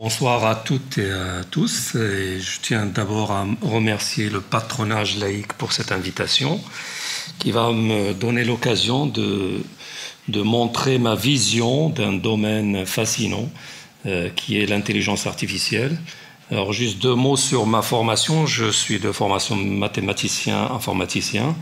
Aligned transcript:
Bonsoir 0.00 0.44
à 0.46 0.54
toutes 0.54 0.98
et 0.98 1.10
à 1.10 1.42
tous. 1.50 1.94
Je 1.94 2.60
tiens 2.62 2.86
d'abord 2.86 3.32
à 3.32 3.44
remercier 3.62 4.30
le 4.30 4.40
patronage 4.40 5.16
laïque 5.18 5.54
pour 5.54 5.72
cette 5.72 5.90
invitation 5.90 6.60
qui 7.40 7.50
va 7.50 7.72
me 7.72 8.14
donner 8.14 8.44
l'occasion 8.44 9.06
de, 9.06 9.60
de 10.28 10.40
montrer 10.40 11.00
ma 11.00 11.16
vision 11.16 11.88
d'un 11.88 12.12
domaine 12.12 12.86
fascinant 12.86 13.50
euh, 14.06 14.28
qui 14.36 14.60
est 14.60 14.66
l'intelligence 14.66 15.26
artificielle. 15.26 15.98
Alors 16.52 16.72
juste 16.72 17.02
deux 17.02 17.16
mots 17.16 17.36
sur 17.36 17.66
ma 17.66 17.82
formation. 17.82 18.46
Je 18.46 18.70
suis 18.70 19.00
de 19.00 19.10
formation 19.10 19.56
mathématicien, 19.56 20.62
informaticien. 20.70 21.56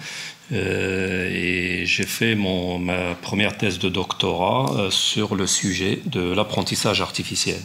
Euh, 0.53 1.31
et 1.33 1.87
j'ai 1.87 2.05
fait 2.05 2.35
mon, 2.35 2.79
ma 2.79 3.15
première 3.15 3.57
thèse 3.57 3.79
de 3.79 3.89
doctorat 3.89 4.75
euh, 4.77 4.91
sur 4.91 5.37
le 5.37 5.47
sujet 5.47 6.03
de 6.05 6.21
l'apprentissage 6.21 7.01
artificiel. 7.01 7.63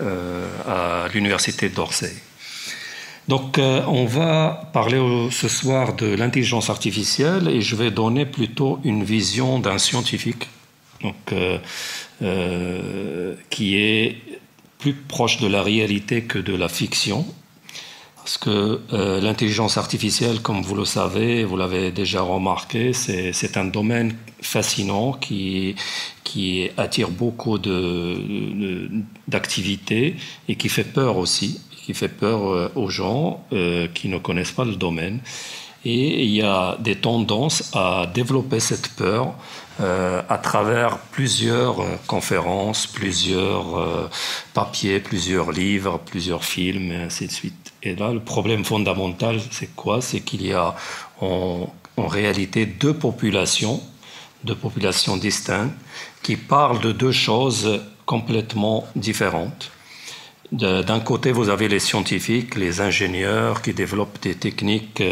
Euh, 0.00 0.48
à 0.66 1.08
l'université 1.12 1.68
d'Orsay. 1.68 2.14
Donc 3.28 3.58
euh, 3.58 3.82
on 3.86 4.06
va 4.06 4.70
parler 4.72 4.98
ce 5.30 5.48
soir 5.48 5.94
de 5.94 6.06
l'intelligence 6.06 6.70
artificielle 6.70 7.48
et 7.48 7.60
je 7.60 7.76
vais 7.76 7.90
donner 7.90 8.24
plutôt 8.24 8.80
une 8.84 9.04
vision 9.04 9.58
d'un 9.58 9.76
scientifique 9.76 10.48
donc, 11.02 11.14
euh, 12.22 13.34
qui 13.50 13.76
est 13.76 14.16
plus 14.78 14.94
proche 14.94 15.40
de 15.40 15.46
la 15.46 15.62
réalité 15.62 16.22
que 16.22 16.38
de 16.38 16.56
la 16.56 16.70
fiction. 16.70 17.26
Parce 18.24 18.38
que 18.38 18.80
l'intelligence 19.20 19.78
artificielle, 19.78 20.42
comme 20.42 20.62
vous 20.62 20.76
le 20.76 20.84
savez, 20.84 21.42
vous 21.42 21.56
l'avez 21.56 21.90
déjà 21.90 22.22
remarqué, 22.22 22.92
c'est 22.92 23.56
un 23.56 23.64
domaine 23.64 24.14
fascinant 24.42 25.12
qui, 25.12 25.74
attire 26.76 27.10
beaucoup 27.10 27.58
d'activités 29.28 30.16
et 30.48 30.54
qui 30.56 30.68
fait 30.68 30.84
peur 30.84 31.16
aussi, 31.18 31.60
qui 31.84 31.94
fait 31.94 32.08
peur 32.08 32.46
euh, 32.46 32.72
aux 32.74 32.88
gens 32.88 33.44
euh, 33.52 33.88
qui 33.92 34.08
ne 34.08 34.18
connaissent 34.18 34.52
pas 34.52 34.64
le 34.64 34.76
domaine. 34.76 35.20
Et 35.84 36.22
il 36.24 36.30
y 36.30 36.42
a 36.42 36.76
des 36.78 36.94
tendances 36.94 37.70
à 37.74 38.06
développer 38.14 38.60
cette 38.60 38.88
peur 38.94 39.34
euh, 39.80 40.22
à 40.28 40.38
travers 40.38 40.98
plusieurs 40.98 41.84
conférences, 42.06 42.86
plusieurs 42.86 44.08
papiers, 44.54 45.00
plusieurs 45.00 45.50
livres, 45.50 45.98
plusieurs 45.98 46.44
films, 46.44 46.92
et 46.92 46.96
ainsi 46.96 47.26
de 47.26 47.32
suite. 47.32 47.61
Et 47.82 47.94
là, 47.96 48.12
le 48.12 48.20
problème 48.20 48.64
fondamental, 48.64 49.40
c'est 49.50 49.74
quoi? 49.74 50.00
C'est 50.00 50.20
qu'il 50.20 50.46
y 50.46 50.52
a 50.52 50.74
en, 51.20 51.72
en 51.96 52.06
réalité 52.06 52.66
deux 52.66 52.94
populations 52.94 53.80
de 54.44 54.54
populations 54.54 55.16
distinctes 55.16 55.74
qui 56.22 56.36
parlent 56.36 56.80
de 56.80 56.92
deux 56.92 57.12
choses 57.12 57.80
complètement 58.06 58.86
différentes. 58.96 59.70
D'un 60.52 61.00
côté, 61.00 61.32
vous 61.32 61.48
avez 61.48 61.66
les 61.66 61.78
scientifiques, 61.78 62.56
les 62.56 62.82
ingénieurs 62.82 63.62
qui 63.62 63.72
développent 63.72 64.20
des 64.20 64.34
techniques 64.34 65.02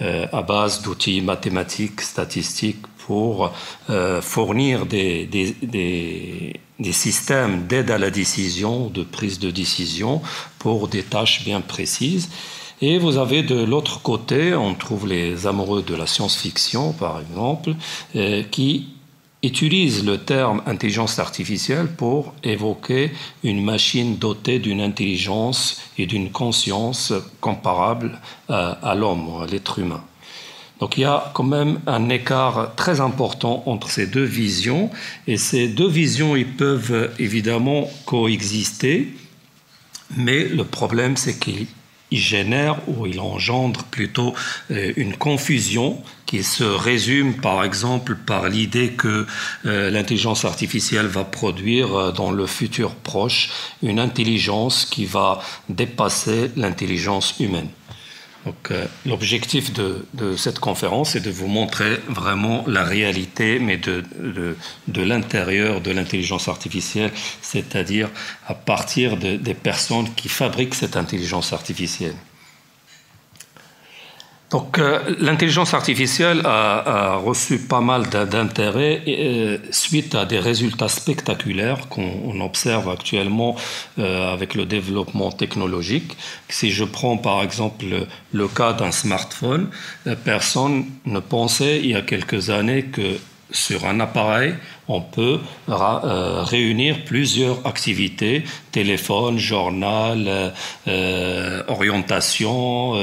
euh, 0.00 0.26
à 0.32 0.40
base 0.40 0.80
d'outils 0.80 1.20
mathématiques, 1.20 2.00
statistiques 2.00 2.86
pour 3.08 3.50
euh, 3.88 4.20
fournir 4.20 4.84
des, 4.84 5.24
des, 5.24 5.56
des, 5.62 6.92
systèmes 6.92 7.66
d'aide 7.66 7.90
à 7.90 7.96
la 7.96 8.10
décision, 8.10 8.90
de 8.90 9.02
prise 9.02 9.38
de 9.38 9.50
décision 9.50 10.20
pour 10.58 10.88
des 10.88 11.02
tâches 11.02 11.42
bien 11.42 11.62
précises. 11.62 12.28
Et 12.82 12.98
vous 12.98 13.16
avez 13.16 13.42
de 13.42 13.64
l'autre 13.64 14.02
côté, 14.02 14.54
on 14.54 14.74
trouve 14.74 15.08
les 15.08 15.46
amoureux 15.46 15.82
de 15.82 15.94
la 15.94 16.06
science-fiction, 16.06 16.92
par 16.92 17.18
exemple, 17.18 17.74
euh, 18.14 18.42
qui 18.42 18.88
utilisent 19.42 20.04
le 20.04 20.18
terme 20.18 20.60
intelligence 20.66 21.18
artificielle 21.18 21.88
pour 21.88 22.34
évoquer 22.44 23.12
une 23.42 23.64
machine 23.64 24.18
dotée 24.18 24.58
d'une 24.58 24.82
intelligence 24.82 25.80
et 25.96 26.04
d'une 26.04 26.30
conscience 26.30 27.14
comparable 27.40 28.20
à, 28.48 28.94
l'homme, 28.94 29.28
à 29.42 29.46
l'être 29.46 29.78
humain. 29.78 30.02
Donc 30.80 30.96
il 30.96 31.00
y 31.00 31.04
a 31.04 31.30
quand 31.34 31.44
même 31.44 31.80
un 31.86 32.08
écart 32.08 32.74
très 32.76 33.00
important 33.00 33.62
entre 33.66 33.90
ces 33.90 34.06
deux 34.06 34.24
visions, 34.24 34.90
et 35.26 35.36
ces 35.36 35.68
deux 35.68 35.88
visions, 35.88 36.36
ils 36.36 36.46
peuvent 36.46 37.10
évidemment 37.18 37.90
coexister, 38.06 39.12
mais 40.16 40.44
le 40.44 40.64
problème, 40.64 41.16
c'est 41.16 41.38
qu'ils 41.38 41.66
il 42.10 42.18
génère 42.18 42.76
ou 42.88 43.06
il 43.06 43.20
engendre 43.20 43.84
plutôt 43.84 44.34
euh, 44.70 44.92
une 44.96 45.16
confusion 45.16 46.02
qui 46.26 46.42
se 46.42 46.64
résume 46.64 47.34
par 47.34 47.64
exemple 47.64 48.16
par 48.16 48.48
l'idée 48.48 48.92
que 48.92 49.26
euh, 49.66 49.90
l'intelligence 49.90 50.44
artificielle 50.44 51.06
va 51.06 51.24
produire 51.24 51.94
euh, 51.94 52.12
dans 52.12 52.30
le 52.30 52.46
futur 52.46 52.94
proche 52.94 53.50
une 53.82 53.98
intelligence 53.98 54.86
qui 54.86 55.04
va 55.04 55.40
dépasser 55.68 56.50
l'intelligence 56.56 57.34
humaine. 57.40 57.68
Donc, 58.48 58.70
euh, 58.70 58.86
l'objectif 59.04 59.74
de, 59.74 60.06
cette 60.38 60.58
conférence 60.58 61.16
est 61.16 61.20
de 61.20 61.30
vous 61.30 61.48
montrer 61.48 61.98
vraiment 62.08 62.64
la 62.66 62.82
réalité, 62.82 63.58
mais 63.58 63.76
de, 63.76 64.02
de, 64.86 65.02
l'intérieur 65.02 65.82
de 65.82 65.90
l'intelligence 65.90 66.48
artificielle, 66.48 67.10
c'est-à-dire 67.42 68.08
à 68.46 68.54
partir 68.54 69.18
des 69.18 69.54
personnes 69.54 70.08
qui 70.14 70.30
fabriquent 70.30 70.74
cette 70.74 70.96
intelligence 70.96 71.52
artificielle. 71.52 72.14
Donc, 74.50 74.78
euh, 74.78 75.00
l'intelligence 75.20 75.74
artificielle 75.74 76.40
a, 76.44 77.16
reçu 77.16 77.58
pas 77.58 77.82
mal 77.82 78.08
d'intérêt 78.08 79.02
euh, 79.06 79.58
suite 79.70 80.14
à 80.14 80.24
des 80.24 80.38
résultats 80.38 80.88
spectaculaires 80.88 81.88
qu'on 81.88 82.40
observe 82.40 82.88
actuellement 82.88 83.56
euh, 83.98 84.32
avec 84.32 84.54
le 84.54 84.64
développement 84.64 85.30
technologique. 85.30 86.16
Si 86.48 86.70
je 86.70 86.84
prends 86.84 87.18
par 87.18 87.42
exemple 87.42 87.84
le 88.32 88.48
cas 88.48 88.72
d'un 88.72 88.92
smartphone, 88.92 89.68
personne 90.24 90.86
ne 91.04 91.20
pensait 91.20 91.80
il 91.80 91.90
y 91.90 91.94
a 91.94 92.02
quelques 92.02 92.48
années 92.48 92.84
que 92.84 93.18
sur 93.50 93.86
un 93.86 94.00
appareil, 94.00 94.54
on 94.88 95.02
peut 95.02 95.38
euh, 95.68 96.42
réunir 96.42 97.04
plusieurs 97.04 97.66
activités, 97.66 98.42
téléphone, 98.72 99.38
journal, 99.38 100.24
euh, 100.26 100.50
euh, 100.88 101.62
orientation, 101.68 102.94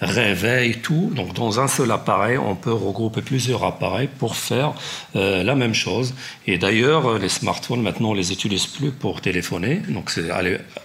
réveil, 0.00 0.78
tout. 0.80 1.10
Donc 1.14 1.34
dans 1.34 1.58
un 1.60 1.68
seul 1.68 1.90
appareil, 1.90 2.38
on 2.38 2.54
peut 2.54 2.72
regrouper 2.72 3.22
plusieurs 3.22 3.64
appareils 3.64 4.08
pour 4.18 4.36
faire 4.36 4.74
la 5.14 5.54
même 5.54 5.74
chose. 5.74 6.14
Et 6.46 6.58
d'ailleurs, 6.58 7.18
les 7.18 7.28
smartphones, 7.28 7.82
maintenant, 7.82 8.10
on 8.10 8.14
les 8.14 8.32
utilise 8.32 8.66
plus 8.66 8.90
pour 8.90 9.20
téléphoner. 9.20 9.80
Donc 9.88 10.12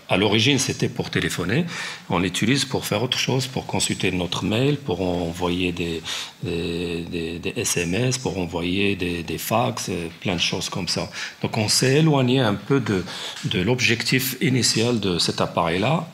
à 0.09 0.17
l'origine, 0.17 0.57
c'était 0.57 0.89
pour 0.89 1.09
téléphoner. 1.09 1.65
On 2.09 2.19
l'utilise 2.19 2.65
pour 2.65 2.85
faire 2.85 3.03
autre 3.03 3.17
chose, 3.17 3.47
pour 3.47 3.65
consulter 3.65 4.11
notre 4.11 4.43
mail, 4.43 4.77
pour 4.77 5.01
envoyer 5.01 5.71
des, 5.71 6.01
SMS, 7.55 8.17
pour 8.17 8.37
envoyer 8.39 8.95
des, 8.95 9.23
des 9.23 9.37
plein 10.21 10.35
de 10.35 10.41
choses 10.41 10.69
comme 10.69 10.87
ça. 10.87 11.09
Donc 11.41 11.57
on 11.57 11.67
s'est 11.67 11.95
éloigné 11.95 12.39
un 12.39 12.55
peu 12.55 12.79
de, 12.79 13.03
l'objectif 13.61 14.37
initial 14.41 14.99
de 14.99 15.19
cet 15.19 15.41
appareil-là, 15.41 16.07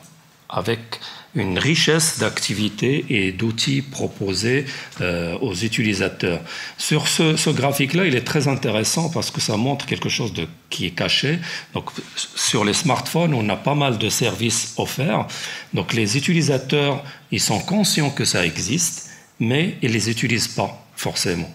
avec 0.48 1.00
une 1.34 1.58
richesse 1.58 2.18
d'activités 2.18 3.04
et 3.10 3.32
d'outils 3.32 3.82
proposés 3.82 4.64
euh, 5.02 5.36
aux 5.40 5.54
utilisateurs. 5.54 6.40
Sur 6.78 7.08
ce, 7.08 7.50
graphique-là, 7.50 8.06
il 8.06 8.14
est 8.14 8.24
très 8.24 8.48
intéressant 8.48 9.10
parce 9.10 9.30
que 9.30 9.40
ça 9.40 9.56
montre 9.56 9.84
quelque 9.84 10.08
chose 10.08 10.32
de, 10.32 10.48
qui 10.70 10.86
est 10.86 10.92
caché. 10.92 11.38
Donc, 11.74 11.90
sur 12.16 12.64
les 12.64 12.72
smartphones, 12.72 13.34
on 13.34 13.46
a 13.50 13.56
pas 13.56 13.74
mal 13.74 13.98
de 13.98 14.08
services 14.08 14.74
offerts. 14.78 15.26
Donc, 15.74 15.92
les 15.92 16.16
utilisateurs, 16.16 17.04
ils 17.30 17.40
sont 17.40 17.60
conscients 17.60 18.10
que 18.10 18.24
ça 18.24 18.46
existe, 18.46 19.10
mais 19.38 19.76
ils 19.82 19.92
les 19.92 20.08
utilisent 20.08 20.48
pas 20.48 20.86
forcément. 20.96 21.52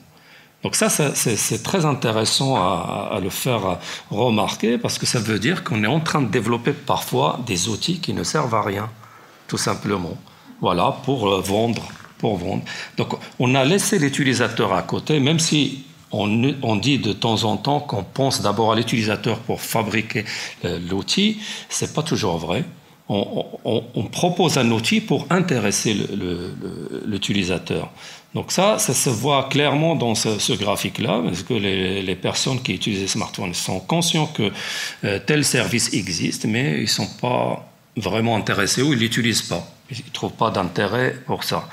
Donc 0.63 0.75
ça, 0.75 0.89
c'est 0.89 1.63
très 1.63 1.85
intéressant 1.85 2.55
à, 2.55 3.19
le 3.21 3.29
faire 3.29 3.79
remarquer 4.11 4.77
parce 4.77 4.99
que 4.99 5.05
ça 5.05 5.19
veut 5.19 5.39
dire 5.39 5.63
qu'on 5.63 5.83
est 5.83 5.87
en 5.87 5.99
train 5.99 6.21
de 6.21 6.29
développer 6.29 6.71
parfois 6.71 7.39
des 7.47 7.67
outils 7.67 7.99
qui 7.99 8.13
ne 8.13 8.23
servent 8.23 8.53
à 8.53 8.61
rien, 8.61 8.89
tout 9.47 9.57
simplement. 9.57 10.15
Voilà, 10.61 10.95
pour 11.03 11.27
euh, 11.27 11.41
vendre, 11.41 11.81
pour 12.19 12.37
vendre. 12.37 12.61
Donc 12.97 13.15
on 13.39 13.55
a 13.55 13.65
laissé 13.65 13.97
l'utilisateur 13.97 14.73
à 14.73 14.83
côté, 14.83 15.19
même 15.19 15.39
si 15.39 15.85
on, 16.11 16.75
dit 16.75 16.99
de 16.99 17.13
temps 17.13 17.43
en 17.45 17.57
temps 17.57 17.79
qu'on 17.79 18.03
pense 18.03 18.41
d'abord 18.41 18.73
à 18.73 18.75
l'utilisateur 18.75 19.39
pour 19.39 19.61
fabriquer 19.61 20.25
euh, 20.65 20.79
l'outil, 20.89 21.39
c'est 21.69 21.93
pas 21.93 22.03
toujours 22.03 22.37
vrai. 22.37 22.65
On, 23.13 24.07
propose 24.09 24.57
un 24.57 24.71
outil 24.71 25.01
pour 25.01 25.27
intéresser 25.29 25.97
l'utilisateur. 27.05 27.89
Donc 28.33 28.51
ça, 28.51 28.79
ça 28.79 28.93
se 28.93 29.09
voit 29.09 29.49
clairement 29.49 29.95
dans 29.95 30.15
ce, 30.15 30.53
graphique-là, 30.53 31.21
parce 31.25 31.43
que 31.43 31.53
les, 31.53 32.15
personnes 32.15 32.61
qui 32.61 32.73
utilisent 32.75 33.01
les 33.01 33.07
smartphones 33.07 33.53
sont 33.53 33.79
conscients 33.81 34.27
que 34.27 34.51
euh, 35.03 35.19
tel 35.25 35.43
service 35.43 35.93
existe, 35.93 36.45
mais 36.45 36.77
ils 36.77 36.83
ne 36.83 36.87
sont 36.87 37.09
pas 37.19 37.67
vraiment 37.97 38.37
intéressés 38.37 38.81
ou 38.81 38.93
ils 38.93 38.95
ne 38.95 39.01
l'utilisent 39.01 39.41
pas? 39.41 39.67
Ils 39.91 40.05
ne 40.05 40.11
trouvent 40.13 40.31
pas 40.31 40.51
d'intérêt 40.51 41.15
pour 41.25 41.43
ça. 41.43 41.67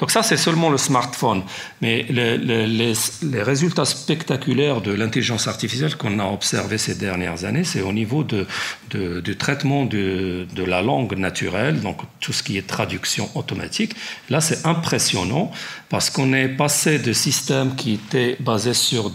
Donc 0.00 0.10
ça, 0.10 0.22
c'est 0.22 0.36
seulement 0.36 0.70
le 0.70 0.78
smartphone. 0.78 1.42
Mais 1.80 2.04
les, 2.08 3.42
résultats 3.42 3.84
spectaculaires 3.84 4.80
de 4.80 4.92
l'intelligence 4.92 5.46
artificielle 5.46 5.96
qu'on 5.96 6.18
a 6.18 6.24
observés 6.24 6.78
ces 6.78 6.96
dernières 6.96 7.44
années, 7.44 7.64
c'est 7.64 7.82
au 7.82 7.92
niveau 7.92 8.24
du 8.24 9.36
traitement 9.36 9.84
de, 9.84 10.46
la 10.66 10.82
langue 10.82 11.16
naturelle, 11.16 11.80
donc 11.80 11.98
tout 12.20 12.32
ce 12.32 12.42
qui 12.42 12.58
est 12.58 12.66
traduction 12.66 13.28
automatique. 13.34 13.94
Là, 14.28 14.40
c'est 14.40 14.66
impressionnant 14.66 15.50
parce 15.88 16.10
qu'on 16.10 16.32
est 16.32 16.48
passé 16.48 16.98
de 16.98 17.12
systèmes 17.12 17.74
qui 17.74 17.94
étaient 17.94 18.36
basés 18.40 18.74
sur 18.74 19.12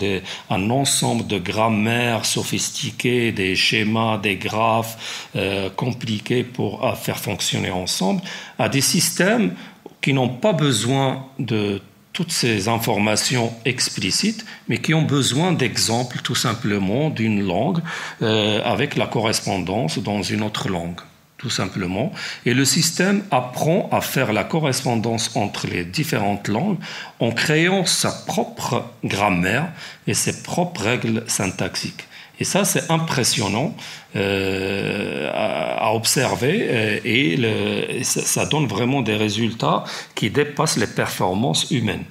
un 0.49 0.69
ensemble 0.69 1.27
de 1.27 1.39
grammaire 1.39 2.25
sophistiquées, 2.25 3.31
des 3.31 3.55
schémas, 3.55 4.17
des 4.17 4.35
graphes 4.35 5.29
euh, 5.35 5.69
compliqués 5.69 6.43
pour 6.43 6.85
faire 6.97 7.19
fonctionner 7.19 7.71
ensemble, 7.71 8.21
à 8.59 8.69
des 8.69 8.81
systèmes 8.81 9.53
qui 10.01 10.13
n'ont 10.13 10.30
pas 10.30 10.53
besoin 10.53 11.25
de 11.39 11.81
toutes 12.15 12.31
ces 12.31 12.69
informations 12.69 13.51
explicites, 13.65 14.45
mais 14.69 14.77
qui 14.77 14.94
ont 14.94 15.01
besoin 15.01 15.51
d'exemples 15.51 16.19
tout 16.24 16.33
simplement 16.33 17.09
d'une 17.09 17.45
langue 17.45 17.80
euh, 18.21 18.62
avec 18.63 18.95
la 18.95 19.06
correspondance 19.06 20.00
dans 20.00 20.21
une 20.21 20.42
autre 20.42 20.69
langue, 20.69 21.01
tout 21.38 21.50
simplement. 21.50 22.13
Et 22.45 22.53
le 22.53 22.63
système 22.63 23.24
apprend 23.31 23.89
à 23.92 24.00
faire 24.00 24.31
la 24.31 24.45
correspondance 24.45 25.36
entre 25.36 25.68
les 25.68 25.83
différentes 25.83 26.48
langues 26.48 26.77
en 27.19 27.31
créant 27.31 27.86
sa 27.86 28.12
propre 28.12 28.86
grammaire 29.03 29.68
et 30.07 30.13
ses 30.13 30.41
propres 30.41 30.83
règles 30.83 31.24
syntaxiques. 31.27 32.07
Et 32.39 32.43
ça, 32.43 32.65
c'est 32.65 32.91
impressionnant 32.91 33.75
euh, 34.15 35.29
à, 35.33 35.93
observer 35.93 36.67
euh, 36.69 36.99
et, 37.05 38.03
ça, 38.03 38.45
donne 38.45 38.67
vraiment 38.67 39.01
des 39.01 39.15
résultats 39.15 39.83
qui 40.15 40.29
dépassent 40.29 40.77
les 40.77 40.87
performances 40.87 41.71
humaines. 41.71 42.05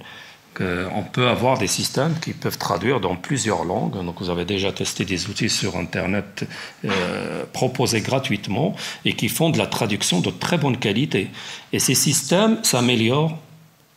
on 0.60 1.02
peut 1.02 1.28
avoir 1.28 1.58
des 1.58 1.66
systèmes 1.66 2.14
qui 2.20 2.32
peuvent 2.32 2.58
traduire 2.58 3.00
dans 3.00 3.16
plusieurs 3.16 3.64
langues. 3.64 4.02
Donc, 4.04 4.20
vous 4.20 4.30
avez 4.30 4.44
déjà 4.44 4.72
testé 4.72 5.04
des 5.04 5.28
outils 5.28 5.50
sur 5.50 5.76
Internet 5.76 6.46
euh, 6.84 7.44
proposés 7.52 8.00
gratuitement 8.00 8.74
et 9.04 9.14
qui 9.14 9.28
font 9.28 9.50
de 9.50 9.58
la 9.58 9.66
traduction 9.66 10.20
de 10.20 10.30
très 10.30 10.56
bonne 10.56 10.78
qualité. 10.78 11.30
Et 11.72 11.78
ces 11.80 11.96
systèmes 11.96 12.62
s'améliorent 12.62 13.36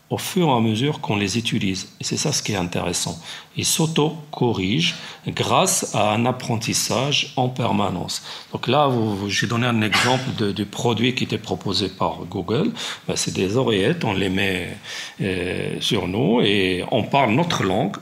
au 0.09 0.18
fur 0.18 0.48
et 0.48 0.51
à 0.51 0.59
mesure 0.62 1.01
qu'on 1.01 1.18
les 1.18 1.38
utilise. 1.38 1.89
Et 2.00 2.04
c'est 2.04 2.18
ça 2.18 2.31
ce 2.31 2.42
qui 2.42 2.54
est 2.54 2.57
intéressant. 2.57 3.19
Ils 3.57 3.65
s'auto-corrigent 3.65 4.95
grâce 5.27 5.94
à 5.95 6.12
un 6.13 6.25
apprentissage 6.25 7.33
en 7.36 7.50
permanence. 7.50 8.24
Donc 8.54 8.68
là, 8.68 8.89
j'ai 9.27 9.48
donné 9.48 9.68
un 9.68 9.81
exemple 9.81 10.54
du 10.54 10.65
produit 10.65 11.13
qui 11.13 11.25
était 11.25 11.38
proposé 11.38 11.89
par 11.89 12.19
Google. 12.30 12.71
Ben, 13.07 13.15
c'est 13.15 13.33
des 13.33 13.57
oreillettes, 13.57 14.06
on 14.06 14.13
les 14.13 14.30
met 14.30 14.77
euh, 15.21 15.75
sur 15.81 16.07
nous 16.07 16.39
et 16.42 16.86
on 16.92 17.04
parle 17.04 17.31
notre 17.31 17.63
langue 17.63 17.98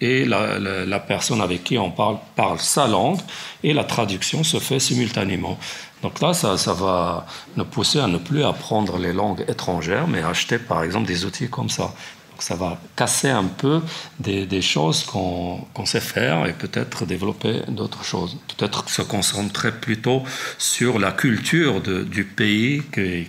et 0.00 0.24
la, 0.24 0.58
la, 0.58 1.00
personne 1.00 1.42
avec 1.42 1.64
qui 1.64 1.76
on 1.76 1.90
parle 1.90 2.16
parle 2.34 2.58
sa 2.58 2.86
langue 2.86 3.18
et 3.62 3.74
la 3.74 3.84
traduction 3.84 4.42
se 4.42 4.58
fait 4.58 4.80
simultanément. 4.80 5.58
Donc 6.02 6.20
là, 6.20 6.32
ça, 6.32 6.72
va 6.72 7.26
nous 7.56 7.64
pousser 7.64 8.00
à 8.00 8.06
ne 8.06 8.18
plus 8.18 8.42
apprendre 8.44 8.98
les 8.98 9.12
langues 9.12 9.44
étrangères, 9.48 10.08
mais 10.08 10.22
acheter 10.22 10.58
par 10.58 10.82
exemple 10.82 11.06
des 11.06 11.24
outils 11.24 11.48
comme 11.48 11.68
ça. 11.68 11.92
Donc 12.30 12.42
ça 12.42 12.54
va 12.54 12.78
casser 12.96 13.28
un 13.28 13.44
peu 13.44 13.82
des, 14.18 14.62
choses 14.62 15.04
qu'on 15.04 15.84
sait 15.84 16.00
faire 16.00 16.46
et 16.46 16.54
peut-être 16.54 17.04
développer 17.04 17.62
d'autres 17.68 18.02
choses. 18.02 18.38
Peut-être 18.56 18.88
se 18.88 19.02
concentrer 19.02 19.72
plutôt 19.72 20.22
sur 20.56 20.98
la 20.98 21.12
culture 21.12 21.82
du 21.82 22.24
pays 22.24 22.82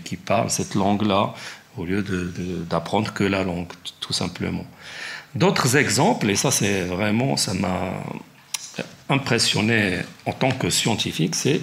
qui, 0.03 0.15
parle 0.15 0.50
cette 0.50 0.75
langue-là 0.75 1.33
au 1.77 1.85
lieu 1.85 2.03
d'apprendre 2.69 3.13
que 3.13 3.25
la 3.25 3.44
langue, 3.44 3.68
tout 4.00 4.13
simplement. 4.13 4.65
D'autres 5.35 5.77
exemples, 5.77 6.29
et 6.29 6.35
ça 6.35 6.51
c'est 6.51 6.81
vraiment, 6.83 7.38
ça 7.38 7.53
m'a 7.53 7.94
impressionné 9.09 10.00
en 10.25 10.31
tant 10.31 10.51
que 10.51 10.69
scientifique, 10.69 11.35
c'est, 11.35 11.62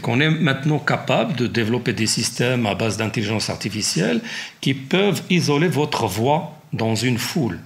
qu'on 0.00 0.20
est 0.20 0.30
maintenant 0.30 0.78
capable 0.78 1.34
de 1.34 1.46
développer 1.46 1.92
des 1.92 2.06
systèmes 2.06 2.66
à 2.66 2.74
base 2.74 2.96
d'intelligence 2.96 3.50
artificielle 3.50 4.20
qui 4.60 4.74
peuvent 4.74 5.22
isoler 5.30 5.68
votre 5.68 6.06
voix 6.06 6.52
dans 6.72 6.94
une 6.94 7.18
foule. 7.18 7.60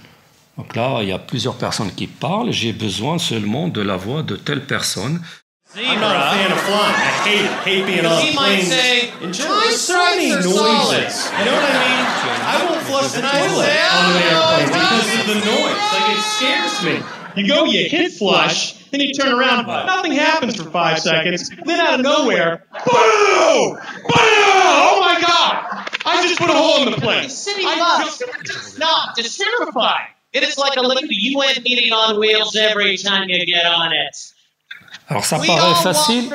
Donc 0.57 0.75
là, 0.75 0.99
il 1.01 1.09
y 1.09 1.13
a 1.13 1.19
plusieurs 1.19 1.55
personnes 1.55 1.91
qui 1.91 2.07
parlent, 2.07 2.51
j'ai 2.51 2.73
besoin 2.73 3.17
seulement 3.17 3.67
de 3.69 3.81
la 3.81 3.95
voix 3.95 4.21
de 4.21 4.35
telle 4.35 4.65
personne. 4.65 5.21
I'm 5.73 6.01
not 6.01 6.13
a 6.13 6.31
fan 6.31 6.51
of 6.51 6.59
flying. 6.59 6.95
I 6.95 7.11
hate 7.23 7.45
it. 7.45 7.51
Hate 7.63 7.85
being 7.85 8.05
on 8.05 8.21
he 8.21 8.35
might 8.35 8.59
say, 8.59 9.09
and 9.23 9.33
just 9.33 9.87
so 9.87 9.93
many 9.93 10.31
noises. 10.31 11.31
You 11.31 11.45
know 11.45 11.55
what 11.55 11.63
I 11.63 11.79
mean? 11.79 12.03
I 12.43 12.65
won't 12.67 12.81
flush 12.81 13.11
the 13.13 13.21
toilet 13.21 13.71
on 13.95 14.11
an 14.11 14.21
airplane 14.27 14.67
because 14.67 15.07
of 15.15 15.27
the 15.31 15.39
noise. 15.47 15.79
Like 15.95 16.11
it 16.11 16.23
scares 16.27 16.83
me. 16.83 17.21
You 17.37 17.47
go, 17.47 17.63
you 17.63 17.87
hit 17.89 18.11
flush, 18.11 18.75
then 18.91 19.01
you 19.01 19.13
turn 19.13 19.31
around, 19.33 19.65
nothing 19.67 20.11
happens 20.11 20.55
for 20.55 20.69
five 20.69 20.99
seconds, 20.99 21.49
then 21.65 21.79
out 21.79 21.95
of 21.95 22.01
nowhere, 22.01 22.65
boom! 22.85 23.73
Boom! 23.73 23.79
Oh 24.13 24.97
my 25.01 25.19
god! 25.19 25.89
I 26.05 26.21
just 26.21 26.39
put 26.39 26.49
a 26.49 26.53
hole 26.53 26.85
in 26.85 26.91
the 26.91 26.97
place. 26.97 27.23
The 27.23 27.51
city 27.51 27.63
bus 27.63 28.21
is 28.21 28.77
not 28.77 29.15
to 29.15 29.23
terrify. 29.23 29.99
It 30.33 30.43
is 30.43 30.57
like 30.57 30.77
a 30.77 30.81
little 30.81 31.03
UN 31.09 31.63
meeting 31.63 31.91
on 31.91 32.19
wheels 32.19 32.55
every 32.55 32.97
time 32.97 33.29
you 33.29 33.45
get 33.45 33.65
on 33.65 33.91
it. 33.91 34.33
Alors 35.09 35.25
ça 35.25 35.39
paraît 35.39 35.75
facile, 35.83 36.29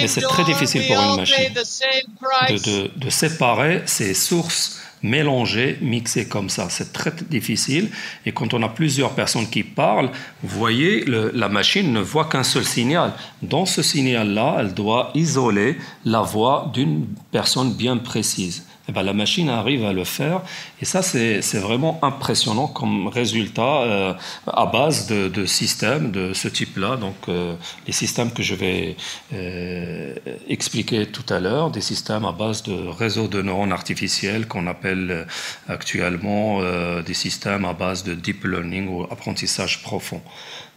mais 0.00 0.08
c'est 0.08 0.22
très 0.22 0.44
difficile 0.44 0.86
pour 0.88 0.96
une 0.98 1.16
machine 1.16 1.52
de, 1.54 2.58
de, 2.58 2.98
de 2.98 3.10
séparer 3.10 3.82
ces 3.86 4.12
sources 4.14 4.80
mélangées, 5.02 5.78
mixées 5.80 6.28
comme 6.28 6.48
ça. 6.48 6.68
C'est 6.70 6.92
très 6.92 7.12
difficile. 7.30 7.90
Et 8.26 8.32
quand 8.32 8.54
on 8.54 8.62
a 8.62 8.68
plusieurs 8.68 9.12
personnes 9.12 9.48
qui 9.48 9.62
parlent, 9.62 10.10
vous 10.42 10.58
voyez, 10.58 11.04
la 11.06 11.48
machine 11.48 11.92
ne 11.92 12.00
voit 12.00 12.26
qu'un 12.26 12.42
seul 12.42 12.64
signal. 12.64 13.12
Dans 13.42 13.66
ce 13.66 13.82
signal-là, 13.82 14.58
elle 14.60 14.74
doit 14.74 15.10
isoler 15.14 15.76
la 16.04 16.22
voix 16.22 16.70
d'une 16.72 17.06
personne 17.30 17.72
bien 17.74 17.96
précise. 17.96 18.67
Eh 18.88 18.92
ben, 18.92 19.02
la 19.02 19.12
machine 19.12 19.50
arrive 19.50 19.84
à 19.84 19.92
le 19.92 20.04
faire. 20.04 20.40
Et 20.80 20.86
ça, 20.86 21.02
c'est 21.02 21.58
vraiment 21.58 21.98
impressionnant 22.02 22.68
comme 22.68 23.08
résultat 23.08 23.82
euh, 23.82 24.14
à 24.46 24.64
base 24.64 25.06
de, 25.06 25.28
de, 25.28 25.44
systèmes 25.44 26.10
de 26.10 26.32
ce 26.32 26.48
type-là. 26.48 26.96
Donc, 26.96 27.16
euh, 27.28 27.54
les 27.86 27.92
systèmes 27.92 28.32
que 28.32 28.42
je 28.42 28.54
vais 28.54 28.96
euh, 29.34 30.14
expliquer 30.48 31.04
tout 31.04 31.26
à 31.28 31.38
l'heure, 31.38 31.70
des 31.70 31.82
systèmes 31.82 32.24
à 32.24 32.32
base 32.32 32.62
de 32.62 32.88
réseaux 32.88 33.28
de 33.28 33.42
neurones 33.42 33.72
artificiels 33.72 34.48
qu'on 34.48 34.66
appelle 34.66 35.26
actuellement 35.68 36.62
des 37.02 37.14
systèmes 37.14 37.66
à 37.66 37.74
base 37.74 38.04
de 38.04 38.14
deep 38.14 38.44
learning 38.44 38.88
ou 38.88 39.02
apprentissage 39.02 39.82
profond. 39.82 40.22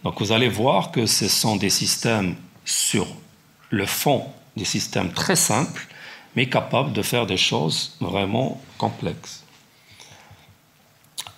Donc, 0.04 0.20
vous 0.20 0.32
allez 0.32 0.48
voir 0.48 0.90
que 0.90 1.06
ce 1.06 1.28
sont 1.28 1.56
des 1.56 1.70
systèmes 1.70 2.34
sur 2.66 3.06
le 3.70 3.86
fond, 3.86 4.26
des 4.54 4.66
systèmes 4.66 5.12
très 5.12 5.36
simples 5.36 5.86
mais 6.36 6.46
capable 6.46 6.92
de 6.92 7.02
faire 7.02 7.26
des 7.26 7.36
choses 7.36 7.96
vraiment 8.00 8.60
complexes. 8.78 9.42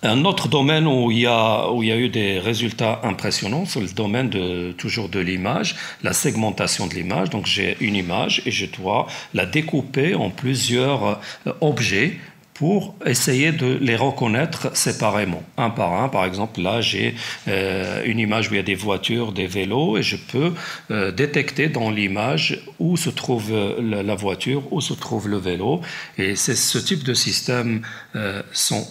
Un 0.03 0.23
autre 0.23 0.49
domaine 0.49 0.85
où 0.85 1.09
il, 1.09 1.21
y 1.21 1.27
a, 1.27 1.67
eu 1.71 2.09
des 2.09 2.37
résultats 2.37 2.99
impressionnants, 3.03 3.65
c'est 3.65 3.79
le 3.79 3.87
domaine 3.87 4.29
de, 4.29 4.71
toujours 4.73 5.09
de 5.09 5.19
l'image, 5.19 5.75
la 6.03 6.13
segmentation 6.13 6.85
de 6.85 6.93
l'image. 6.93 7.31
Donc 7.31 7.47
j'ai 7.47 7.75
une 7.79 7.95
image 7.95 8.43
et 8.45 8.51
je 8.51 8.67
dois 8.67 9.07
la 9.33 9.47
découper 9.47 10.13
en 10.13 10.29
plusieurs 10.29 11.05
euh, 11.47 11.53
objets 11.59 12.19
pour 12.55 12.95
essayer 13.05 13.51
de 13.51 13.77
les 13.81 13.97
reconnaître 13.97 14.75
séparément, 14.75 15.43
un 15.57 15.69
par 15.69 16.01
un. 16.01 16.07
Par 16.07 16.23
exemple, 16.23 16.61
là, 16.61 16.79
j'ai 16.79 17.13
euh, 17.49 18.01
une 18.05 18.17
image 18.17 18.49
où 18.49 18.53
il 18.53 18.57
y 18.57 18.59
a 18.61 18.63
des 18.63 18.75
voitures, 18.75 19.33
des 19.33 19.45
vélos, 19.45 19.97
et 19.97 20.03
je 20.03 20.15
peux 20.15 20.53
euh, 20.89 21.11
détecter 21.11 21.67
dans 21.67 21.91
l'image 21.91 22.61
où 22.79 22.95
se 22.95 23.09
trouve 23.09 23.51
euh, 23.51 24.03
la, 24.03 24.15
voiture, 24.15 24.71
où 24.71 24.79
se 24.79 24.93
trouve 24.93 25.27
le 25.27 25.37
vélo. 25.37 25.81
Et 26.17 26.37
ce 26.37 26.77
type 26.77 27.03
de 27.03 27.13
systèmes 27.13 27.81
sont 28.53 28.87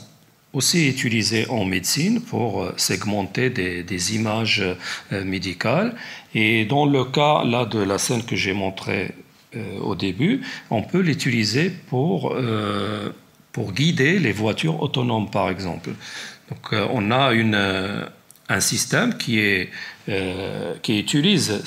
aussi 0.52 0.86
utilisés 0.86 1.46
en 1.48 1.64
médecine 1.64 2.20
pour 2.20 2.70
segmenter 2.76 3.48
des, 3.48 3.82
des 3.82 4.14
images 4.14 4.62
médicales. 5.10 5.94
Et 6.34 6.66
dans 6.66 6.84
le 6.84 7.04
cas 7.04 7.44
là 7.44 7.64
de 7.64 7.78
la 7.78 7.96
scène 7.96 8.22
que 8.24 8.36
j'ai 8.36 8.52
montrée 8.52 9.12
au 9.80 9.94
début, 9.94 10.42
on 10.70 10.82
peut 10.82 11.00
l'utiliser 11.00 11.70
pour 11.70 12.36
pour 13.54 13.72
guider 13.72 14.18
les 14.18 14.32
voitures 14.32 14.82
autonomes, 14.82 15.30
par 15.30 15.48
exemple. 15.48 15.90
Donc, 16.50 16.72
euh, 16.72 16.86
on 16.90 17.12
a 17.12 17.32
euh, 17.32 18.04
un 18.48 18.60
système 18.60 19.16
qui, 19.16 19.68
euh, 20.08 20.74
utilise 20.88 21.62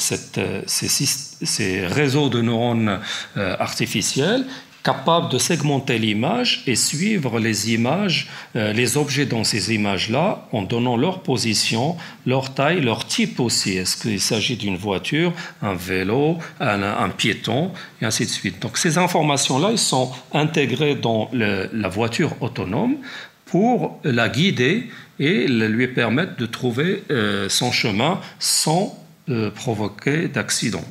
ces, 0.68 1.88
réseaux 1.88 2.30
de 2.30 2.42
neurones 2.42 3.00
artificiels 3.38 4.46
capable 4.84 5.30
de 5.30 5.38
segmenter 5.38 5.98
l'image 6.00 6.64
et 6.66 6.76
suivre 6.76 7.40
les 7.40 7.74
images, 7.74 8.28
euh, 8.56 8.74
les 8.74 8.98
objets 8.98 9.26
dans 9.26 9.44
ces 9.44 9.74
images-là, 9.74 10.48
en 10.52 10.62
donnant 10.62 10.96
leur 10.96 11.22
position, 11.24 11.98
leur 12.26 12.54
taille, 12.54 12.82
leur 12.82 13.06
type 13.06 13.40
aussi. 13.40 13.78
Est-ce 13.78 13.98
qu'il 13.98 14.22
s'agit 14.22 14.56
d'une 14.56 14.78
voiture, 14.78 15.34
un 15.62 15.74
vélo, 15.74 16.38
un, 16.60 17.10
piéton, 17.10 17.72
et 18.02 18.06
ainsi 18.06 18.26
de 18.26 18.30
suite. 18.30 18.62
Donc 18.62 18.78
ces 18.78 18.98
informations-là, 18.98 19.70
elles 19.72 19.78
sont 19.78 20.12
intégrées 20.34 20.96
dans 20.96 21.30
la 21.34 21.88
voiture 21.88 22.34
autonome 22.42 22.98
pour 23.46 24.00
la 24.04 24.30
guider 24.30 24.88
et 25.20 25.48
lui 25.48 25.88
permettre 25.88 26.36
de 26.38 26.46
trouver 26.46 27.04
euh, 27.10 27.50
son 27.50 27.72
chemin 27.72 28.20
sans 28.40 28.98
euh, 29.30 29.50
provoquer 29.50 30.28
d'accident. 30.28 30.84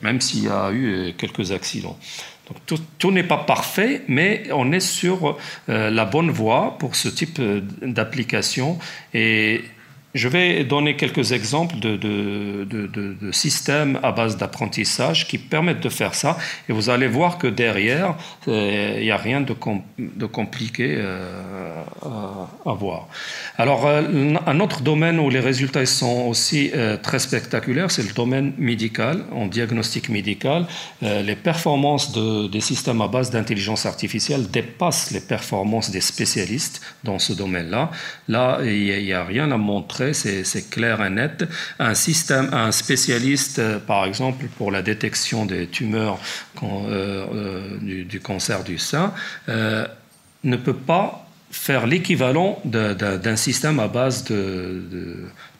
même 0.00 0.20
s'il 0.20 0.44
y 0.44 0.48
a 0.48 0.70
eu 0.72 1.12
quelques 1.16 1.50
accidents. 1.52 1.98
Tout, 2.98 3.10
n'est 3.10 3.24
pas 3.24 3.38
parfait, 3.38 4.02
mais 4.08 4.44
on 4.52 4.72
est 4.72 4.80
sur 4.80 5.36
la 5.68 6.04
bonne 6.04 6.30
voie 6.30 6.76
pour 6.78 6.96
ce 6.96 7.08
type 7.08 7.40
d'application. 7.82 8.78
Et 9.14 9.62
je 10.14 10.28
vais 10.28 10.64
donner 10.64 10.96
quelques 10.96 11.32
exemples 11.32 11.76
de, 11.78 13.30
systèmes 13.32 13.98
à 14.02 14.12
base 14.12 14.36
d'apprentissage 14.36 15.28
qui 15.28 15.38
permettent 15.38 15.82
de 15.82 15.88
faire 15.88 16.14
ça. 16.14 16.38
Et 16.68 16.72
vous 16.72 16.88
allez 16.88 17.06
voir 17.06 17.36
que 17.38 17.46
derrière, 17.46 18.14
euh, 18.48 18.96
il 18.98 19.04
n'y 19.04 19.10
a 19.10 19.16
rien 19.16 19.42
de, 19.42 19.52
compliqué 20.26 20.94
euh, 20.98 21.82
à, 22.64 22.72
voir. 22.72 23.08
Alors, 23.58 23.86
euh, 23.86 24.34
un 24.46 24.60
autre 24.60 24.80
domaine 24.80 25.20
où 25.20 25.28
les 25.28 25.40
résultats 25.40 25.84
sont 25.84 26.26
aussi 26.28 26.72
très 27.02 27.18
spectaculaires, 27.18 27.90
c'est 27.90 28.02
le 28.02 28.12
domaine 28.12 28.52
médical, 28.58 29.24
en 29.32 29.46
diagnostic 29.46 30.08
médical. 30.08 30.66
les 31.02 31.36
performances 31.36 32.12
des 32.12 32.60
systèmes 32.60 33.00
à 33.00 33.08
base 33.08 33.30
d'intelligence 33.30 33.86
artificielle 33.86 34.50
dépassent 34.50 35.10
les 35.10 35.20
performances 35.20 35.90
des 35.90 36.00
spécialistes 36.00 36.80
dans 37.04 37.18
ce 37.18 37.32
domaine-là. 37.32 37.90
Là, 38.28 38.60
il 38.64 39.04
n'y 39.04 39.12
a 39.12 39.24
rien 39.24 39.50
à 39.50 39.56
montrer 39.56 39.98
c'est 40.12 40.70
clair 40.70 41.04
et 41.04 41.10
net. 41.10 41.44
Un 41.78 41.94
système, 41.94 42.48
un 42.52 42.72
spécialiste, 42.72 43.58
euh, 43.58 43.78
par 43.78 44.04
exemple, 44.04 44.46
pour 44.56 44.70
la 44.70 44.82
détection 44.82 45.46
des 45.46 45.66
tumeurs 45.66 46.18
euh, 46.62 47.26
euh, 47.34 47.78
du, 47.80 48.20
cancer 48.20 48.64
du 48.64 48.78
sein, 48.78 49.12
ne 49.48 50.56
peut 50.56 50.74
pas 50.74 51.27
faire 51.50 51.86
l'équivalent 51.86 52.60
d'un 52.64 53.36
système 53.36 53.80
à 53.80 53.88
base 53.88 54.24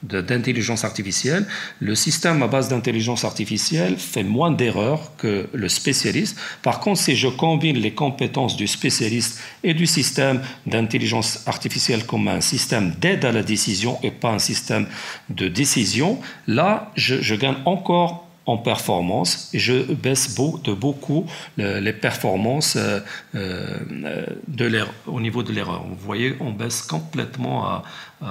d'intelligence 0.02 0.85
artificielle. 0.85 1.47
Le 1.80 1.95
système 1.95 2.42
à 2.42 2.47
base 2.47 2.68
d'intelligence 2.68 3.25
artificielle 3.25 3.97
fait 3.97 4.23
moins 4.23 4.50
d'erreurs 4.50 5.12
que 5.16 5.49
le 5.52 5.68
spécialiste. 5.68 6.38
Par 6.62 6.80
contre, 6.80 7.00
si 7.00 7.16
je 7.16 7.28
combine 7.28 7.78
les 7.78 7.92
compétences 7.92 8.57
du 8.57 8.66
spécialiste 8.66 9.40
et 9.64 9.73
du 9.73 9.87
système 9.87 10.42
d'intelligence 10.66 11.42
artificielle 11.47 12.04
comme 12.04 12.28
un 12.28 12.42
système 12.42 12.92
d'aide 13.00 13.25
à 13.25 13.33
la 13.33 13.42
décision 13.42 13.99
et 14.02 14.11
pas 14.11 14.30
un 14.30 14.38
système 14.38 14.87
de 15.30 15.49
décision, 15.49 16.21
là, 16.47 16.92
je, 16.97 17.23
je 17.23 17.35
gagne 17.35 17.57
encore 17.64 18.27
en 18.49 18.57
performance 18.57 19.50
je 19.52 19.93
baisse 19.93 20.35
de 20.35 20.73
beaucoup 20.73 21.26
les 21.57 21.93
performances 21.93 22.76
euh, 22.76 23.00
euh, 23.35 24.26
de 24.47 24.69
au 25.07 25.21
niveau 25.21 25.43
de 25.43 25.52
l'erreur. 25.52 25.83
Vous 25.88 25.97
voyez, 25.97 26.37
on 26.40 26.50
baisse 26.50 26.83
complètement 26.83 27.67
à, 27.67 27.83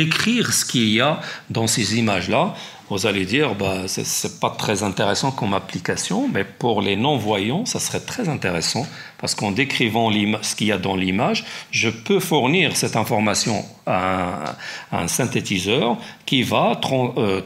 décrire 0.00 0.54
ce 0.54 0.64
qu'il 0.64 0.88
y 0.88 1.02
a 1.02 1.20
dans 1.50 1.66
ces 1.66 1.98
images-là 1.98 2.54
vous 2.90 3.06
allez 3.06 3.24
dire, 3.24 3.54
bah, 3.54 3.88
ce 3.88 4.00
n'est 4.00 4.34
pas 4.40 4.50
très 4.50 4.82
intéressant 4.82 5.30
comme 5.30 5.54
application, 5.54 6.28
mais 6.32 6.44
pour 6.44 6.82
les 6.82 6.96
non-voyants, 6.96 7.64
ça 7.64 7.80
serait 7.80 8.00
très 8.00 8.28
intéressant, 8.28 8.86
parce 9.18 9.34
qu'en 9.34 9.52
décrivant 9.52 10.10
ce 10.42 10.54
qu'il 10.54 10.66
y 10.66 10.72
a 10.72 10.78
dans 10.78 10.96
l'image, 10.96 11.44
je 11.70 11.88
peux 11.88 12.20
fournir 12.20 12.76
cette 12.76 12.96
information 12.96 13.64
à 13.86 14.56
un, 14.92 15.08
synthétiseur 15.08 15.96
qui 16.26 16.42
va 16.42 16.80
euh, 16.92 17.40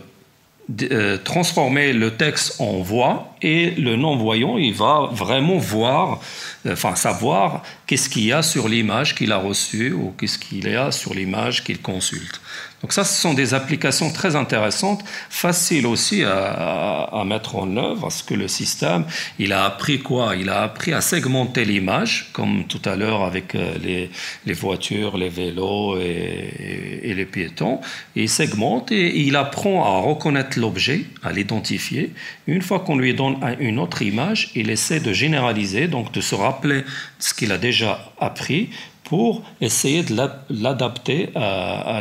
euh, 0.83 1.17
transformer 1.19 1.93
le 1.93 2.17
texte 2.17 2.61
en 2.61 2.83
voix 2.83 3.35
et 3.41 3.71
le 3.71 3.97
non-voyant, 3.97 4.59
il 4.59 4.75
va 4.75 5.09
vraiment 5.11 5.57
voir, 5.57 6.21
euh, 6.67 6.77
savoir 6.77 7.63
qu'est-ce 7.87 8.09
qu'il 8.11 8.27
y 8.27 8.33
a 8.33 8.43
sur 8.43 8.69
l'image 8.69 9.15
qu'il 9.15 9.33
a 9.33 9.39
reçue 9.39 9.93
ou 9.93 10.13
qu'est-ce 10.19 10.39
qu'il 10.39 10.69
y 10.69 10.77
a 10.77 10.93
sur 10.93 11.15
l'image 11.15 11.65
qu'il 11.65 11.81
consulte. 11.81 12.41
Donc 12.83 12.93
ça, 12.93 13.03
ce 13.03 13.21
sont 13.21 13.35
des 13.35 13.55
applications 13.55 14.13
très 14.13 14.37
intéressantes, 14.37 15.03
faciles 15.31 15.87
aussi 15.87 16.23
à, 16.23 17.25
mettre 17.27 17.57
en 17.57 17.77
œuvre, 17.77 18.03
parce 18.03 18.23
que 18.23 18.35
le 18.35 18.47
système, 18.47 19.05
il 19.39 19.53
a 19.53 19.65
appris 19.65 19.99
quoi? 19.99 20.37
Il 20.37 20.49
a 20.49 20.63
appris 20.63 20.93
à 20.93 21.01
segmenter 21.01 21.65
l'image, 21.65 22.31
comme 22.33 22.65
tout 22.67 22.81
à 22.85 22.95
l'heure 22.95 23.25
avec 23.25 23.55
euh, 23.55 24.09
les, 24.47 24.53
voitures, 24.53 25.19
les 25.19 25.29
vélos 25.29 25.99
et, 25.99 27.13
les 27.15 27.27
piétons. 27.27 27.81
il 28.15 28.29
segmente 28.29 28.93
et 28.93 29.19
il 29.21 29.35
apprend 29.35 29.85
à 29.85 29.99
reconnaître 30.01 30.59
l'objet, 30.59 31.03
à 31.25 31.33
l'identifier. 31.33 32.13
Une 32.47 32.63
fois 32.63 32.81
qu'on 32.81 32.97
lui 32.97 33.13
donne 33.13 33.37
une 33.59 33.81
autre 33.81 34.03
image, 34.03 34.51
il 34.55 34.71
essaie 34.71 35.01
de 35.01 35.13
généraliser, 35.13 35.89
donc 35.89 36.13
de 36.13 36.21
se 36.21 36.37
rappeler 36.37 36.85
ce 37.19 37.35
qu'il 37.35 37.51
a 37.51 37.59
déjà 37.59 38.13
appris 38.21 38.71
pour 39.09 39.43
essayer 39.61 40.03
de 40.03 40.15
l'adapter 40.51 41.31
à, 41.35 42.01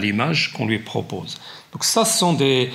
l'image 0.00 0.52
qu'on 0.52 0.66
lui 0.66 0.78
propose. 0.78 1.38
Donc 1.72 1.84
ça, 1.84 2.04
ce 2.04 2.18
sont 2.18 2.32
des, 2.32 2.70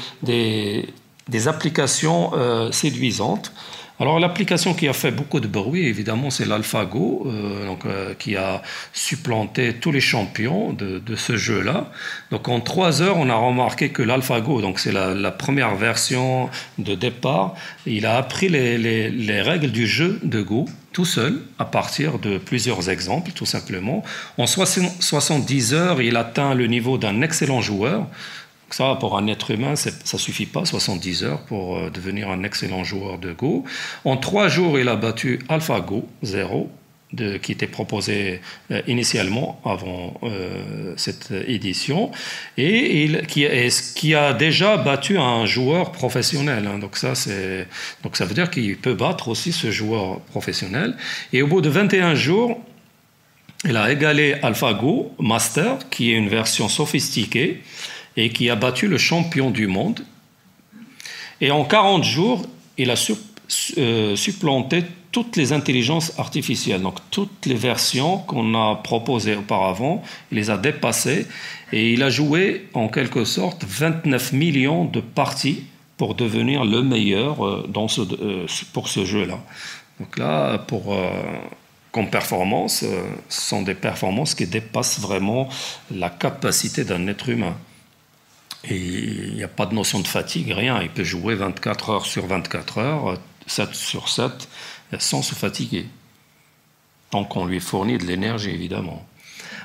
applications 1.48 2.32
euh, 2.36 2.72
séduisantes. 2.72 3.52
Alors 4.00 4.20
l'application 4.20 4.76
qui 4.76 4.88
a 4.88 4.94
fait 4.94 5.10
beaucoup 5.10 5.40
de 5.40 5.48
bruit, 5.48 5.88
évidemment, 5.88 6.30
c'est 6.30 6.46
l'AlphaGo, 6.46 7.24
euh, 7.26 7.76
euh, 7.86 8.14
qui 8.14 8.36
a 8.36 8.62
supplanté 8.94 9.74
tous 9.74 9.92
les 9.92 10.02
champions 10.02 10.72
de, 10.72 11.02
ce 11.16 11.36
jeu-là. 11.36 11.90
Donc 12.30 12.48
en 12.48 12.60
trois 12.60 13.02
heures, 13.02 13.18
on 13.18 13.28
a 13.30 13.36
remarqué 13.36 13.90
que 13.90 14.04
l'AlphaGo, 14.04 14.62
donc 14.62 14.80
c'est 14.80 14.92
la, 14.92 15.32
première 15.32 15.76
version 15.76 16.50
de 16.78 16.94
départ, 16.94 17.56
il 17.88 18.06
a 18.06 18.18
appris 18.18 18.50
les, 18.50 19.42
règles 19.42 19.72
du 19.72 19.88
jeu 19.88 20.20
de 20.24 20.42
Go 20.42 20.68
tout 20.98 21.06
seul, 21.06 21.42
à 21.60 21.66
partir 21.66 22.18
de 22.18 22.40
plusieurs 22.40 22.90
exemples, 22.90 23.30
tout 23.32 23.46
simplement. 23.46 24.04
En 24.40 24.48
70 24.48 25.76
heures, 25.76 26.02
il 26.02 26.18
atteint 26.18 26.56
le 26.56 26.66
niveau 26.66 26.98
d'un 26.98 27.22
excellent 27.22 27.62
joueur. 27.62 28.08
Ça, 28.72 28.98
pour 29.00 29.16
un 29.16 29.28
être 29.28 29.52
humain, 29.52 29.76
ça 29.76 30.18
suffit 30.18 30.48
pas, 30.48 30.66
70 30.66 31.24
heures, 31.24 31.42
pour 31.42 31.78
euh, 31.78 31.92
devenir 31.92 32.32
un 32.32 32.42
excellent 32.42 32.84
joueur 32.84 33.20
de 33.20 33.32
Go. 33.32 33.64
En 34.06 34.18
trois 34.18 34.48
jours, 34.48 34.80
il 34.80 34.90
a 34.90 34.96
battu 34.96 35.38
AlphaGo 35.50 36.08
0 36.24 36.72
qui 37.16 37.54
était 37.54 37.68
proposé 37.68 38.42
euh, 38.70 38.82
initialement 38.86 39.62
avant 39.64 40.20
euh, 40.24 40.94
cette 40.98 41.32
édition 41.48 42.12
et 42.58 43.10
qui, 43.28 44.14
a 44.14 44.34
déjà 44.34 44.76
battu 44.76 45.18
un 45.18 45.46
joueur 45.46 45.94
professionnel. 45.94 46.68
Hein. 46.68 46.80
Donc, 46.80 46.98
ça, 46.98 47.14
donc 48.04 48.18
ça 48.18 48.26
veut 48.26 48.34
dire 48.34 48.52
qu'il 48.52 48.78
peut 48.78 48.94
battre 48.94 49.30
aussi 49.30 49.54
ce 49.54 49.72
joueur 49.72 50.20
professionnel. 50.20 50.98
Et 51.32 51.42
au 51.42 51.48
bout 51.48 51.62
de 51.62 51.70
21 51.70 52.16
jours, 52.16 52.60
il 53.64 53.78
a 53.78 53.92
égalé 53.92 54.36
AlphaGo 54.42 55.14
Master, 55.20 55.78
qui 55.90 56.12
est 56.12 56.16
une 56.16 56.30
version 56.30 56.68
sophistiquée 56.68 57.64
et 58.18 58.30
qui 58.30 58.50
a 58.50 58.56
battu 58.56 58.88
le 58.88 58.98
champion 58.98 59.50
du 59.50 59.68
monde. 59.68 60.02
Et 61.40 61.52
en 61.52 61.64
40 61.64 62.04
jours, 62.04 62.46
il 62.78 62.92
a 62.92 62.96
euh, 63.78 64.16
supplanté 64.16 64.84
toutes 65.12 65.36
les 65.36 65.54
intelligences 65.54 66.18
artificielles, 66.20 66.82
donc 66.82 66.98
toutes 67.12 67.46
les 67.46 67.56
versions 67.56 68.20
qu'on 68.20 68.54
a 68.56 68.76
proposées 68.76 69.36
auparavant, 69.36 70.04
il 70.32 70.38
les 70.38 70.50
a 70.50 70.58
dépassées 70.58 71.28
et 71.72 71.94
il 71.94 72.04
a 72.04 72.10
joué 72.10 72.68
en 72.74 72.88
quelque 72.88 73.24
sorte 73.26 73.64
29 73.66 74.34
millions 74.34 74.86
de 74.86 75.00
parties 75.00 75.64
pour 75.98 76.16
devenir 76.16 76.64
le 76.64 76.84
meilleur 76.84 77.46
euh, 77.46 77.70
euh, 78.22 78.46
pour 78.74 78.90
ce 78.90 79.06
jeu-là. 79.06 79.40
Donc 80.00 80.18
là, 80.20 80.60
pour, 80.60 80.96
comme 81.92 82.12
performance, 82.12 82.86
ce 83.30 83.42
sont 83.50 83.64
des 83.64 83.74
performances 83.74 84.36
qui 84.36 84.46
dépassent 84.46 85.00
vraiment 85.00 85.50
la 85.90 86.12
capacité 86.12 86.84
d'un 86.84 87.08
être 87.08 87.30
humain. 87.30 87.56
Il 88.70 89.34
n'y 89.36 89.44
a 89.44 89.48
pas 89.48 89.66
de 89.66 89.74
notion 89.74 90.00
de 90.00 90.08
fatigue, 90.08 90.52
rien. 90.52 90.82
Il 90.82 90.90
peut 90.90 91.04
jouer 91.04 91.36
24 91.36 91.90
heures 91.90 92.06
sur 92.06 92.26
24 92.26 92.78
heures, 92.80 93.18
7 93.46 93.74
sur 93.74 94.10
7, 94.10 94.48
sans 95.00 95.22
se 95.22 95.36
fatiguer. 95.36 95.86
Tant 97.10 97.24
qu'on 97.24 97.46
lui 97.46 97.60
fournit 97.60 97.98
de 97.98 98.06
l'énergie, 98.06 98.50
évidemment. 98.50 99.06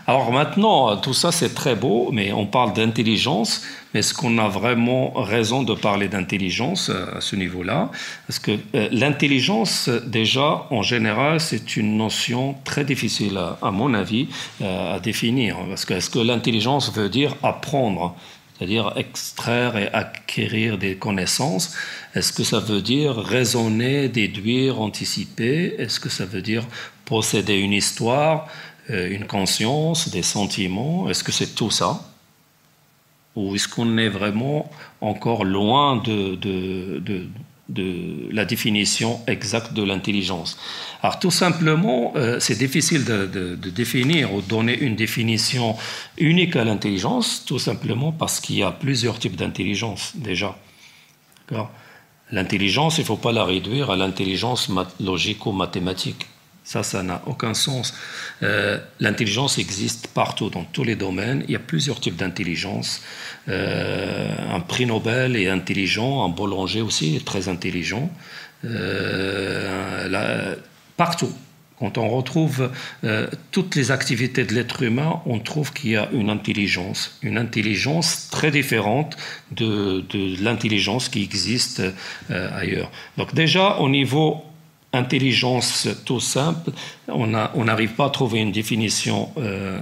Alors 0.06 0.32
maintenant, 0.32 0.96
tout 0.96 1.14
ça 1.14 1.30
c'est 1.30 1.54
très 1.54 1.76
beau, 1.76 2.10
mais 2.12 2.32
on 2.32 2.44
parle 2.44 2.72
d'intelligence, 2.72 3.62
mais 3.94 4.00
est-ce 4.00 4.14
qu'on 4.14 4.36
a 4.38 4.48
vraiment 4.48 5.12
raison 5.14 5.62
de 5.62 5.74
parler 5.74 6.08
d'intelligence 6.08 6.90
à 6.90 7.20
ce 7.20 7.36
niveau-là? 7.36 7.88
Parce 8.26 8.40
que 8.40 8.58
euh, 8.74 8.88
l'intelligence, 8.90 9.88
déjà, 9.88 10.66
en 10.70 10.82
général, 10.82 11.40
c'est 11.40 11.76
une 11.76 11.96
notion 11.96 12.56
très 12.64 12.84
difficile, 12.84 13.38
à, 13.38 13.70
mon 13.70 13.94
avis, 13.94 14.26
euh, 14.60 14.96
à 14.96 14.98
définir. 14.98 15.56
Parce 15.68 15.84
que 15.84 15.94
est-ce 15.94 16.10
que 16.10 16.18
l'intelligence 16.18 16.92
veut 16.92 17.08
dire 17.08 17.36
apprendre? 17.44 18.16
C'est-à-dire 18.62 18.92
extraire 18.94 19.76
et 19.76 19.88
acquérir 19.92 20.78
des 20.78 20.94
connaissances. 20.94 21.74
Est-ce 22.14 22.32
que 22.32 22.44
ça 22.44 22.60
veut 22.60 22.80
dire 22.80 23.16
raisonner, 23.16 24.08
déduire, 24.08 24.80
anticiper? 24.80 25.74
Est-ce 25.78 25.98
que 25.98 26.08
ça 26.08 26.24
veut 26.24 26.42
dire 26.42 26.64
posséder 27.04 27.56
une 27.56 27.72
histoire, 27.72 28.46
euh, 28.90 29.10
une 29.10 29.26
conscience, 29.26 30.10
des 30.10 30.22
sentiments? 30.22 31.10
Est-ce 31.10 31.24
que 31.24 31.32
c'est 31.32 31.56
tout 31.56 31.72
ça? 31.72 32.08
Ou 33.34 33.56
est-ce 33.56 33.66
qu'on 33.66 33.98
est 33.98 34.10
vraiment 34.10 34.70
encore 35.00 35.44
loin 35.44 35.96
de, 35.96 36.36
de 36.36 37.00
de 37.00 37.26
la 38.30 38.44
définition 38.44 39.20
exacte 39.26 39.72
de 39.72 39.82
l'intelligence. 39.82 40.58
Alors 41.02 41.18
tout 41.18 41.30
simplement, 41.30 42.12
euh, 42.16 42.38
c'est 42.40 42.58
difficile 42.58 43.04
de, 43.04 43.54
définir 43.70 44.34
ou 44.34 44.40
donner 44.40 44.78
une 44.78 44.96
définition 44.96 45.76
unique 46.18 46.56
à 46.56 46.64
l'intelligence, 46.64 47.44
tout 47.44 47.58
simplement 47.58 48.12
parce 48.12 48.40
qu'il 48.40 48.56
y 48.56 48.62
a 48.62 48.70
plusieurs 48.70 49.18
types 49.18 49.36
d'intelligence 49.36 50.12
déjà. 50.14 50.56
L'intelligence, 52.30 52.96
il 52.98 53.02
ne 53.02 53.06
faut 53.06 53.16
pas 53.16 53.32
la 53.32 53.44
réduire 53.44 53.90
à 53.90 53.96
l'intelligence 53.96 54.70
logico-mathématique. 55.00 56.26
Ça, 56.64 56.84
ça 56.84 57.02
n'a 57.02 57.22
aucun 57.26 57.54
sens. 57.54 57.92
Euh, 58.42 58.78
l'intelligence 59.00 59.58
existe 59.58 60.06
partout, 60.08 60.48
dans 60.48 60.62
tous 60.62 60.84
les 60.84 60.94
domaines. 60.94 61.44
Il 61.48 61.52
y 61.52 61.56
a 61.56 61.60
plusieurs 61.60 61.98
types 61.98 62.16
d'intelligence. 62.16 63.02
Euh, 63.48 64.54
un 64.54 64.60
prix 64.60 64.86
Nobel 64.86 65.36
est 65.36 65.48
intelligent, 65.48 66.24
un 66.24 66.28
boulanger 66.28 66.80
aussi 66.80 67.16
est 67.16 67.24
très 67.24 67.48
intelligent. 67.48 68.10
Euh, 68.64 70.54
partout. 70.96 71.32
Quand 71.80 71.98
on 71.98 72.08
retrouve 72.10 72.70
toutes 73.50 73.74
les 73.74 73.90
activités 73.90 74.44
de 74.44 74.54
l'être 74.54 74.82
humain, 74.82 75.20
on 75.26 75.40
trouve 75.40 75.72
qu'il 75.72 75.90
y 75.90 75.96
a 75.96 76.08
une 76.12 76.30
intelligence, 76.30 77.18
une 77.22 77.36
intelligence 77.36 78.28
très 78.30 78.52
différente 78.52 79.16
de, 79.50 80.04
de 80.10 80.40
l'intelligence 80.44 81.08
qui 81.08 81.24
existe 81.24 81.82
ailleurs. 82.30 82.92
Donc 83.16 83.34
déjà, 83.34 83.78
au 83.78 83.88
niveau 83.88 84.44
intelligence 84.92 85.88
tout 86.04 86.20
simple, 86.20 86.70
on 87.08 87.64
n'arrive 87.64 87.94
pas 87.94 88.06
à 88.06 88.10
trouver 88.10 88.40
une 88.40 88.52
définition 88.52 89.30
euh, 89.38 89.80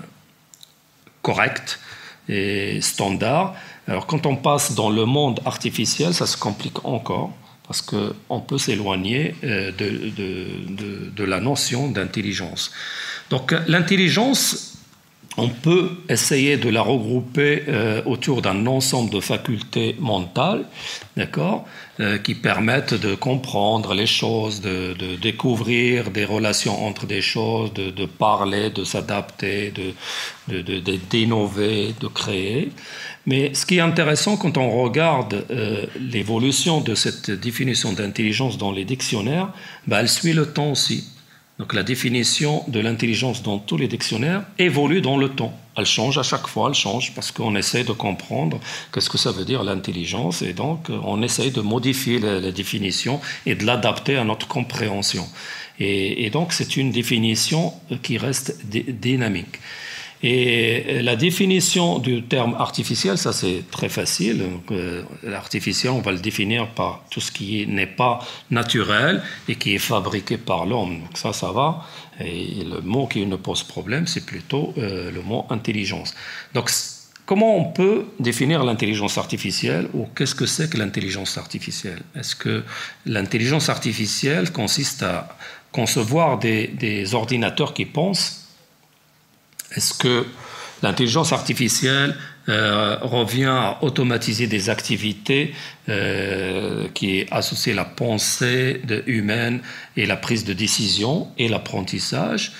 correcte 1.22 1.80
et 2.28 2.80
standard. 2.80 3.54
Alors 3.88 4.06
quand 4.06 4.26
on 4.26 4.36
passe 4.36 4.74
dans 4.74 4.90
le 4.90 5.04
monde 5.04 5.40
artificiel, 5.44 6.14
ça 6.14 6.26
se 6.26 6.36
complique 6.36 6.84
encore 6.84 7.32
parce 7.66 7.82
qu'on 7.82 8.40
peut 8.40 8.58
s'éloigner 8.58 9.34
euh, 9.44 9.70
de, 9.70 11.24
la 11.24 11.40
notion 11.40 11.88
d'intelligence. 11.88 12.72
Donc 13.30 13.54
l'intelligence, 13.68 14.69
on 15.40 15.48
peut 15.48 15.90
essayer 16.08 16.56
de 16.56 16.68
la 16.68 16.82
regrouper 16.82 17.64
euh, 17.68 18.02
autour 18.04 18.42
d'un 18.42 18.66
ensemble 18.66 19.10
de 19.10 19.20
facultés 19.20 19.96
mentales, 19.98 20.64
d'accord, 21.16 21.66
euh, 22.00 22.18
qui 22.18 22.34
permettent 22.34 22.94
de 22.94 23.14
comprendre 23.14 23.94
les 23.94 24.06
choses, 24.06 24.60
de, 24.60 25.16
découvrir 25.16 26.10
des 26.10 26.24
relations 26.24 26.86
entre 26.86 27.06
des 27.06 27.22
choses, 27.22 27.72
de, 27.72 28.06
parler, 28.06 28.70
de 28.70 28.84
s'adapter, 28.84 29.72
d'innover, 31.10 31.94
de, 32.00 32.06
créer. 32.06 32.70
Mais 33.26 33.54
ce 33.54 33.66
qui 33.66 33.76
est 33.76 33.80
intéressant 33.80 34.36
quand 34.36 34.56
on 34.56 34.82
regarde 34.82 35.44
euh, 35.50 35.86
l'évolution 36.00 36.80
de 36.80 36.94
cette 36.94 37.30
définition 37.30 37.92
d'intelligence 37.92 38.58
dans 38.58 38.72
les 38.72 38.84
dictionnaires, 38.84 39.48
bah, 39.86 40.00
elle 40.00 40.08
suit 40.08 40.32
le 40.32 40.52
temps 40.52 40.72
aussi. 40.72 41.04
Donc 41.60 41.74
la 41.74 41.82
définition 41.82 42.64
de 42.68 42.80
l'intelligence 42.80 43.42
dans 43.42 43.58
tous 43.58 43.76
les 43.76 43.86
dictionnaires 43.86 44.44
évolue 44.58 45.02
dans 45.02 45.18
le 45.18 45.28
temps. 45.28 45.52
Elle 45.76 45.84
change 45.84 46.16
à 46.16 46.22
chaque 46.22 46.46
fois, 46.46 46.70
elle 46.70 46.74
change 46.74 47.14
parce 47.14 47.32
qu'on 47.32 47.54
essaie 47.54 47.84
de 47.84 47.92
comprendre 47.92 48.58
qu'est-ce 48.94 49.10
que 49.10 49.18
ça 49.18 49.30
veut 49.30 49.44
dire 49.44 49.62
l'intelligence 49.62 50.40
et 50.40 50.54
donc 50.54 50.88
on 50.88 51.20
essaie 51.20 51.50
de 51.50 51.60
modifier 51.60 52.18
la, 52.18 52.50
définition 52.50 53.20
et 53.44 53.54
de 53.54 53.66
l'adapter 53.66 54.16
à 54.16 54.24
notre 54.24 54.48
compréhension. 54.48 55.28
Et, 55.78 56.30
donc 56.30 56.54
c'est 56.54 56.78
une 56.78 56.92
définition 56.92 57.74
qui 58.02 58.16
reste 58.16 58.56
dynamique. 58.64 59.58
Et 60.22 61.00
la 61.00 61.16
définition 61.16 61.98
du 61.98 62.22
terme 62.22 62.54
artificiel, 62.58 63.16
ça 63.16 63.32
c'est 63.32 63.64
très 63.70 63.88
facile. 63.88 64.44
Euh, 64.70 65.02
l'artificiel, 65.22 65.92
on 65.92 66.02
va 66.02 66.12
le 66.12 66.18
définir 66.18 66.68
par 66.68 67.04
tout 67.10 67.20
ce 67.20 67.32
qui 67.32 67.66
n'est 67.66 67.86
pas 67.86 68.18
naturel 68.50 69.22
et 69.48 69.56
qui 69.56 69.74
est 69.74 69.78
fabriqué 69.78 70.36
par 70.36 70.66
l'homme. 70.66 71.00
Donc 71.00 71.16
ça, 71.16 71.32
ça 71.32 71.52
va. 71.52 71.86
Et 72.22 72.64
le 72.64 72.82
mot 72.82 73.06
qui 73.06 73.24
ne 73.24 73.36
pose 73.36 73.62
problème, 73.62 74.06
c'est 74.06 74.26
plutôt 74.26 74.74
euh, 74.76 75.10
le 75.10 75.22
mot 75.22 75.46
intelligence. 75.48 76.14
Donc 76.52 76.70
comment 77.24 77.56
on 77.56 77.72
peut 77.72 78.04
définir 78.18 78.62
l'intelligence 78.62 79.16
artificielle 79.16 79.88
ou 79.94 80.06
qu'est-ce 80.14 80.34
que 80.34 80.44
c'est 80.44 80.68
que 80.68 80.76
l'intelligence 80.76 81.38
artificielle? 81.38 82.02
Est-ce 82.14 82.36
que 82.36 82.62
l'intelligence 83.06 83.70
artificielle 83.70 84.52
consiste 84.52 85.02
à 85.02 85.34
concevoir 85.72 86.38
des 86.38 87.14
ordinateurs 87.14 87.72
qui 87.72 87.86
pensent 87.86 88.39
est-ce 89.76 89.94
que 89.94 90.26
l'intelligence 90.82 91.32
artificielle 91.32 92.16
euh, 92.48 92.96
revient 93.02 93.44
à 93.44 93.78
automatiser 93.82 94.46
des 94.46 94.70
activités 94.70 95.54
euh, 95.88 96.88
qui 96.94 97.26
à 97.30 97.40
la 97.74 97.84
pensée 97.84 98.80
humaine 99.06 99.60
et 99.96 100.06
la 100.06 100.16
prise 100.16 100.44
de 100.44 100.52
décision 100.52 101.28
et 101.38 101.48
l'apprentissage? 101.48 102.52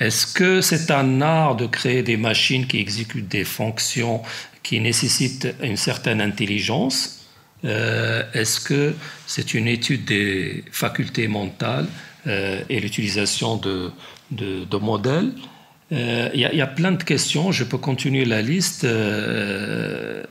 Est-ce 0.00 0.26
que 0.26 0.60
c'est 0.60 0.90
un 0.90 1.20
art 1.22 1.56
de 1.56 1.66
créer 1.66 2.02
des 2.02 2.16
machines 2.16 2.66
qui 2.66 2.78
exécutent 2.78 3.28
des 3.28 3.44
fonctions 3.44 4.22
qui 4.62 4.80
nécessitent 4.80 5.48
une 5.62 5.76
certaine 5.76 6.20
intelligence? 6.20 7.26
Euh, 7.64 8.22
Est-ce 8.34 8.60
que 8.60 8.94
c'est 9.26 9.54
une 9.54 9.66
étude 9.66 10.04
des 10.04 10.64
facultés 10.70 11.28
mentales 11.28 11.88
et 12.26 12.78
l'utilisation 12.80 13.56
de, 13.56 13.90
de 14.30 14.76
modèles? 14.76 15.32
Euh, 15.92 16.28
il 16.34 16.40
y, 16.40 16.60
a 16.60 16.66
plein 16.66 16.92
de 16.92 17.02
questions, 17.02 17.50
je 17.50 17.64
peux 17.64 17.78
continuer 17.78 18.26
la 18.26 18.42
liste 18.42 18.84
euh, 18.84 20.22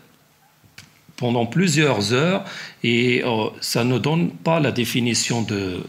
pendant 1.16 1.48
plusieurs 1.48 2.14
heures. 2.14 2.46
Et 2.84 3.24
oh, 3.26 3.52
ça 3.60 3.84
ne 3.84 3.98
donne 3.98 4.30
pas 4.30 4.60
la 4.60 4.72
définition 4.72 5.42
de, 5.42 5.82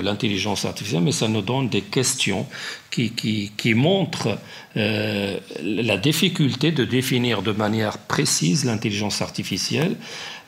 l'intelligence 0.00 0.64
artificielle, 0.64 1.02
mais 1.02 1.12
ça 1.12 1.28
nous 1.28 1.42
donne 1.42 1.68
des 1.68 1.82
questions 1.82 2.46
qui, 2.90 3.74
montrent 3.74 4.38
euh, 4.76 5.38
la 5.62 5.96
difficulté 5.96 6.72
de 6.72 6.84
définir 6.84 7.42
de 7.42 7.52
manière 7.52 7.98
précise 7.98 8.64
l'intelligence 8.64 9.22
artificielle, 9.22 9.94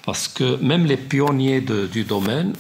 parce 0.04 0.26
que 0.26 0.56
même 0.56 0.84
les 0.84 0.96
pionniers 0.96 1.60
du 1.60 2.02
domaine 2.02 2.54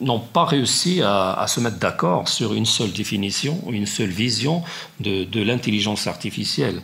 n'ont 0.00 0.20
pas 0.20 0.44
réussi 0.44 1.00
à, 1.02 1.44
se 1.48 1.60
mettre 1.60 1.78
d'accord 1.78 2.28
sur 2.28 2.54
une 2.54 2.66
seule 2.66 2.92
définition, 2.92 3.62
une 3.70 3.86
seule 3.86 4.10
vision 4.10 4.62
de, 5.00 5.40
l'intelligence 5.40 6.06
artificielle. 6.06 6.82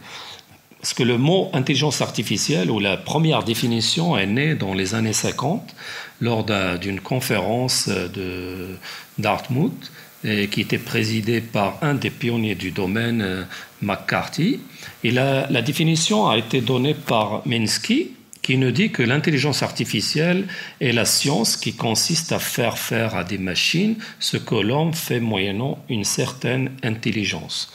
Parce 0.80 0.94
que 0.94 1.02
le 1.02 1.18
mot 1.18 1.50
intelligence 1.52 2.00
artificielle, 2.00 2.70
ou 2.70 2.78
la 2.78 2.96
première 2.96 3.42
définition, 3.42 4.16
est 4.16 4.26
née 4.26 4.54
dans 4.54 4.72
les 4.72 4.94
années 4.94 5.12
50 5.12 5.74
lors 6.20 6.44
d'une 6.78 7.00
conférence 7.00 7.88
de 7.88 8.76
Dartmouth 9.18 9.90
qui 10.22 10.60
était 10.60 10.78
présidée 10.78 11.40
par 11.40 11.78
un 11.80 11.94
des 11.94 12.10
pionniers 12.10 12.54
du 12.54 12.72
domaine, 12.72 13.22
euh, 13.22 13.44
McCarthy. 13.80 14.60
Et 15.02 15.10
la 15.10 15.62
définition 15.62 16.28
a 16.28 16.36
été 16.36 16.60
donnée 16.60 16.92
par 16.92 17.40
Minsky, 17.46 18.10
qui 18.50 18.58
nous 18.58 18.72
dit 18.72 18.90
que 18.90 19.04
l'intelligence 19.04 19.62
artificielle 19.62 20.44
est 20.80 20.90
la 20.90 21.04
science 21.04 21.56
qui 21.56 21.74
consiste 21.74 22.32
à 22.32 22.40
faire 22.40 22.78
faire 22.78 23.14
à 23.14 23.22
des 23.22 23.38
machines 23.38 23.94
ce 24.18 24.38
que 24.38 24.56
l'homme 24.56 24.92
fait 24.92 25.20
moyennant 25.20 25.78
une 25.88 26.02
certaine 26.02 26.72
intelligence. 26.82 27.72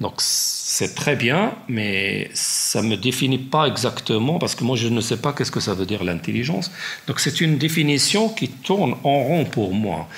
Donc 0.00 0.14
c'est 0.18 0.96
très 0.96 1.14
bien, 1.14 1.54
mais 1.68 2.32
ça 2.34 2.82
ne 2.82 2.88
me 2.88 2.96
définit 2.96 3.38
pas 3.38 3.68
exactement, 3.68 4.40
parce 4.40 4.56
que 4.56 4.64
moi 4.64 4.74
je 4.74 4.88
ne 4.88 5.00
sais 5.00 5.18
pas 5.18 5.32
qu'est-ce 5.32 5.52
que 5.52 5.60
ça 5.60 5.74
veut 5.74 5.86
dire 5.86 6.02
l'intelligence. 6.02 6.72
Donc 7.06 7.20
c'est 7.20 7.40
une 7.40 7.56
définition 7.56 8.28
qui 8.28 8.48
tourne 8.48 8.96
en 9.04 9.22
rond 9.22 9.44
pour 9.44 9.72
moi. 9.72 10.08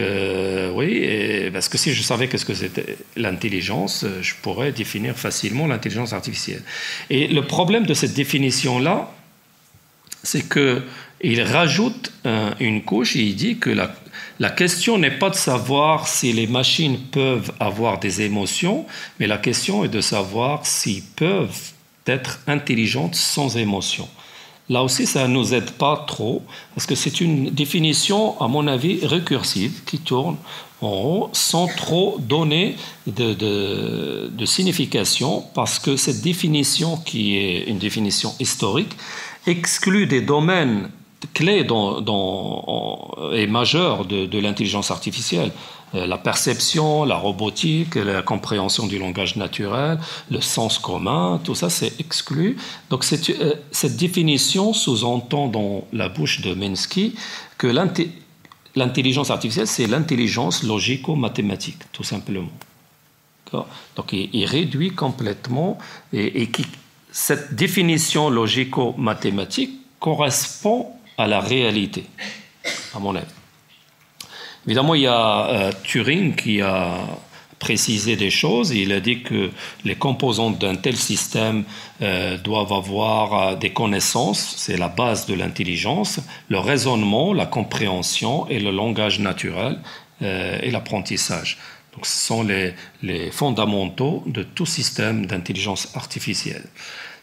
Euh, 0.00 0.72
oui, 0.72 1.50
parce 1.52 1.68
que 1.68 1.76
si 1.76 1.92
je 1.92 2.02
savais 2.02 2.28
qu'est-ce 2.28 2.46
que 2.46 2.54
c'était 2.54 2.96
l'intelligence, 3.14 4.06
je 4.22 4.32
pourrais 4.40 4.72
définir 4.72 5.18
facilement 5.18 5.66
l'intelligence 5.66 6.14
artificielle. 6.14 6.62
Et 7.10 7.28
le 7.28 7.42
problème 7.42 7.84
de 7.84 7.92
cette 7.92 8.14
définition-là, 8.14 9.10
c'est 10.24 10.48
qu'il 10.48 11.42
rajoute 11.42 12.10
une 12.58 12.82
couche 12.82 13.14
et 13.14 13.22
il 13.22 13.36
dit 13.36 13.58
que 13.58 13.70
la, 13.70 13.94
la 14.40 14.50
question 14.50 14.98
n'est 14.98 15.12
pas 15.12 15.30
de 15.30 15.36
savoir 15.36 16.08
si 16.08 16.32
les 16.32 16.48
machines 16.48 16.98
peuvent 17.12 17.52
avoir 17.60 18.00
des 18.00 18.22
émotions, 18.22 18.84
mais 19.20 19.28
la 19.28 19.38
question 19.38 19.84
est 19.84 19.88
de 19.88 20.00
savoir 20.00 20.66
s'ils 20.66 21.04
peuvent 21.04 21.72
être 22.06 22.40
intelligentes 22.48 23.14
sans 23.14 23.56
émotion. 23.56 24.08
Là 24.70 24.82
aussi, 24.82 25.06
ça 25.06 25.28
ne 25.28 25.34
nous 25.34 25.52
aide 25.52 25.72
pas 25.72 26.04
trop, 26.06 26.42
parce 26.74 26.86
que 26.86 26.94
c'est 26.94 27.20
une 27.20 27.50
définition, 27.50 28.40
à 28.40 28.48
mon 28.48 28.66
avis, 28.66 29.04
récursive, 29.06 29.84
qui 29.84 29.98
tourne 29.98 30.36
en 30.80 30.90
rond, 30.90 31.28
sans 31.32 31.68
trop 31.68 32.16
donner 32.18 32.76
de, 33.06 33.34
de 34.28 34.46
signification, 34.46 35.44
parce 35.54 35.78
que 35.78 35.96
cette 35.96 36.22
définition, 36.22 36.96
qui 36.96 37.36
est 37.36 37.64
une 37.64 37.78
définition 37.78 38.34
historique, 38.40 38.92
exclut 39.46 40.06
des 40.06 40.20
domaines 40.20 40.90
clés 41.32 41.66
et 43.32 43.46
majeurs 43.46 44.04
de, 44.04 44.38
l'intelligence 44.38 44.90
artificielle. 44.90 45.52
Euh, 45.94 46.06
la 46.06 46.18
perception, 46.18 47.04
la 47.04 47.16
robotique, 47.16 47.94
la 47.94 48.22
compréhension 48.22 48.86
du 48.86 48.98
langage 48.98 49.36
naturel, 49.36 49.98
le 50.30 50.40
sens 50.40 50.78
commun, 50.78 51.40
tout 51.44 51.54
ça 51.54 51.70
c'est 51.70 51.98
exclu. 52.00 52.56
Donc 52.90 53.04
euh, 53.12 53.54
cette 53.70 53.96
définition 53.96 54.72
sous-entend 54.72 55.48
dans 55.48 55.86
la 55.92 56.08
bouche 56.08 56.40
de 56.40 56.52
Minsky 56.52 57.14
que 57.58 57.68
l'intelligence 58.74 59.30
artificielle 59.30 59.68
c'est 59.68 59.86
l'intelligence 59.86 60.62
logico-mathématique, 60.64 61.78
tout 61.92 62.04
simplement. 62.04 62.50
Donc 63.94 64.12
il, 64.12 64.44
réduit 64.46 64.90
complètement 64.90 65.78
et, 66.12 66.42
et 66.42 66.50
qui, 66.50 66.66
cette 67.14 67.54
définition 67.54 68.28
logico-mathématique 68.28 69.70
correspond 70.00 70.88
à 71.16 71.28
la 71.28 71.38
réalité, 71.38 72.06
à 72.92 72.98
mon 72.98 73.14
avis. 73.14 73.26
Évidemment, 74.66 74.96
il 74.96 75.02
y 75.02 75.06
a 75.06 75.46
euh, 75.46 75.72
Turing 75.84 76.34
qui 76.34 76.60
a 76.60 77.06
précisé 77.60 78.16
des 78.16 78.30
choses. 78.30 78.72
Il 78.72 78.92
a 78.92 78.98
dit 78.98 79.22
que 79.22 79.52
les 79.84 79.94
composantes 79.94 80.58
d'un 80.58 80.74
tel 80.74 80.96
système 80.96 81.62
euh, 82.02 82.36
doivent 82.36 82.72
avoir 82.72 83.34
euh, 83.34 83.54
des 83.54 83.70
connaissances, 83.70 84.54
c'est 84.56 84.76
la 84.76 84.88
base 84.88 85.24
de 85.26 85.34
l'intelligence, 85.34 86.18
le 86.48 86.58
raisonnement, 86.58 87.32
la 87.32 87.46
compréhension 87.46 88.48
et 88.48 88.58
le 88.58 88.72
langage 88.72 89.20
naturel 89.20 89.78
et 90.20 90.70
l'apprentissage. 90.70 91.58
Donc, 91.94 92.06
ce 92.06 92.26
sont 92.26 92.42
les, 92.42 93.30
fondamentaux 93.30 94.22
de 94.26 94.42
tout 94.42 94.66
système 94.66 95.26
d'intelligence 95.26 95.88
artificielle. 95.94 96.64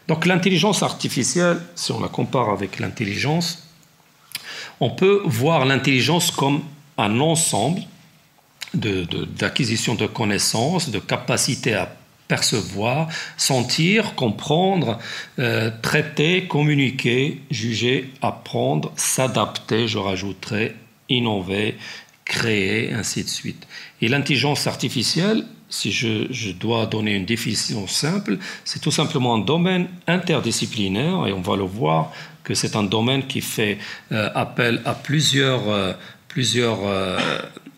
Donc 0.08 0.26
l'intelligence 0.26 0.82
artificielle, 0.82 1.60
si 1.74 1.92
on 1.92 2.00
la 2.00 2.08
compare 2.08 2.50
avec 2.50 2.80
l'intelligence, 2.80 3.68
on 4.80 4.90
peut 4.90 5.22
voir 5.24 5.64
l'intelligence 5.64 6.30
comme 6.30 6.62
un 6.98 7.20
ensemble 7.20 7.82
d'acquisition 8.74 9.94
de, 9.94 10.06
connaissances, 10.06 10.90
de 10.90 10.98
capacité 10.98 11.74
à 11.74 11.94
percevoir, 12.26 13.08
sentir, 13.36 14.14
comprendre, 14.14 14.98
euh, 15.38 15.70
traiter, 15.82 16.46
communiquer, 16.46 17.42
juger, 17.50 18.10
apprendre, 18.22 18.90
s'adapter, 18.96 19.86
je 19.86 19.98
rajouterai, 19.98 20.74
innover, 21.10 21.76
créer, 22.24 22.92
ainsi 22.94 23.22
de 23.24 23.28
suite. 23.28 23.66
Et 24.02 24.08
l'intelligence 24.08 24.66
artificielle, 24.66 25.44
si 25.68 25.92
je, 25.92 26.50
dois 26.52 26.86
donner 26.86 27.14
une 27.14 27.24
définition 27.24 27.86
simple, 27.86 28.36
c'est 28.64 28.80
tout 28.80 28.90
simplement 28.90 29.36
un 29.36 29.38
domaine 29.38 29.88
interdisciplinaire, 30.08 31.28
et 31.28 31.32
on 31.32 31.40
va 31.40 31.56
le 31.56 31.62
voir 31.62 32.10
que 32.42 32.52
c'est 32.52 32.74
un 32.74 32.82
domaine 32.82 33.26
qui 33.28 33.40
fait 33.40 33.78
euh, 34.10 34.28
appel 34.34 34.82
à 34.84 34.94
plusieurs, 34.94 35.68
euh, 35.68 35.92
plusieurs 36.26 36.80
euh, 36.84 37.16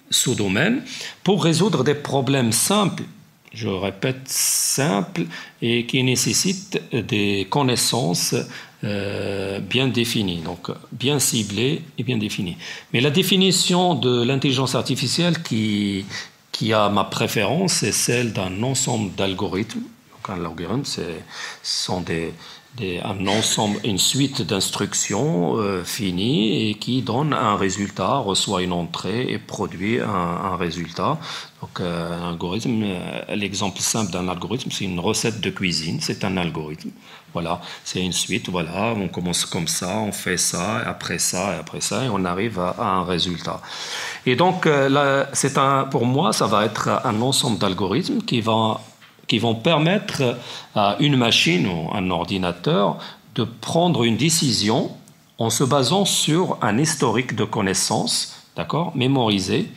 sous-domaines 0.08 0.82
pour 1.22 1.44
résoudre 1.44 1.84
des 1.84 1.94
problèmes 1.94 2.52
simples, 2.52 3.04
je 3.52 3.68
répète, 3.68 4.22
simples, 4.26 5.26
et 5.60 5.84
qui 5.84 6.02
nécessitent 6.02 6.80
des 6.90 7.46
connaissances 7.50 8.34
bien 8.84 9.88
définies, 9.88 10.42
donc 10.42 10.70
bien 10.92 11.18
ciblées 11.18 11.82
et 11.96 12.02
bien 12.02 12.18
définies. 12.18 12.56
Mais 12.92 13.00
la 13.00 13.10
définition 13.10 13.94
de 13.94 14.22
l'intelligence 14.22 14.74
artificielle 14.74 15.42
qui, 15.42 16.04
qui 16.52 16.72
a 16.72 16.88
ma 16.88 17.04
préférence, 17.04 17.72
c'est 17.74 17.92
celle 17.92 18.32
d'un 18.32 18.62
ensemble 18.62 19.14
d'algorithmes. 19.14 19.82
un 20.28 20.44
algorithme, 20.44 20.84
ce 20.84 21.02
sont 21.62 22.00
des, 22.00 22.32
un 23.04 23.26
ensemble, 23.26 23.78
une 23.84 23.98
suite 23.98 24.42
d'instructions 24.42 25.56
euh, 25.58 25.84
finies 25.84 26.70
et 26.70 26.74
qui 26.74 27.02
donne 27.02 27.32
un 27.32 27.56
résultat, 27.56 28.16
reçoit 28.18 28.62
une 28.62 28.72
entrée 28.72 29.32
et 29.32 29.38
produit 29.38 30.00
un, 30.00 30.56
résultat. 30.56 31.18
Donc, 31.60 31.80
euh, 31.80 32.20
un 32.20 32.30
algorithme, 32.30 32.82
euh, 32.82 33.34
l'exemple 33.34 33.80
simple 33.80 34.12
d'un 34.12 34.28
algorithme, 34.28 34.70
c'est 34.70 34.84
une 34.84 35.00
recette 35.00 35.40
de 35.40 35.50
cuisine, 35.50 35.98
c'est 36.00 36.24
un 36.24 36.36
algorithme. 36.36 36.90
Voilà, 37.34 37.60
c'est 37.82 38.00
une 38.00 38.12
suite, 38.12 38.48
voilà, 38.48 38.94
on 38.96 39.08
commence 39.08 39.44
comme 39.44 39.66
ça, 39.66 39.98
on 39.98 40.12
fait 40.12 40.36
ça, 40.36 40.78
après 40.86 41.18
ça, 41.18 41.48
après 41.58 41.80
ça, 41.80 42.04
et 42.04 42.08
on 42.08 42.24
arrive 42.24 42.60
à, 42.60 42.76
un 42.78 43.04
résultat. 43.04 43.60
Et 44.24 44.36
donc, 44.36 44.66
euh, 44.66 44.88
là, 44.88 45.26
un, 45.56 45.84
pour 45.84 46.06
moi, 46.06 46.32
ça 46.32 46.46
va 46.46 46.64
être 46.64 46.88
un 47.04 47.20
ensemble 47.20 47.58
d'algorithmes 47.58 48.22
qui, 48.22 48.40
vont, 48.40 48.78
qui 49.26 49.40
vont 49.40 49.56
permettre 49.56 50.38
à 50.76 50.96
une 51.00 51.16
machine 51.16 51.66
ou 51.66 51.90
un 51.92 52.08
ordinateur 52.10 52.98
de 53.34 53.42
prendre 53.42 54.04
une 54.04 54.16
décision 54.16 54.92
en 55.38 55.50
se 55.50 55.64
basant 55.64 56.04
sur 56.04 56.56
un 56.62 56.78
historique 56.78 57.34
de 57.34 57.42
connaissances, 57.42 58.44
d'accord, 58.56 58.92
mémorisé, 58.94 59.68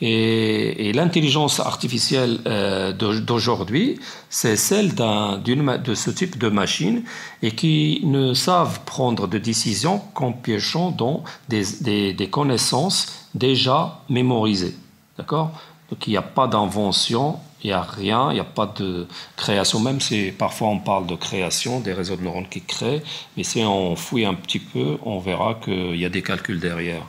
et, 0.00 0.92
l'intelligence 0.92 1.60
artificielle 1.60 2.40
euh, 2.46 2.92
d'aujourd'hui, 2.92 3.98
c'est 4.28 4.56
celle 4.56 4.94
de 4.94 5.94
ce 5.94 6.10
type 6.10 6.38
de 6.38 6.48
machine 6.48 7.02
et 7.42 7.52
qui 7.52 8.00
ne 8.04 8.34
savent 8.34 8.80
prendre 8.84 9.26
de 9.26 9.38
décisions 9.38 10.00
qu'en 10.14 10.32
piégeant 10.32 10.90
dans 10.90 11.22
des, 11.48 12.12
des, 12.12 12.28
connaissances 12.28 13.26
déjà 13.34 14.00
mémorisées. 14.08 14.74
D'accord? 15.18 15.52
Donc 15.90 16.06
il 16.06 16.10
n'y 16.10 16.16
a 16.16 16.22
pas 16.22 16.46
d'invention, 16.46 17.36
il 17.62 17.66
n'y 17.66 17.72
a 17.72 17.82
rien, 17.82 18.30
il 18.30 18.34
n'y 18.34 18.40
a 18.40 18.44
pas 18.44 18.72
de 18.78 19.06
création, 19.36 19.80
même 19.80 20.00
si 20.00 20.30
parfois 20.30 20.68
on 20.68 20.78
parle 20.78 21.06
de 21.06 21.16
création, 21.16 21.80
des 21.80 21.92
réseaux 21.92 22.16
de 22.16 22.22
neurones 22.22 22.48
qui 22.48 22.62
créent, 22.62 23.02
mais 23.36 23.42
si 23.42 23.62
on 23.64 23.96
fouille 23.96 24.24
un 24.24 24.34
petit 24.34 24.60
peu, 24.60 24.98
on 25.04 25.18
verra 25.18 25.58
qu'il 25.62 25.96
y 25.96 26.04
a 26.04 26.08
des 26.08 26.22
calculs 26.22 26.60
derrière. 26.60 27.02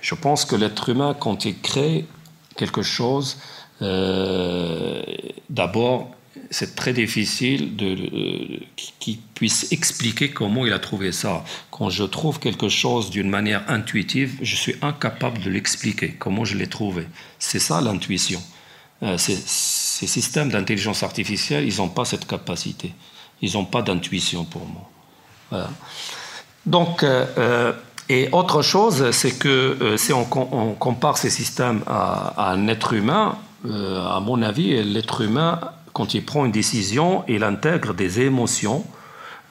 Je 0.00 0.14
pense 0.14 0.44
que 0.44 0.56
l'être 0.56 0.88
humain, 0.88 1.14
quand 1.18 1.44
il 1.44 1.58
crée, 1.58 2.06
quelque 2.60 2.82
chose, 2.82 3.38
euh, 3.80 5.02
d'abord, 5.48 6.10
c'est 6.50 6.74
très 6.74 6.92
difficile 6.92 7.74
de, 7.74 7.86
euh, 7.86 8.60
qu'il 9.00 9.18
puisse 9.34 9.72
expliquer 9.72 10.30
comment 10.30 10.66
il 10.66 10.72
a 10.74 10.78
trouvé 10.78 11.10
ça. 11.10 11.42
Quand 11.70 11.88
je 11.88 12.04
trouve 12.04 12.38
quelque 12.38 12.68
chose 12.68 13.08
d'une 13.10 13.30
manière 13.30 13.62
intuitive, 13.68 14.30
je 14.42 14.56
suis 14.56 14.76
incapable 14.82 15.38
de 15.40 15.50
l'expliquer, 15.50 16.10
comment 16.18 16.44
je 16.44 16.56
l'ai 16.58 16.66
trouvé. 16.66 17.06
C'est 17.38 17.58
ça 17.68 17.80
l'intuition. 17.80 18.42
Euh, 19.02 19.16
ces, 19.16 19.36
systèmes 20.06 20.50
d'intelligence 20.50 21.02
artificielle, 21.02 21.64
ils 21.66 21.78
n'ont 21.78 21.94
pas 21.98 22.04
cette 22.04 22.26
capacité. 22.26 22.92
Ils 23.42 23.52
n'ont 23.54 23.64
pas 23.74 23.82
d'intuition 23.82 24.44
pour 24.44 24.64
moi. 24.66 25.70
Donc, 26.66 27.04
Et 28.12 28.28
autre 28.32 28.60
chose, 28.60 29.12
c'est 29.12 29.38
que 29.38 29.94
si 29.96 30.12
on, 30.12 30.24
compare 30.24 31.16
ces 31.16 31.30
systèmes 31.30 31.84
à, 31.86 32.50
un 32.50 32.66
être 32.66 32.92
humain, 32.92 33.38
à 33.64 34.18
mon 34.18 34.42
avis, 34.42 34.82
l'être 34.82 35.20
humain, 35.20 35.60
quand 35.92 36.12
il 36.14 36.24
prend 36.24 36.44
une 36.44 36.50
décision, 36.50 37.22
il 37.28 37.44
intègre 37.44 37.94
des 37.94 38.18
émotions 38.22 38.84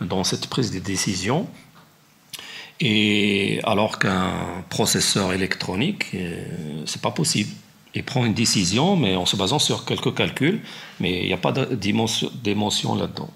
dans 0.02 0.26
cette 0.26 0.48
prise 0.48 0.72
de 0.72 0.80
décision. 0.80 1.48
Et 2.82 3.62
alors 3.64 3.98
qu'un 3.98 4.34
processeur 4.68 5.32
électronique, 5.32 6.14
c'est 6.86 7.02
pas 7.02 7.12
possible. 7.12 7.52
Il 7.96 8.04
prend 8.04 8.26
une 8.26 8.34
décision, 8.34 8.98
mais 8.98 9.16
en 9.16 9.26
se 9.26 9.38
basant 9.38 9.60
sur 9.60 9.86
quelques 9.86 10.14
calculs, 10.14 10.60
mais 11.00 11.22
il 11.22 11.28
n'y 11.28 11.34
a 11.34 11.38
pas 11.38 11.54
d'émotion 11.54 12.96
là-dedans. 12.96 13.30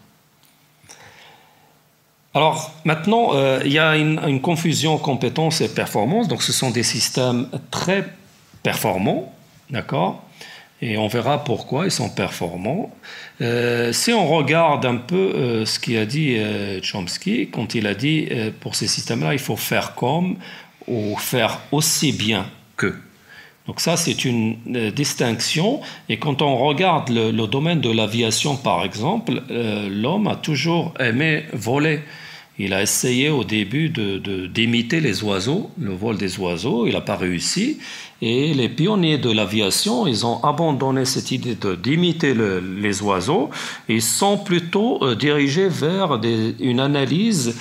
Alors 2.33 2.71
maintenant, 2.83 3.35
euh, 3.35 3.61
il 3.63 3.71
y 3.71 3.79
a 3.79 3.95
une, 3.95 4.41
confusion 4.41 4.97
compétences 4.97 5.61
et 5.61 5.69
performance. 5.69 6.27
Donc 6.27 6.41
ce 6.41 6.51
sont 6.51 6.71
des 6.71 6.83
systèmes 6.83 7.47
très 7.69 8.05
performants, 8.63 9.33
d'accord? 9.69 10.23
Et 10.81 10.97
on 10.97 11.07
verra 11.07 11.43
pourquoi 11.43 11.85
ils 11.85 11.91
sont 11.91 12.09
performants. 12.09 12.91
Euh, 13.41 13.93
si 13.93 14.11
on 14.11 14.27
regarde 14.27 14.85
un 14.85 14.97
peu 14.97 15.15
euh, 15.15 15.65
ce 15.65 15.79
qu'il 15.79 15.97
a 15.97 16.05
dit 16.05 16.37
Chomsky, 16.81 17.49
quand 17.49 17.75
il 17.75 17.87
a 17.87 17.93
dit 17.93 18.27
pour 18.59 18.75
ces 18.75 18.87
systèmes-là, 18.87 19.33
il 19.33 19.39
faut 19.39 19.55
faire 19.55 19.95
comme 19.95 20.37
ou 20.87 21.15
faire 21.17 21.59
aussi 21.71 22.11
bien 22.11 22.47
que. 22.75 22.95
Donc 23.67 23.79
ça, 23.79 23.95
c'est 23.95 24.25
une 24.25 24.57
euh, 24.75 24.91
distinction. 24.91 25.79
Et 26.09 26.17
quand 26.17 26.41
on 26.41 26.57
regarde 26.57 27.09
le, 27.09 27.31
domaine 27.47 27.79
de 27.79 27.89
l'aviation, 27.89 28.57
par 28.57 28.83
exemple, 28.83 29.41
euh, 29.51 29.87
l'homme 29.89 30.27
a 30.27 30.35
toujours 30.35 30.93
aimé 30.99 31.45
voler. 31.53 32.01
Il 32.59 32.73
a 32.73 32.83
essayé 32.83 33.29
au 33.29 33.43
début 33.43 33.89
d'imiter 33.89 35.01
de, 35.01 35.07
les 35.07 35.23
oiseaux, 35.23 35.71
le 35.79 35.93
vol 35.93 36.17
des 36.17 36.37
oiseaux. 36.37 36.85
Il 36.85 36.93
n'a 36.93 37.01
pas 37.01 37.15
réussi. 37.15 37.79
Et 38.21 38.53
les 38.53 38.69
pionniers 38.69 39.17
de 39.17 39.31
l'aviation, 39.31 40.05
ils 40.05 40.23
ont 40.25 40.43
abandonné 40.43 41.03
cette 41.05 41.31
idée 41.31 41.57
d'imiter 41.81 42.35
les 42.35 43.01
oiseaux. 43.01 43.49
Ils 43.89 44.03
sont 44.03 44.37
plutôt 44.37 45.03
euh, 45.03 45.15
dirigés 45.15 45.69
vers 45.69 46.19
une 46.59 46.79
analyse 46.79 47.55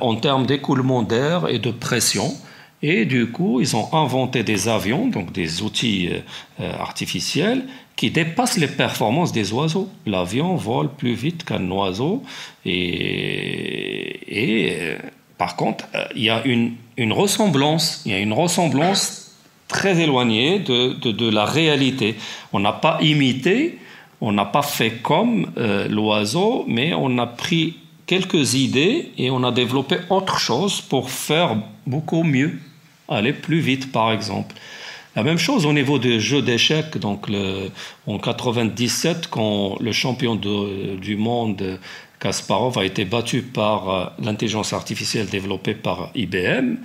en 0.00 0.14
termes 0.16 0.46
d'écoulement 0.46 1.02
d'air 1.02 1.48
et 1.48 1.58
de 1.58 1.70
pression. 1.70 2.34
Et 2.82 3.06
du 3.06 3.30
coup, 3.30 3.60
ils 3.60 3.74
ont 3.74 3.92
inventé 3.92 4.44
des 4.44 4.68
avions, 4.68 5.08
donc 5.08 5.32
des 5.32 5.62
outils 5.62 6.08
euh, 6.10 6.20
euh, 6.60 6.72
artificiels, 6.78 7.64
qui 7.96 8.10
dépassent 8.10 8.56
les 8.56 8.68
performances 8.68 9.32
des 9.32 9.52
oiseaux. 9.52 9.88
L'avion 10.06 10.54
vole 10.54 10.88
plus 10.88 11.14
vite 11.14 11.44
qu'un 11.44 11.68
oiseau. 11.70 12.22
Et, 12.64 14.20
euh, 14.32 14.98
par 15.36 15.56
contre, 15.56 15.86
il 16.14 16.22
y 16.22 16.30
a 16.30 16.44
une, 16.44 16.76
ressemblance, 17.12 18.02
il 18.06 18.12
y 18.12 18.14
a 18.14 18.18
une 18.18 18.32
ressemblance 18.32 19.36
très 19.66 20.00
éloignée 20.00 20.60
de 20.60 21.30
la 21.30 21.44
réalité. 21.44 22.16
On 22.52 22.60
n'a 22.60 22.72
pas 22.72 22.98
imité, 23.02 23.78
on 24.20 24.32
n'a 24.32 24.44
pas 24.44 24.62
fait 24.62 24.94
comme 25.02 25.46
l'oiseau, 25.88 26.64
mais 26.66 26.92
on 26.94 27.18
a 27.18 27.26
pris 27.26 27.76
quelques 28.06 28.54
idées 28.54 29.12
et 29.16 29.30
on 29.30 29.44
a 29.44 29.52
développé 29.52 29.98
autre 30.10 30.40
chose 30.40 30.80
pour 30.80 31.10
faire 31.10 31.56
beaucoup 31.86 32.24
mieux 32.24 32.58
aller 33.08 33.32
plus 33.32 33.60
vite, 33.60 33.92
par 33.92 34.12
exemple. 34.12 34.54
La 35.16 35.22
même 35.22 35.38
chose 35.38 35.66
au 35.66 35.72
niveau 35.72 35.98
des 35.98 36.20
jeux 36.20 36.42
d'échecs. 36.42 36.96
Donc, 36.98 37.28
en 38.06 38.18
97, 38.18 39.28
quand 39.28 39.76
le 39.80 39.92
champion 39.92 40.36
du 40.36 41.16
monde 41.16 41.78
Kasparov 42.20 42.78
a 42.78 42.84
été 42.84 43.04
battu 43.04 43.42
par 43.42 43.90
euh, 43.90 44.06
l'intelligence 44.22 44.72
artificielle 44.72 45.26
développée 45.26 45.74
par 45.74 46.10
IBM, 46.14 46.76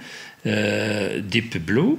euh, 0.46 1.22
Deep 1.22 1.58
Blue, 1.58 1.98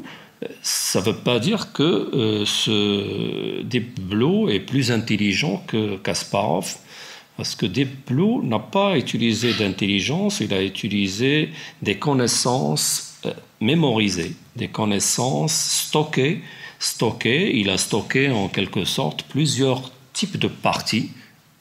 ça 0.62 1.00
ne 1.00 1.06
veut 1.06 1.16
pas 1.16 1.38
dire 1.38 1.72
que 1.72 1.82
euh, 1.82 2.44
ce 2.44 3.62
Deep 3.62 4.00
Blue 4.00 4.52
est 4.52 4.60
plus 4.60 4.92
intelligent 4.92 5.62
que 5.66 5.96
Kasparov, 5.96 6.76
parce 7.36 7.56
que 7.56 7.66
Deep 7.66 8.06
Blue 8.06 8.44
n'a 8.44 8.60
pas 8.60 8.96
utilisé 8.96 9.52
d'intelligence, 9.54 10.40
il 10.40 10.52
a 10.54 10.62
utilisé 10.62 11.50
des 11.82 11.96
connaissances 11.96 13.03
mémoriser 13.64 14.36
des 14.56 14.68
connaissances 14.68 15.86
stockées. 15.86 16.42
stockées. 16.78 17.56
Il 17.56 17.70
a 17.70 17.78
stocké 17.78 18.30
en 18.30 18.48
quelque 18.48 18.84
sorte 18.84 19.22
plusieurs 19.24 19.90
types 20.12 20.38
de 20.38 20.48
parties 20.48 21.10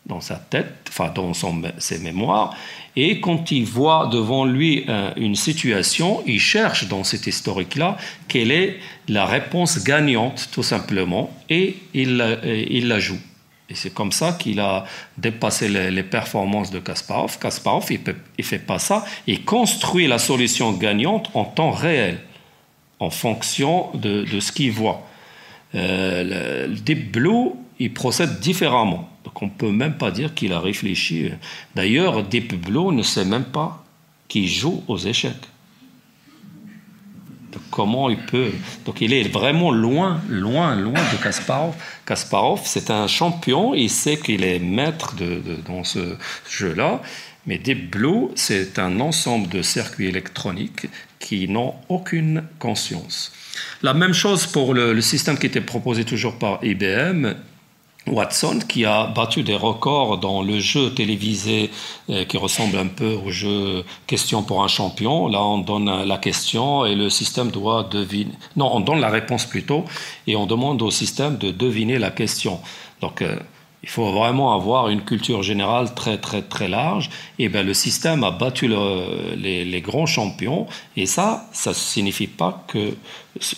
dans 0.05 0.19
sa 0.19 0.35
tête, 0.35 0.89
enfin 0.89 1.09
dans 1.15 1.31
ses 1.77 1.99
mémoires, 1.99 2.53
et 2.97 3.21
quand 3.21 3.51
il 3.51 3.63
voit 3.63 4.09
devant 4.11 4.43
lui 4.43 4.83
euh, 4.89 5.11
une 5.15 5.35
situation, 5.35 6.21
il 6.25 6.41
cherche 6.41 6.89
dans 6.89 7.05
cet 7.05 7.25
historique-là 7.25 7.97
quelle 8.27 8.51
est 8.51 8.79
la 9.07 9.25
réponse 9.25 9.81
gagnante, 9.81 10.49
tout 10.51 10.61
simplement, 10.61 11.31
et 11.49 11.77
il, 11.93 12.21
il 12.69 12.89
la 12.89 12.99
joue. 12.99 13.19
Et 13.73 13.75
c'est 13.75 13.91
comme 13.91 14.11
ça 14.11 14.33
qu'il 14.33 14.59
a 14.59 14.85
dépassé 15.17 15.67
les, 15.67 16.03
performances 16.03 16.69
de 16.69 16.77
Kasparov. 16.77 17.39
Kasparov, 17.39 17.85
il 17.89 17.99
ne 18.37 18.43
fait 18.43 18.59
pas 18.59 18.77
ça. 18.77 19.03
Il 19.25 19.43
construit 19.43 20.05
la 20.05 20.19
solution 20.19 20.73
gagnante 20.73 21.31
en 21.33 21.43
temps 21.43 21.71
réel, 21.71 22.19
en 22.99 23.09
fonction 23.09 23.89
de, 23.95 24.39
ce 24.39 24.51
qu'il 24.51 24.71
voit. 24.71 25.07
Euh, 25.73 26.67
Deep 26.67 27.11
Blue, 27.11 27.49
il 27.79 27.91
procède 27.91 28.39
différemment. 28.39 29.09
Donc 29.23 29.41
on 29.41 29.47
ne 29.47 29.51
peut 29.51 29.71
même 29.71 29.97
pas 29.97 30.11
dire 30.11 30.35
qu'il 30.35 30.53
a 30.53 30.59
réfléchi. 30.59 31.31
D'ailleurs, 31.73 32.21
Deep 32.21 32.53
Blue 32.53 32.93
ne 32.93 33.01
sait 33.01 33.25
même 33.25 33.45
pas 33.45 33.83
qu'il 34.27 34.47
joue 34.47 34.83
aux 34.87 34.99
échecs 34.99 35.49
comment 37.71 38.09
il 38.09 38.17
peut. 38.17 38.51
Donc 38.85 39.01
il 39.01 39.13
est 39.13 39.27
vraiment 39.27 39.71
loin, 39.71 40.21
loin, 40.29 40.75
loin 40.75 41.01
de 41.11 41.23
Kasparov. 41.23 41.75
Kasparov, 42.05 42.61
c'est 42.65 42.89
un 42.89 43.07
champion, 43.07 43.73
il 43.73 43.89
sait 43.89 44.17
qu'il 44.17 44.43
est 44.43 44.59
maître 44.59 45.15
de, 45.15 45.41
dans 45.67 45.83
ce 45.83 46.15
jeu-là. 46.49 47.01
Mais 47.45 47.57
Deep 47.57 47.91
Blue, 47.91 48.29
c'est 48.35 48.79
un 48.79 48.99
ensemble 49.01 49.49
de 49.49 49.61
circuits 49.61 50.07
électroniques 50.07 50.87
qui 51.19 51.49
n'ont 51.49 51.75
aucune 51.89 52.43
conscience. 52.59 53.33
La 53.81 53.93
même 53.93 54.13
chose 54.13 54.47
pour 54.47 54.73
le, 54.73 54.93
le, 54.93 55.01
système 55.01 55.37
qui 55.37 55.47
était 55.47 55.61
proposé 55.61 56.05
toujours 56.05 56.39
par 56.39 56.63
IBM, 56.63 57.33
Watson 58.07 58.59
qui 58.67 58.85
a 58.85 59.07
battu 59.07 59.43
des 59.43 59.55
records 59.55 60.17
dans 60.17 60.41
le 60.41 60.59
jeu 60.59 60.93
télévisé 60.93 61.71
euh, 62.09 62.25
qui 62.25 62.37
ressemble 62.37 62.77
un 62.77 62.87
peu 62.87 63.13
au 63.13 63.31
jeu 63.31 63.85
question 64.07 64.43
pour 64.43 64.63
un 64.63 64.67
champion. 64.67 65.27
Là, 65.27 65.41
on 65.41 65.59
donne 65.59 66.03
la 66.03 66.17
question 66.17 66.85
et 66.85 66.95
le 66.95 67.09
système 67.09 67.49
doit 67.49 67.83
deviner. 67.83 68.33
Non, 68.57 68.75
on 68.75 68.81
donne 68.81 68.99
la 68.99 69.09
réponse 69.09 69.45
plutôt 69.45 69.85
et 70.27 70.35
on 70.35 70.45
demande 70.45 70.81
au 70.81 70.91
système 70.91 71.37
de 71.37 71.51
deviner 71.51 71.97
la 71.97 72.11
question. 72.11 72.59
Donc, 72.99 73.21
euh, 73.21 73.37
il 73.83 73.89
faut 73.89 74.11
vraiment 74.11 74.53
avoir 74.53 74.89
une 74.89 75.01
culture 75.01 75.43
générale 75.43 75.93
très 75.93 76.17
très 76.17 76.41
très 76.41 76.67
large. 76.67 77.09
Et 77.39 77.49
bien, 77.49 77.63
le 77.63 77.73
système 77.73 78.23
a 78.23 78.31
battu 78.31 78.67
les, 78.67 79.65
les 79.65 79.81
grands 79.81 80.05
champions 80.05 80.67
et 80.95 81.05
ça, 81.05 81.47
ça 81.51 81.71
ne 81.71 81.75
signifie 81.75 82.27
pas 82.27 82.63
que 82.67 82.95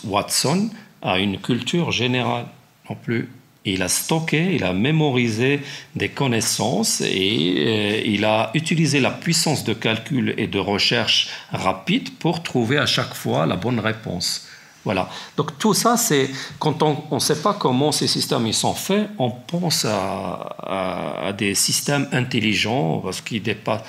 Watson 0.03 0.69
a 1.01 1.19
une 1.19 1.39
culture 1.39 1.91
générale 1.91 2.47
non 2.89 2.95
plus 2.95 3.29
il 3.65 3.81
a 3.81 3.89
stocké, 3.89 4.55
il 4.55 4.63
a 4.63 4.73
mémorisé 4.73 5.61
des 5.95 6.09
connaissances 6.09 7.01
et 7.01 7.55
euh, 7.57 8.01
il 8.05 8.23
a 8.23 8.51
utilisé 8.53 8.99
la 8.99 9.09
puissance 9.11 9.63
de 9.63 9.73
calcul 9.73 10.35
et 10.37 10.47
de 10.47 10.59
recherche 10.59 11.29
rapide 11.51 12.17
pour 12.19 12.43
trouver 12.43 12.77
à 12.77 12.85
chaque 12.85 13.15
fois 13.15 13.45
la 13.45 13.55
bonne 13.55 13.79
réponse. 13.79 14.47
Voilà. 14.83 15.09
Donc 15.35 15.57
tout 15.57 15.73
ça, 15.73 15.97
c'est 15.97 16.29
quand 16.59 16.83
on 16.83 17.03
ne 17.11 17.19
sait 17.19 17.41
pas 17.41 17.55
comment 17.55 17.91
ces 17.91 18.07
systèmes 18.07 18.45
ils 18.45 18.53
sont 18.53 18.75
faits, 18.75 19.09
on 19.17 19.31
pense 19.31 19.83
à, 19.83 21.33
des 21.35 21.55
systèmes 21.55 22.07
intelligents 22.11 22.99
parce 22.99 23.19
qu'ils 23.19 23.41
dépassent. 23.41 23.81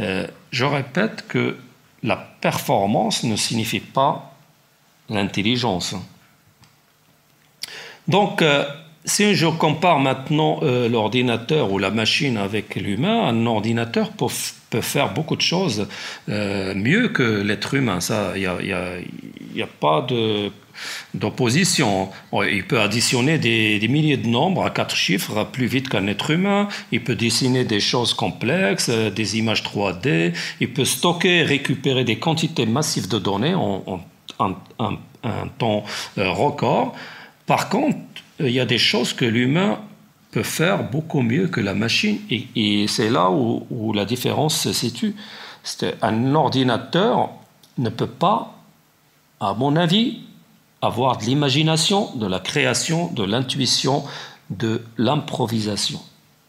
Euh, 0.00 0.26
je 0.50 0.64
répète 0.64 1.24
que 1.28 1.56
la 2.02 2.16
performance 2.16 3.22
ne 3.22 3.36
signifie 3.36 3.80
pas 3.80 4.34
l'intelligence. 5.08 5.94
Donc 8.08 8.42
euh, 8.42 8.64
si 9.04 9.34
je 9.34 9.46
compare 9.46 9.98
maintenant 9.98 10.60
euh, 10.62 10.88
l'ordinateur 10.88 11.72
ou 11.72 11.78
la 11.78 11.90
machine 11.90 12.36
avec 12.36 12.76
l'humain, 12.76 13.26
un 13.26 13.46
ordinateur 13.46 14.10
peut, 14.10 14.80
faire 14.82 15.14
beaucoup 15.14 15.36
de 15.36 15.40
choses 15.40 15.88
euh, 16.28 16.74
mieux 16.74 17.08
que 17.08 17.22
l'être 17.22 17.74
humain. 17.74 17.98
Il 18.36 18.48
n'y 19.54 19.62
a, 19.62 19.66
pas 19.80 20.06
d'opposition. 21.14 22.10
Il 22.32 22.66
peut 22.66 22.80
additionner 22.80 23.38
des, 23.38 23.88
milliers 23.88 24.18
de 24.18 24.28
nombres 24.28 24.64
à 24.64 24.70
quatre 24.70 24.94
chiffres 24.94 25.44
plus 25.44 25.66
vite 25.66 25.88
qu'un 25.88 26.06
être 26.06 26.30
humain. 26.30 26.68
Il 26.92 27.02
peut 27.02 27.16
dessiner 27.16 27.64
des 27.64 27.80
choses 27.80 28.12
complexes, 28.12 28.90
euh, 28.90 29.10
des 29.10 29.38
images 29.38 29.62
3D. 29.62 30.34
Il 30.60 30.72
peut 30.74 30.84
stocker 30.84 31.38
et 31.38 31.42
récupérer 31.42 32.04
des 32.04 32.18
quantités 32.18 32.66
massives 32.66 33.08
de 33.08 33.18
données 33.18 33.54
en, 33.54 34.04
un 34.38 35.48
temps 35.58 35.84
record. 36.16 36.94
Par 37.50 37.68
contre, 37.68 37.96
il 38.40 38.52
y 38.52 38.60
a 38.60 38.66
des 38.66 38.78
choses 38.78 39.12
que 39.12 39.24
l'humain 39.24 39.80
peut 40.30 40.42
faire 40.42 40.90
beaucoup 40.90 41.22
mieux 41.22 41.48
que 41.48 41.60
la 41.60 41.74
machine. 41.74 42.18
Et, 42.30 42.86
c'est 42.88 43.10
là 43.10 43.30
où, 43.30 43.92
la 43.92 44.04
différence 44.04 44.60
se 44.60 44.72
situe. 44.72 45.14
Un 46.02 46.34
ordinateur 46.34 47.30
ne 47.78 47.90
peut 47.90 48.06
pas 48.06 48.60
à 49.40 49.54
mon 49.54 49.74
avis, 49.76 50.20
avoir 50.82 51.16
de 51.16 51.24
l'imagination, 51.24 52.14
de 52.14 52.26
la 52.26 52.40
création, 52.40 53.10
de 53.12 53.24
l'intuition, 53.24 54.04
de 54.50 54.82
l'improvisation. 54.98 56.00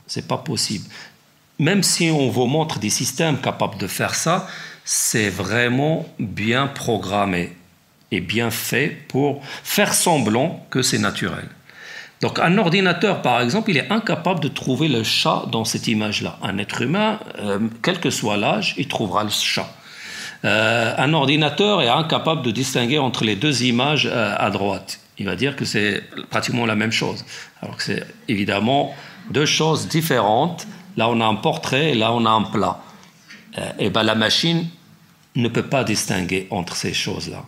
C'est 0.07 0.27
pas 0.27 0.37
possible. 0.37 0.85
Même 1.57 1.83
si 1.83 2.11
on 2.11 2.29
vous 2.29 2.47
montre 2.47 2.79
des 2.79 2.89
systèmes 2.89 3.39
capables 3.39 3.77
de 3.77 3.87
faire 3.87 4.15
ça, 4.15 4.47
c'est 4.83 5.29
vraiment 5.29 6.05
bien 6.19 6.67
programmé 6.67 7.55
et 8.11 8.19
bien 8.19 8.51
fait 8.51 8.97
pour 9.07 9.41
faire 9.63 9.93
semblant 9.93 10.65
que 10.69 10.81
c'est 10.81 10.97
naturel. 10.97 11.47
Donc 12.21 12.37
un 12.37 12.57
ordinateur, 12.59 13.21
par 13.21 13.41
exemple, 13.41 13.71
il 13.71 13.77
est 13.77 13.91
incapable 13.91 14.39
de 14.39 14.47
trouver 14.47 14.87
le 14.87 15.03
chat 15.03 15.43
dans 15.51 15.65
cette 15.65 15.87
image-là. 15.87 16.37
Un 16.43 16.59
être 16.59 16.81
humain, 16.83 17.19
euh, 17.39 17.59
quel 17.81 17.99
que 17.99 18.11
soit 18.11 18.37
l'âge, 18.37 18.75
il 18.77 18.87
trouvera 18.87 19.23
le 19.23 19.31
chat. 19.31 19.67
Euh, 20.45 20.93
un 20.97 21.13
ordinateur 21.13 21.81
est 21.81 21.89
incapable 21.89 22.43
de 22.43 22.51
distinguer 22.51 22.99
entre 22.99 23.23
les 23.23 23.35
deux 23.35 23.63
images 23.63 24.07
euh, 24.11 24.35
à 24.37 24.51
droite. 24.51 24.99
Il 25.17 25.25
va 25.25 25.35
dire 25.35 25.55
que 25.55 25.65
c'est 25.65 26.03
pratiquement 26.29 26.65
la 26.65 26.75
même 26.75 26.91
chose. 26.91 27.25
Alors 27.61 27.77
que 27.77 27.83
c'est 27.83 28.05
évidemment 28.27 28.93
deux 29.31 29.45
choses 29.45 29.87
différentes. 29.87 30.67
Là, 30.97 31.09
on 31.09 31.21
a 31.21 31.25
un 31.25 31.35
portrait 31.35 31.91
et 31.91 31.95
là, 31.95 32.13
on 32.13 32.25
a 32.25 32.29
un 32.29 32.43
plat. 32.43 32.79
et 33.79 33.89
ben, 33.89 34.03
la 34.03 34.15
machine 34.15 34.67
ne 35.35 35.47
peut 35.47 35.67
pas 35.67 35.83
distinguer 35.83 36.47
entre 36.49 36.75
ces 36.75 36.93
choses-là. 36.93 37.45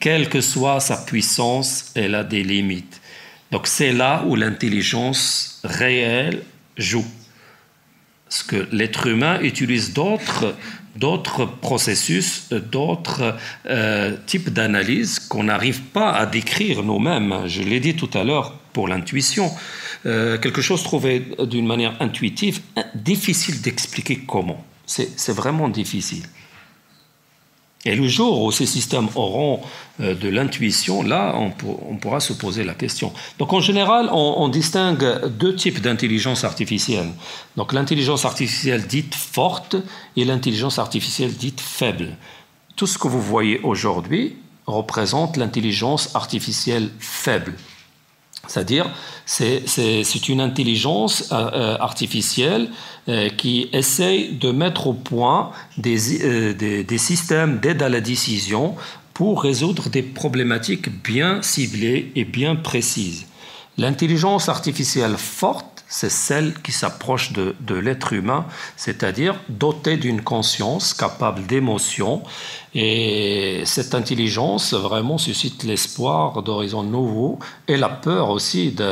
Quelle 0.00 0.28
que 0.28 0.40
soit 0.40 0.80
sa 0.80 0.96
puissance, 0.96 1.92
elle 1.94 2.14
a 2.14 2.24
des 2.24 2.42
limites. 2.42 3.01
Donc 3.52 3.66
c'est 3.66 3.92
là 3.92 4.24
où 4.26 4.34
l'intelligence 4.34 5.60
réelle 5.62 6.42
joue. 6.76 7.04
Parce 8.24 8.42
que 8.42 8.66
l'être 8.72 9.06
humain 9.06 9.40
utilise 9.42 9.92
d'autres, 9.92 10.56
processus, 11.60 12.48
d'autres 12.50 13.36
euh, 13.66 14.16
types 14.26 14.48
d'analyse 14.48 15.18
qu'on 15.18 15.44
n'arrive 15.44 15.82
pas 15.82 16.12
à 16.12 16.24
décrire 16.24 16.82
nous-mêmes. 16.82 17.42
Je 17.46 17.62
l'ai 17.62 17.78
dit 17.78 17.94
tout 17.94 18.08
à 18.14 18.24
l'heure 18.24 18.58
pour 18.72 18.88
l'intuition. 18.88 19.50
Euh, 20.06 20.38
quelque 20.38 20.62
chose 20.62 20.82
trouvé 20.82 21.26
d'une 21.40 21.66
manière 21.66 21.94
intuitive, 22.00 22.60
difficile 22.94 23.60
d'expliquer 23.60 24.20
comment. 24.26 24.64
C'est 24.86 25.32
vraiment 25.32 25.68
difficile. 25.68 26.24
Et 27.84 27.96
le 27.96 28.06
jour 28.06 28.42
où 28.42 28.52
ces 28.52 28.66
systèmes 28.66 29.08
auront 29.16 29.60
euh, 30.00 30.14
de 30.14 30.28
l'intuition, 30.28 31.02
là, 31.02 31.34
on, 31.36 31.96
pourra 31.96 32.20
se 32.20 32.32
poser 32.32 32.62
la 32.62 32.74
question. 32.74 33.12
Donc, 33.38 33.52
en 33.52 33.60
général, 33.60 34.08
on, 34.12 34.48
distingue 34.48 35.26
deux 35.26 35.56
types 35.56 35.80
d'intelligence 35.80 36.44
artificielle. 36.44 37.08
Donc, 37.56 37.72
l'intelligence 37.72 38.24
artificielle 38.24 38.86
dite 38.86 39.14
forte 39.14 39.76
et 40.16 40.24
l'intelligence 40.24 40.78
artificielle 40.78 41.32
dite 41.32 41.60
faible. 41.60 42.16
Tout 42.76 42.86
ce 42.86 42.98
que 42.98 43.08
vous 43.08 43.20
voyez 43.20 43.60
aujourd'hui 43.64 44.36
représente 44.66 45.36
l'intelligence 45.36 46.14
artificielle 46.14 46.88
faible. 47.00 47.54
C'est-à-dire, 48.48 48.90
c'est 49.24 50.28
une 50.28 50.40
intelligence 50.40 51.30
euh, 51.32 51.50
euh, 51.52 51.76
artificielle 51.78 52.70
euh, 53.08 53.28
qui 53.28 53.68
essaye 53.72 54.32
de 54.34 54.50
mettre 54.50 54.88
au 54.88 54.94
point 54.94 55.52
des, 55.78 56.52
des, 56.54 56.98
systèmes 56.98 57.60
d'aide 57.60 57.82
à 57.82 57.88
la 57.88 58.00
décision 58.00 58.74
pour 59.14 59.42
résoudre 59.42 59.88
des 59.90 60.02
problématiques 60.02 60.88
bien 61.02 61.40
ciblées 61.42 62.10
et 62.16 62.24
bien 62.24 62.56
précises. 62.56 63.26
L'intelligence 63.78 64.48
artificielle 64.48 65.16
forte 65.16 65.71
c'est 65.92 66.10
celle 66.10 66.54
qui 66.62 66.72
s'approche 66.72 67.32
de, 67.32 67.74
l'être 67.74 68.14
humain, 68.14 68.46
c'est-à-dire 68.76 69.38
dotée 69.50 69.98
d'une 69.98 70.22
conscience 70.22 70.94
capable 70.94 71.44
d'émotion. 71.46 72.22
Et 72.74 73.60
cette 73.66 73.94
intelligence 73.94 74.72
vraiment 74.72 75.18
suscite 75.18 75.64
l'espoir 75.64 76.42
d'horizons 76.42 76.82
nouveaux 76.82 77.38
et 77.68 77.76
la 77.76 77.90
peur 77.90 78.30
aussi 78.30 78.72
de, 78.72 78.86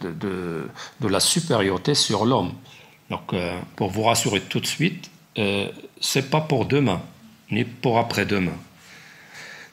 de, 0.00 1.08
la 1.08 1.18
supériorité 1.18 1.96
sur 1.96 2.26
l'homme. 2.26 2.52
Donc, 3.10 3.32
euh, 3.32 3.58
pour 3.74 3.90
vous 3.90 4.04
rassurer 4.04 4.42
tout 4.42 4.60
de 4.60 4.66
suite, 4.66 5.10
euh, 5.36 5.66
c'est 6.00 6.30
pas 6.30 6.42
pour 6.42 6.66
demain, 6.66 7.02
ni 7.50 7.64
pour 7.64 7.98
après-demain. 7.98 8.56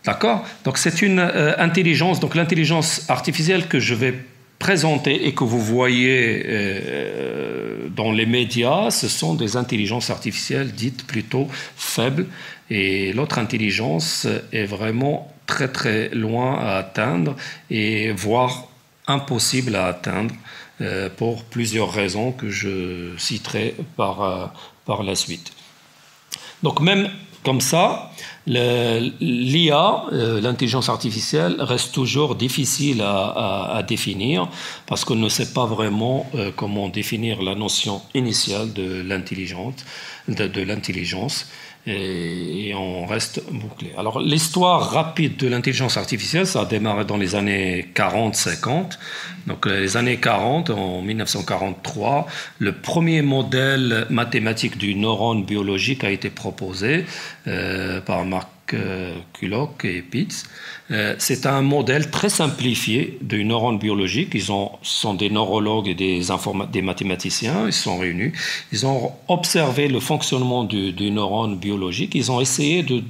D'accord? 0.06 0.44
Donc, 0.64 0.80
c'est 0.80 1.04
une 1.04 1.20
euh, 1.20 1.54
intelligence, 1.60 2.20
donc 2.20 2.34
l'intelligence 2.34 3.08
artificielle 3.12 3.68
que 3.68 3.80
je 3.80 3.94
vais 3.94 4.16
présentées 4.64 5.28
et 5.28 5.34
que 5.34 5.44
vous 5.44 5.60
voyez 5.60 6.42
euh, 6.46 7.90
dans 7.90 8.14
les 8.14 8.26
médias, 8.26 8.92
ce 8.92 9.10
sont 9.10 9.34
des 9.34 9.58
intelligences 9.58 10.10
artificielles 10.10 10.72
dites 10.72 11.06
plutôt 11.06 11.50
faibles. 11.76 12.28
Et 12.70 13.12
l'autre 13.12 13.40
intelligence 13.40 14.26
est 14.54 14.64
vraiment 14.64 15.30
très 15.48 15.68
très 15.68 16.08
loin 16.16 16.58
à 16.60 16.78
atteindre 16.78 17.36
et 17.70 18.14
voire 18.14 18.70
impossible 19.06 19.76
à 19.76 19.88
atteindre 19.88 20.34
euh, 20.80 21.10
pour 21.10 21.44
plusieurs 21.44 21.92
raisons 21.92 22.32
que 22.32 22.50
je 22.50 23.12
citerai 23.18 23.76
par, 23.98 24.22
euh, 24.22 24.46
par 24.86 25.04
la 25.04 25.16
suite. 25.16 25.52
Donc 26.64 26.80
même 26.80 27.10
comme 27.44 27.62
ça, 27.62 28.12
l'IA, 28.48 30.06
euh, 30.12 30.42
l'intelligence 30.42 30.90
artificielle, 30.90 31.56
reste 31.60 31.94
toujours 31.94 32.36
difficile 32.36 33.02
à, 33.02 33.84
définir 33.88 34.48
parce 34.86 35.04
qu'on 35.06 35.16
ne 35.16 35.30
sait 35.30 35.54
pas 35.54 35.66
vraiment 35.66 36.26
euh, 36.36 36.52
comment 36.56 36.90
définir 36.90 37.42
la 37.42 37.56
notion 37.56 38.02
initiale 38.14 38.72
de 38.74 39.02
l'intelligence. 39.02 39.76
De, 40.28 40.62
l'intelligence 40.62 41.48
et, 41.86 42.74
on 42.76 43.06
reste 43.06 43.44
bouclé. 43.52 43.92
Alors 43.98 44.20
l'histoire 44.20 44.92
rapide 44.92 45.38
de 45.38 45.48
l'intelligence 45.48 45.98
artificielle, 45.98 46.48
ça 46.48 46.62
a 46.62 46.66
démarré 46.66 47.06
dans 47.06 47.18
les 47.18 47.36
années 47.36 47.88
40-50. 47.94 48.98
Donc 49.48 49.66
les 49.66 49.98
années 49.98 50.18
40, 50.18 50.70
en 50.70 51.02
1943, 51.02 52.28
le 52.60 52.72
premier 52.72 53.22
modèle 53.22 54.08
mathématique 54.10 54.78
du 54.78 54.96
neurone 54.96 55.44
biologique 55.44 56.04
a 56.04 56.10
été 56.10 56.30
proposé 56.30 57.06
euh, 57.48 58.00
par 58.02 58.26
Mark 58.26 58.48
euh, 58.48 58.53
Kulok 58.66 59.86
et 59.86 60.02
Pitts. 60.02 60.46
Euh, 60.92 61.16
c'est 61.18 61.46
un 61.46 61.62
modèle 61.62 62.10
très 62.10 62.30
simplifié 62.30 63.18
de 63.22 63.38
neurones 63.38 63.78
biologiques. 63.78 64.32
Ils 64.34 64.52
ont, 64.52 64.72
sont 64.82 65.14
des 65.14 65.30
neurologues 65.30 65.88
et 65.88 65.96
des, 65.96 66.82
mathématiciens. 66.82 67.68
Ils 67.68 67.74
sont 67.74 67.98
réunis. 67.98 68.32
Ils 68.72 68.86
ont 68.86 69.12
observé 69.28 69.88
le 69.88 70.00
fonctionnement 70.00 70.64
du, 70.64 70.92
du 70.94 71.12
neurone 71.12 71.58
biologique. 71.58 72.16
Ils 72.16 72.32
ont 72.32 72.42
essayé 72.42 72.84
de, 72.84 73.04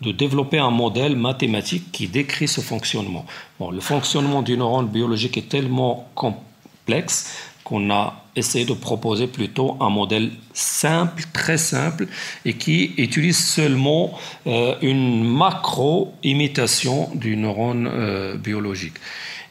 de, 0.00 0.12
développer 0.12 0.58
un 0.58 0.70
modèle 0.70 1.16
mathématique 1.16 1.90
qui 1.92 2.08
décrit 2.08 2.48
ce 2.48 2.60
fonctionnement. 2.60 3.26
Bon, 3.58 3.70
le 3.70 3.80
fonctionnement 3.80 4.42
du 4.42 4.56
neurone 4.56 4.88
biologique 4.88 5.36
est 5.36 5.48
tellement 5.48 6.08
complexe 6.14 7.34
qu'on 7.64 7.90
a 7.90 8.24
essayé 8.38 8.64
de 8.64 8.72
proposer 8.72 9.26
plutôt 9.26 9.76
un 9.80 9.90
modèle 9.90 10.30
simple, 10.52 11.24
très 11.32 11.58
simple, 11.58 12.06
et 12.44 12.54
qui 12.54 12.94
utilise 12.96 13.38
seulement 13.38 14.18
euh, 14.46 14.74
une 14.82 15.24
macro-imitation 15.24 17.10
du 17.14 17.36
neurone 17.36 17.88
euh, 17.92 18.36
biologique. 18.36 18.94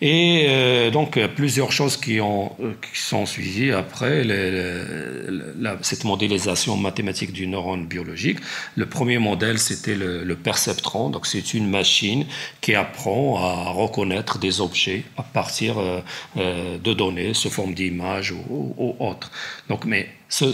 Et 0.02 0.46
euh, 0.48 0.92
donc 0.92 1.20
plusieurs 1.36 1.72
choses 1.72 1.98
qui, 1.98 2.22
ont, 2.22 2.52
euh, 2.62 2.74
qui 2.82 3.00
sont 3.00 3.26
suivies 3.26 3.72
après 3.72 4.24
cette 5.82 6.04
modélisation 6.04 6.78
mathématique 6.78 7.32
du 7.32 7.48
neurone 7.48 7.88
biologique. 7.88 8.38
Le 8.76 8.86
premier 8.86 9.18
modèle, 9.18 9.58
c'était 9.58 9.96
le, 9.96 10.36
perceptron. 10.36 11.10
Donc 11.10 11.26
c'est 11.26 11.56
une 11.56 11.68
machine 11.68 12.26
qui 12.62 12.76
apprend 12.76 13.38
à 13.38 13.72
reconnaître 13.72 14.38
des 14.38 14.62
objets 14.62 15.04
à 15.18 15.24
partir 15.24 15.78
euh, 15.80 16.78
de 16.78 16.94
données 16.94 17.34
sous 17.34 17.50
forme 17.50 17.74
d'images 17.74 18.32
ou, 18.32 18.76
ou, 18.78 18.96
autres. 19.00 19.32
Donc, 19.68 19.86
mais 19.86 20.10
ce, 20.30 20.54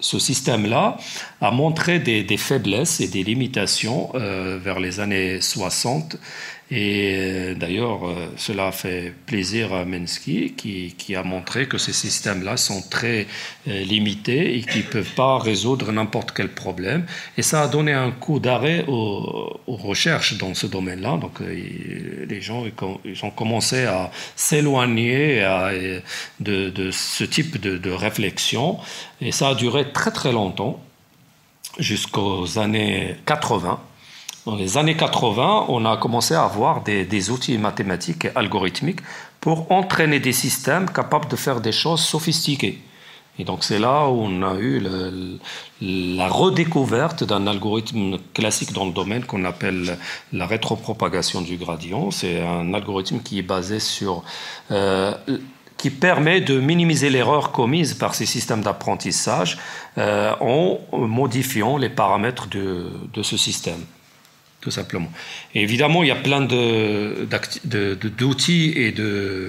système-là 0.00 0.96
a 1.40 1.50
montré 1.52 2.00
des, 2.00 2.36
faiblesses 2.36 3.00
et 3.00 3.06
des 3.06 3.22
limitations 3.22 4.10
vers 4.14 4.80
les 4.80 4.98
années 4.98 5.40
60 5.40 6.16
et 6.70 7.14
euh, 7.18 7.54
d'ailleurs, 7.54 8.08
euh, 8.08 8.32
cela 8.38 8.68
a 8.68 8.72
fait 8.72 9.12
plaisir 9.26 9.74
à 9.74 9.84
Mensky, 9.84 10.54
qui, 10.56 11.14
a 11.14 11.22
montré 11.22 11.68
que 11.68 11.76
ces 11.76 11.92
systèmes-là 11.92 12.56
sont 12.56 12.82
très 12.88 13.26
euh, 13.68 13.84
limités 13.84 14.56
et 14.56 14.62
qui 14.62 14.78
ne 14.78 14.84
peuvent 14.84 15.14
pas 15.14 15.38
résoudre 15.38 15.92
n'importe 15.92 16.32
quel 16.32 16.48
problème. 16.48 17.04
Et 17.36 17.42
ça 17.42 17.62
a 17.62 17.68
donné 17.68 17.92
un 17.92 18.10
coup 18.10 18.38
d'arrêt 18.38 18.86
aux, 18.88 19.60
recherches 19.66 20.38
dans 20.38 20.54
ce 20.54 20.66
domaine-là. 20.66 21.18
Donc, 21.18 21.40
les 21.40 22.40
gens 22.40 22.64
ils 23.04 23.24
ont 23.24 23.30
commencé 23.30 23.84
à 23.84 24.10
s'éloigner 24.36 25.44
de, 26.40 26.90
ce 26.90 27.24
type 27.24 27.60
de, 27.60 27.76
de 27.76 27.90
réflexion. 27.90 28.78
Et 29.20 29.32
ça 29.32 29.48
a 29.48 29.54
duré 29.54 29.92
très 29.92 30.10
très 30.10 30.32
longtemps, 30.32 30.82
jusqu'aux 31.78 32.58
années 32.58 33.16
80 33.26 33.80
dans 34.44 34.56
les 34.56 34.76
années 34.76 34.96
80, 34.96 35.66
on 35.68 35.84
a 35.84 35.96
commencé 35.96 36.34
à 36.34 36.44
avoir 36.44 36.82
des, 36.82 37.30
outils 37.30 37.58
mathématiques 37.58 38.24
et 38.24 38.30
algorithmiques 38.34 39.00
pour 39.40 39.70
entraîner 39.70 40.18
des 40.18 40.32
systèmes 40.32 40.90
capables 40.90 41.28
de 41.28 41.36
faire 41.36 41.60
des 41.60 41.72
choses 41.72 42.00
sophistiquées. 42.00 42.80
Et 43.38 43.44
donc 43.44 43.64
c'est 43.64 43.78
là 43.78 44.08
où 44.08 44.20
on 44.20 44.42
a 44.42 44.56
eu 44.56 44.82
la 45.80 46.28
redécouverte 46.28 47.24
d'un 47.24 47.46
algorithme 47.46 48.18
classique 48.34 48.72
dans 48.72 48.84
le 48.84 48.92
domaine 48.92 49.24
qu'on 49.24 49.44
appelle 49.44 49.96
la 50.32 50.46
rétropropagation 50.46 51.40
du 51.40 51.56
gradient. 51.56 52.10
C'est 52.10 52.42
un 52.42 52.74
algorithme 52.74 53.20
qui 53.20 53.38
est 53.38 53.42
basé 53.42 53.80
sur... 53.80 54.22
Euh, 54.70 55.14
qui 55.78 55.90
permet 55.90 56.40
de 56.40 56.60
minimiser 56.60 57.10
l'erreur 57.10 57.50
commise 57.50 57.94
par 57.94 58.14
ces 58.14 58.26
systèmes 58.26 58.60
d'apprentissage 58.60 59.58
euh, 59.98 60.32
en 60.38 60.78
modifiant 60.96 61.76
les 61.76 61.88
paramètres 61.88 62.46
de, 62.46 62.86
de 63.12 63.22
ce 63.24 63.36
système 63.36 63.84
tout 64.62 64.70
simplement. 64.70 65.12
Évidemment, 65.54 66.02
il 66.04 66.08
y 66.08 66.12
a 66.12 66.16
plein 66.16 66.40
d'outils 67.66 68.72
et 68.76 68.92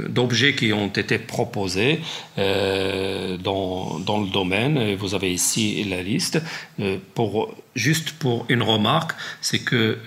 d'objets 0.10 0.56
qui 0.56 0.74
ont 0.74 0.88
été 0.88 1.20
proposés 1.20 2.02
euh, 2.40 3.38
dans, 3.38 4.00
le 4.00 4.32
domaine. 4.32 4.96
vous 4.96 5.14
avez 5.14 5.32
ici 5.32 5.86
la 5.86 6.02
liste. 6.02 6.42
Euh, 6.80 6.98
pour, 7.14 7.56
juste 7.76 8.14
pour 8.14 8.48
une 8.50 8.64
remarque, 8.64 9.12
c'est 9.40 9.60
que 9.60 10.00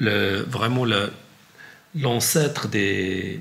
vraiment 0.49 0.85
l'ancêtre 1.95 2.67
des, 2.67 3.41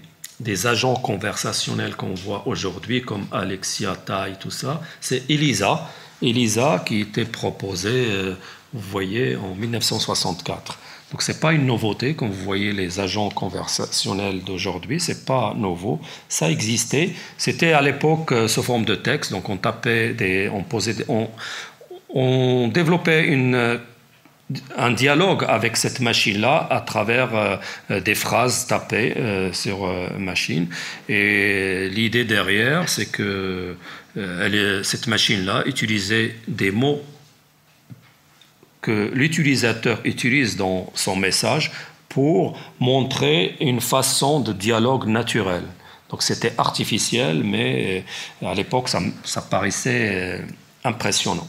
agents 0.66 0.94
conversationnels 0.94 1.96
qu'on 1.96 2.14
voit 2.14 2.48
aujourd'hui, 2.48 3.02
comme 3.02 3.26
Alexia, 3.32 3.96
Tai, 3.96 4.36
tout 4.40 4.52
ça, 4.52 4.82
c'est 5.02 5.28
ELISA. 5.32 5.90
ELISA 6.22 6.84
qui 6.86 7.02
était 7.02 7.26
proposé, 7.26 7.90
euh, 8.12 8.36
vous 8.72 8.90
voyez, 8.92 9.36
en 9.36 9.56
1964. 9.56 10.78
Donc 11.12 11.22
ce 11.22 11.32
n'est 11.32 11.38
pas 11.38 11.54
une 11.54 11.66
nouveauté, 11.66 12.16
comme 12.16 12.30
vous 12.30 12.44
voyez 12.44 12.74
les 12.74 13.00
agents 13.00 13.30
conversationnels 13.30 14.44
d'aujourd'hui, 14.44 15.00
ce 15.00 15.12
n'est 15.12 15.20
pas 15.20 15.54
nouveau, 15.56 16.00
ça 16.30 16.50
existait. 16.50 17.12
C'était 17.38 17.74
à 17.74 17.82
l'époque 17.82 18.32
euh, 18.32 18.48
sous 18.48 18.64
forme 18.64 18.86
de 18.86 18.96
texte, 18.96 19.32
donc 19.32 19.48
on 19.50 19.58
tapait, 19.58 20.50
on, 20.52 20.64
posait, 20.64 20.96
on, 21.08 22.68
développait 22.70 23.28
euh, 23.30 23.78
un 24.78 24.92
dialogue 24.92 25.46
avec 25.48 25.78
cette 25.78 26.00
machine-là 26.00 26.68
à 26.72 26.82
travers 26.82 27.36
euh, 27.36 28.02
des 28.02 28.16
phrases 28.16 28.66
tapées 28.66 29.14
sur 29.54 29.88
machine. 30.18 30.68
Et 31.08 31.88
l'idée 31.90 32.26
derrière, 32.26 32.90
c'est 32.90 33.12
que 33.12 33.76
cette 34.84 35.08
machine-là 35.08 35.64
utilisait 35.68 36.36
des 36.48 36.72
mots 36.72 37.02
que 38.86 39.10
l'utilisateur 39.16 40.00
utilise 40.04 40.58
dans 40.58 40.92
son 40.94 41.16
message 41.16 41.72
pour 42.08 42.56
montrer 42.80 43.56
une 43.60 43.82
façon 43.82 44.40
de 44.40 44.54
dialogue 44.54 45.08
naturel. 45.08 45.64
Donc 46.12 46.22
c'était 46.22 46.54
artificiel, 46.60 47.44
mais 47.44 48.06
euh, 48.44 48.52
à 48.52 48.54
l'époque, 48.54 48.88
ça, 48.90 49.42
paraissait 49.42 50.10
euh, 50.14 50.42
impressionnant. 50.84 51.48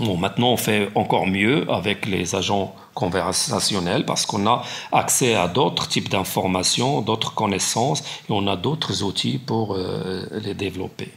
Bon, 0.00 0.16
maintenant, 0.16 0.52
on 0.52 0.56
fait 0.56 0.88
encore 0.94 1.26
mieux 1.26 1.70
avec 1.70 2.06
les 2.06 2.34
agents 2.34 2.74
conversationnels 2.94 4.06
parce 4.06 4.24
qu'on 4.24 4.46
a 4.46 4.64
accès 4.90 5.34
à 5.34 5.48
d'autres 5.48 5.86
types 5.86 6.08
d'informations, 6.08 7.02
d'autres 7.02 7.34
connaissances 7.34 8.00
et 8.00 8.30
on 8.32 8.46
a 8.46 8.56
d'autres 8.56 9.02
outils 9.02 9.38
pour 9.38 9.74
euh, 9.74 10.24
les 10.44 10.54
développer. 10.54 11.10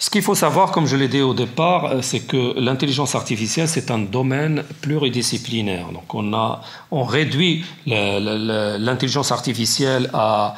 Ce 0.00 0.10
qu'il 0.10 0.22
faut 0.22 0.36
savoir, 0.36 0.70
comme 0.70 0.86
je 0.86 0.94
l'ai 0.94 1.08
dit 1.08 1.20
au 1.20 1.34
départ, 1.34 1.86
euh, 1.86 2.02
c'est 2.02 2.20
que 2.20 2.58
l'intelligence 2.58 3.16
artificielle, 3.16 3.68
c'est 3.68 3.90
un 3.90 3.98
domaine 3.98 4.62
pluridisciplinaire. 4.80 5.88
Donc 5.92 6.14
on, 6.14 6.32
a, 6.34 6.62
on 6.92 7.02
réduit 7.02 7.64
l'intelligence 7.86 9.32
artificielle 9.32 10.08
à, 10.12 10.54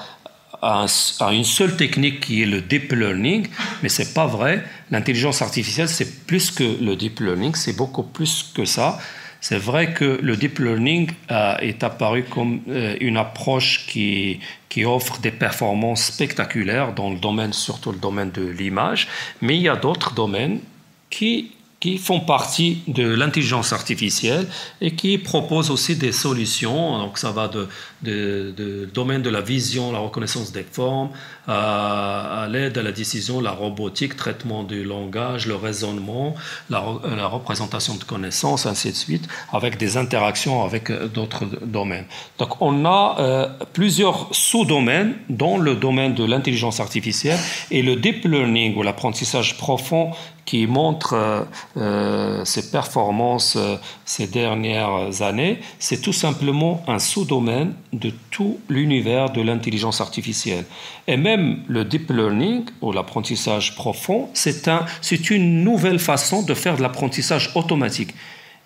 à, 0.61 0.87
une 1.33 1.45
seule 1.45 1.77
technique 1.77 2.21
qui 2.21 2.43
est 2.43 2.47
le 2.47 2.61
deep 2.61 2.93
learning, 2.93 3.47
mais 3.83 3.89
ce 3.89 4.03
n'est 4.03 4.09
pas 4.09 4.27
vrai. 4.27 4.63
L'intelligence 4.91 5.41
artificielle, 5.41 5.89
c'est 5.89 6.27
plus 6.27 6.51
que 6.51 6.65
le 6.65 6.97
deep 6.97 7.21
learning, 7.21 7.55
c'est 7.55 7.77
beaucoup 7.77 8.03
plus 8.03 8.53
que 8.55 8.67
ça. 8.67 8.99
C'est 9.41 9.59
vrai 9.59 9.95
que 9.95 10.19
le 10.23 10.37
deep 10.37 10.59
learning 10.59 11.11
euh, 11.31 11.57
est 11.59 11.83
apparu 11.83 12.25
comme 12.25 12.61
euh, 12.69 12.97
une 13.01 13.17
approche 13.17 13.87
qui, 13.87 14.41
qui 14.69 14.85
offre 14.85 15.19
des 15.21 15.31
performances 15.31 16.05
spectaculaires 16.05 16.93
dans 16.93 17.11
le 17.11 17.19
domaine, 17.19 17.53
surtout 17.53 17.93
le 17.93 17.99
domaine 17.99 18.31
de 18.31 18.47
l'image, 18.47 19.09
mais 19.41 19.57
il 19.57 19.63
y 19.63 19.69
a 19.69 19.77
d'autres 19.77 20.13
domaines 20.15 20.61
qui 21.09 21.53
qui 21.81 21.97
font 21.97 22.21
partie 22.21 22.83
de 22.87 23.09
l'intelligence 23.09 23.73
artificielle 23.73 24.47
et 24.83 24.95
qui 24.95 25.17
proposent 25.17 25.71
aussi 25.71 25.97
des 25.97 26.13
solutions. 26.13 26.99
Donc 26.99 27.17
ça 27.17 27.33
va 27.33 27.49
de, 27.49 27.69
de, 28.03 28.89
domaine 28.93 29.23
de 29.23 29.31
la 29.31 29.41
vision, 29.41 29.93
la 29.93 29.99
reconnaissance 29.99 30.53
des 30.53 30.63
formes, 30.63 31.11
à, 31.47 32.47
l'aide 32.51 32.79
à 32.79 32.83
la 32.83 32.93
décision, 32.93 33.41
la 33.41 33.53
robotique, 33.53 34.17
traitement 34.17 34.63
du 34.63 34.85
langage, 34.85 35.47
le 35.47 35.57
raisonnement, 35.57 36.35
la, 36.69 36.85
la, 37.17 37.27
représentation 37.27 37.97
de 37.97 38.05
connaissances, 38.05 38.67
ainsi 38.67 38.91
de 38.91 38.97
suite, 38.97 39.29
avec 39.53 39.77
des 39.77 39.97
interactions 39.97 40.65
avec 40.65 40.91
euh, 40.91 41.09
d'autres 41.09 41.45
domaines. 41.65 42.07
Donc 42.39 42.61
on 42.61 42.85
a 42.85 43.17
euh, 43.19 43.49
plusieurs 43.73 44.29
sous-domaines 44.33 45.15
dans 45.29 45.59
le 45.59 45.75
domaine 45.75 46.15
de 46.15 46.25
l'intelligence 46.25 46.81
artificielle 46.81 47.39
et 47.71 47.83
le 47.83 47.97
deep 47.97 48.25
learning 48.25 48.77
ou 48.77 48.83
l'apprentissage 48.83 49.57
profond 49.59 50.13
qui 50.51 50.67
montre 50.67 51.15
euh, 51.15 51.45
euh, 51.77 52.45
ses 52.45 52.73
performances 52.73 53.55
euh, 53.57 53.77
ces 54.05 54.27
dernières 54.27 55.23
années, 55.23 55.61
c'est 55.79 56.01
tout 56.01 56.13
simplement 56.13 56.83
un 56.89 56.99
sous-domaine 56.99 57.75
de 57.93 58.13
tout 58.31 58.61
l'univers 58.69 59.31
de 59.31 59.43
l'intelligence 59.43 60.01
artificielle. 60.01 60.65
Et 61.07 61.17
même 61.17 61.63
le 61.67 61.85
deep 61.85 62.11
learning 62.11 62.65
ou 62.81 62.93
l'apprentissage 62.93 63.75
profond, 63.75 64.29
c'est 64.33 64.69
un, 64.69 64.87
une 65.31 65.65
nouvelle 65.65 65.99
façon 65.99 66.43
de 66.43 66.55
faire 66.55 66.77
de 66.77 66.83
l'apprentissage 66.83 67.51
automatique. 67.55 68.15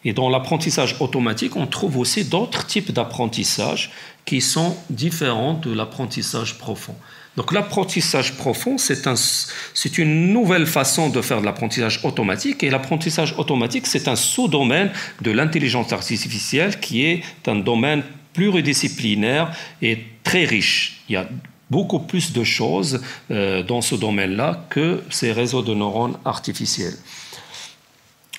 Et 0.05 0.13
dans 0.13 0.29
l'apprentissage 0.29 0.97
automatique, 1.01 1.57
on 1.57 1.67
trouve 1.67 1.97
aussi 1.97 2.25
d'autres 2.25 2.67
types 2.67 2.93
d'apprentissage 2.93 3.91
qui 4.27 4.43
sont 4.43 4.77
différents 4.91 5.55
de 5.55 5.73
l'apprentissage 5.73 6.59
profond. 6.59 6.95
Donc 7.37 7.53
l'apprentissage 7.53 8.35
profond, 8.35 8.77
c'est 8.79 9.99
une 9.99 10.33
nouvelle 10.33 10.67
façon 10.67 11.09
de 11.09 11.21
faire 11.21 11.41
de 11.41 11.47
l'apprentissage 11.47 12.01
automatique. 12.05 12.63
Et 12.63 12.71
l'apprentissage 12.71 13.35
automatique, 13.39 13.87
c'est 13.87 14.07
un 14.07 14.15
sous-domaine 14.15 14.93
de 15.21 15.31
l'intelligence 15.33 15.93
artificielle 15.93 16.79
qui 16.79 17.05
est 17.05 17.23
un 17.47 17.57
domaine 17.57 18.03
pluridisciplinaire 18.35 19.57
et 19.81 19.99
très 20.23 20.45
riche. 20.45 21.03
Il 21.09 21.15
y 21.15 21.17
a 21.17 21.27
beaucoup 21.71 22.01
plus 22.01 22.33
de 22.33 22.45
choses 22.45 23.01
euh, 23.31 23.63
dans 23.63 23.81
ce 23.81 23.95
domaine-là 23.95 24.67
que 24.69 25.03
ces 25.11 25.33
réseaux 25.33 25.63
de 25.63 25.75
neurones 25.75 26.17
artificiels. 26.25 26.97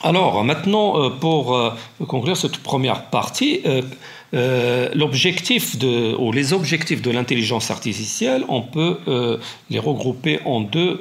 Alors 0.01 0.43
maintenant, 0.43 0.87
euh, 0.99 1.09
pour 1.09 1.55
euh, 1.55 1.71
conclure 2.07 2.37
cette 2.37 2.57
première 2.57 3.05
partie, 3.05 3.61
l'objectif 4.93 5.77
de, 5.77 6.13
ou 6.15 6.33
les 6.33 6.51
objectifs 6.51 7.01
de 7.01 7.09
l'intelligence 7.09 7.71
artificielle, 7.71 8.43
on 8.49 8.61
peut 8.61 8.97
les 9.69 9.79
regrouper 9.79 10.41
en 10.43 10.59
deux, 10.59 10.99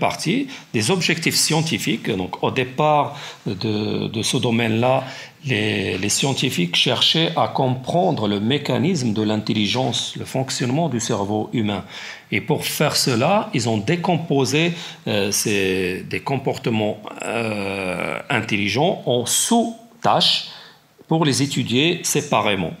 parties. 0.00 0.46
Des 0.72 0.90
objectifs 0.90 1.34
scientifiques, 1.34 2.10
donc 2.10 2.42
au 2.42 2.50
départ 2.50 3.18
de 3.44 4.22
ce 4.22 4.38
domaine-là, 4.38 5.04
les, 5.44 6.08
scientifiques 6.08 6.76
cherchaient 6.76 7.32
à 7.36 7.48
comprendre 7.48 8.28
le 8.28 8.40
mécanisme 8.40 9.12
de 9.12 9.22
l'intelligence, 9.22 10.14
le 10.16 10.24
fonctionnement 10.24 10.88
du 10.88 11.00
cerveau 11.00 11.50
humain. 11.52 11.84
Et 12.32 12.40
pour 12.40 12.64
faire 12.64 12.96
cela, 12.96 13.50
ils 13.54 13.68
ont 13.68 13.78
décomposé 13.78 14.72
ces, 15.30 16.04
des 16.08 16.20
comportements 16.20 16.98
intelligents 18.30 19.02
en 19.06 19.26
sous-tâches 19.26 20.48
pour 21.06 21.24
les 21.24 21.42
étudier 21.42 22.00
séparément. 22.02 22.74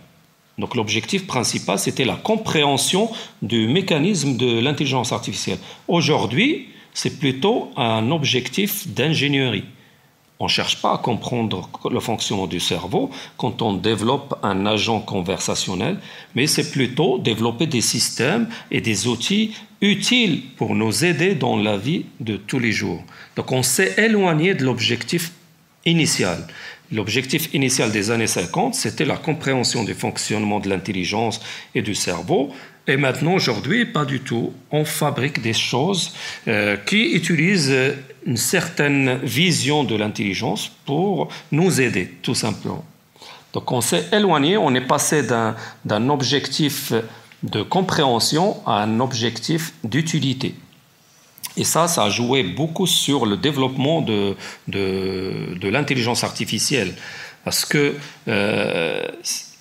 Donc 0.58 0.74
l'objectif 0.74 1.26
principal, 1.26 1.78
c'était 1.78 2.04
la 2.04 2.16
compréhension 2.16 3.10
du 3.42 3.68
mécanisme 3.68 4.36
de 4.36 4.58
l'intelligence 4.58 5.12
artificielle. 5.12 5.58
Aujourd'hui, 5.86 6.68
c'est 6.92 7.18
plutôt 7.18 7.70
un 7.76 8.10
objectif 8.10 8.88
d'ingénierie. 8.88 9.64
On 10.40 10.44
ne 10.44 10.50
cherche 10.50 10.80
pas 10.80 10.94
à 10.94 10.98
comprendre 10.98 11.68
le 11.90 11.98
fonctionnement 11.98 12.46
du 12.46 12.60
cerveau 12.60 13.10
quand 13.36 13.60
on 13.60 13.74
développe 13.74 14.38
un 14.44 14.66
agent 14.66 15.00
conversationnel, 15.00 15.98
mais 16.36 16.46
c'est 16.46 16.70
plutôt 16.70 17.18
développer 17.18 17.66
des 17.66 17.80
systèmes 17.80 18.48
et 18.70 18.80
des 18.80 19.08
outils 19.08 19.56
utiles 19.80 20.42
pour 20.56 20.76
nous 20.76 21.04
aider 21.04 21.34
dans 21.34 21.56
la 21.56 21.76
vie 21.76 22.04
de 22.20 22.36
tous 22.36 22.60
les 22.60 22.72
jours. 22.72 23.02
Donc 23.34 23.50
on 23.50 23.64
s'est 23.64 23.94
éloigné 23.98 24.54
de 24.54 24.64
l'objectif 24.64 25.32
initial. 25.84 26.46
L'objectif 26.90 27.52
initial 27.52 27.92
des 27.92 28.10
années 28.10 28.26
50, 28.26 28.74
c'était 28.74 29.04
la 29.04 29.16
compréhension 29.16 29.84
du 29.84 29.92
fonctionnement 29.92 30.58
de 30.58 30.70
l'intelligence 30.70 31.40
et 31.74 31.82
du 31.82 31.94
cerveau. 31.94 32.50
Et 32.86 32.96
maintenant, 32.96 33.34
aujourd'hui, 33.34 33.84
pas 33.84 34.06
du 34.06 34.20
tout. 34.20 34.54
On 34.70 34.86
fabrique 34.86 35.42
des 35.42 35.52
choses 35.52 36.14
euh, 36.48 36.78
qui 36.78 37.12
utilisent 37.12 37.94
une 38.24 38.38
certaine 38.38 39.18
vision 39.18 39.84
de 39.84 39.94
l'intelligence 39.96 40.70
pour 40.86 41.28
nous 41.52 41.80
aider, 41.82 42.10
tout 42.22 42.34
simplement. 42.34 42.84
Donc 43.52 43.70
on 43.70 43.82
s'est 43.82 44.06
éloigné, 44.12 44.56
on 44.56 44.74
est 44.74 44.86
passé 44.86 45.22
d'un 45.22 46.08
objectif 46.08 46.92
de 47.42 47.62
compréhension 47.62 48.56
à 48.66 48.82
un 48.82 49.00
objectif 49.00 49.74
d'utilité. 49.84 50.54
Et 51.58 51.64
ça, 51.64 51.88
ça 51.88 52.04
a 52.04 52.10
joué 52.10 52.44
beaucoup 52.44 52.86
sur 52.86 53.26
le 53.26 53.36
développement 53.36 54.00
de, 54.00 54.36
de, 54.68 55.68
l'intelligence 55.68 56.22
artificielle. 56.22 56.94
Parce 57.44 57.64
que 57.64 57.96
euh, 58.28 59.08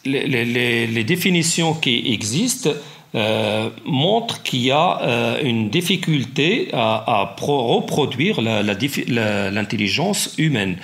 les, 0.06 1.04
définitions 1.04 1.74
qui 1.74 2.14
existent 2.14 2.70
euh, 3.16 3.70
montrent 3.86 4.44
qu'il 4.44 4.62
y 4.62 4.72
a 4.72 5.02
euh, 5.02 5.42
une 5.44 5.70
difficulté 5.70 6.70
à, 6.74 7.36
reproduire 7.40 8.42
l'intelligence 8.42 10.36
humaine. 10.38 10.78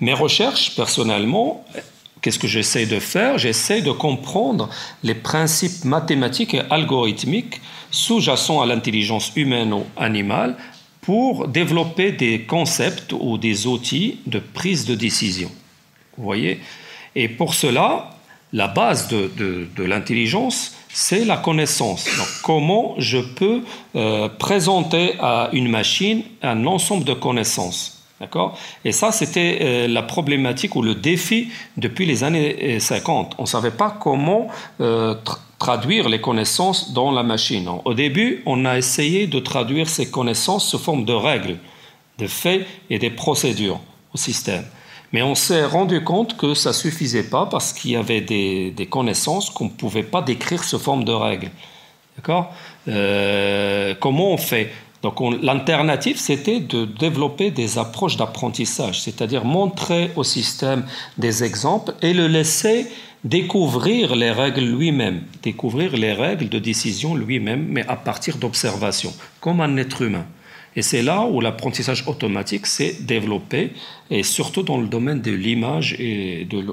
Mes 0.00 0.14
recherches, 0.14 0.74
personnellement, 0.76 1.64
qu'est-ce 2.22 2.38
que 2.38 2.48
j'essaie 2.48 2.86
de 2.86 3.00
faire? 3.00 3.36
J'essaie 3.36 3.82
de 3.82 3.92
comprendre 3.92 4.70
les 5.02 5.14
principes 5.14 5.84
mathématiques 5.84 6.54
et 6.54 6.62
algorithmiques 6.70 7.60
sous-jacents 7.94 8.60
à 8.60 8.66
l'intelligence 8.66 9.32
humaine 9.36 9.72
ou 9.72 9.84
animale 9.96 10.56
pour 11.00 11.48
développer 11.48 12.12
des 12.12 12.42
concepts 12.42 13.12
ou 13.12 13.38
des 13.38 13.66
outils 13.66 14.18
de 14.26 14.40
prise 14.40 14.84
de 14.84 14.94
décision. 14.94 15.50
Vous 16.16 16.24
voyez? 16.24 16.60
Et 17.14 17.28
pour 17.28 17.54
cela, 17.54 18.10
la 18.52 18.68
base 18.68 19.08
de, 19.08 19.68
l'intelligence, 19.78 20.74
c'est 20.88 21.24
la 21.24 21.36
connaissance. 21.36 22.08
Comment 22.42 22.94
je 22.98 23.18
peux 23.18 23.62
euh, 23.96 24.28
présenter 24.28 25.14
à 25.20 25.50
une 25.52 25.68
machine 25.68 26.22
un 26.42 26.66
ensemble 26.66 27.04
de 27.04 27.14
connaissances 27.14 28.02
D'accord? 28.20 28.56
Et 28.84 28.92
ça, 28.92 29.10
c'était 29.10 29.58
euh, 29.60 29.88
la 29.88 30.02
problématique 30.02 30.76
ou 30.76 30.82
le 30.82 30.94
défi 30.94 31.50
depuis 31.76 32.06
les 32.06 32.22
années 32.22 32.78
50. 32.78 33.32
Euh, 33.32 33.34
On 33.38 33.42
ne 33.42 33.48
savait 33.48 33.72
pas 33.72 33.96
comment 34.00 34.48
traduire 35.58 36.08
les 36.08 36.20
connaissances 36.20 36.92
dans 36.92 37.10
la 37.10 37.22
machine. 37.22 37.68
Au 37.84 37.94
début, 37.94 38.42
on 38.46 38.64
a 38.64 38.76
essayé 38.76 39.26
de 39.26 39.38
traduire 39.38 39.88
ces 39.88 40.10
connaissances 40.10 40.68
sous 40.68 40.78
forme 40.78 41.04
de 41.04 41.12
règles, 41.12 41.58
de 42.18 42.26
faits 42.26 42.66
et 42.90 42.98
des 42.98 43.10
procédures 43.10 43.80
au 44.12 44.18
système. 44.18 44.64
Mais 45.12 45.22
on 45.22 45.34
s'est 45.34 45.64
rendu 45.64 46.02
compte 46.02 46.36
que 46.36 46.54
ça 46.54 46.72
suffisait 46.72 47.28
pas 47.28 47.46
parce 47.46 47.72
qu'il 47.72 47.92
y 47.92 47.96
avait 47.96 48.20
des, 48.20 48.88
connaissances 48.90 49.48
qu'on 49.48 49.66
ne 49.66 49.70
pouvait 49.70 50.02
pas 50.02 50.22
décrire 50.22 50.64
sous 50.64 50.78
forme 50.78 51.04
de 51.04 51.12
règles. 51.12 51.50
D'accord? 52.16 52.52
Euh, 52.88 53.94
Comment 54.00 54.32
on 54.32 54.36
fait? 54.36 54.72
Donc 55.04 55.20
l'alternative, 55.42 56.18
c'était 56.18 56.60
de 56.60 56.86
développer 56.86 57.50
des 57.50 57.78
approches 57.78 58.16
d'apprentissage, 58.16 59.02
c'est-à-dire 59.02 59.44
montrer 59.44 60.10
au 60.16 60.24
système 60.24 60.86
des 61.18 61.44
exemples 61.44 61.92
et 62.00 62.14
le 62.14 62.26
laisser 62.26 62.86
découvrir 63.24 64.14
les 64.14 64.30
règles 64.30 64.64
lui-même, 64.64 65.22
découvrir 65.42 65.96
les 65.96 66.12
règles 66.12 66.48
de 66.48 66.58
décision 66.58 67.14
lui-même, 67.14 67.66
mais 67.68 67.86
à 67.88 67.96
partir 67.96 68.36
d'observation, 68.36 69.12
comme 69.40 69.60
un 69.60 69.76
être 69.78 70.02
humain. 70.02 70.26
Et 70.76 70.82
c'est 70.82 71.02
là 71.02 71.22
où 71.22 71.40
l'apprentissage 71.40 72.04
automatique 72.06 72.66
s'est 72.66 72.96
développé, 73.00 73.72
et 74.10 74.22
surtout 74.22 74.62
dans 74.62 74.78
le 74.78 74.86
domaine 74.86 75.22
de 75.22 75.30
l'image 75.30 75.96
et 75.98 76.44
de 76.44 76.64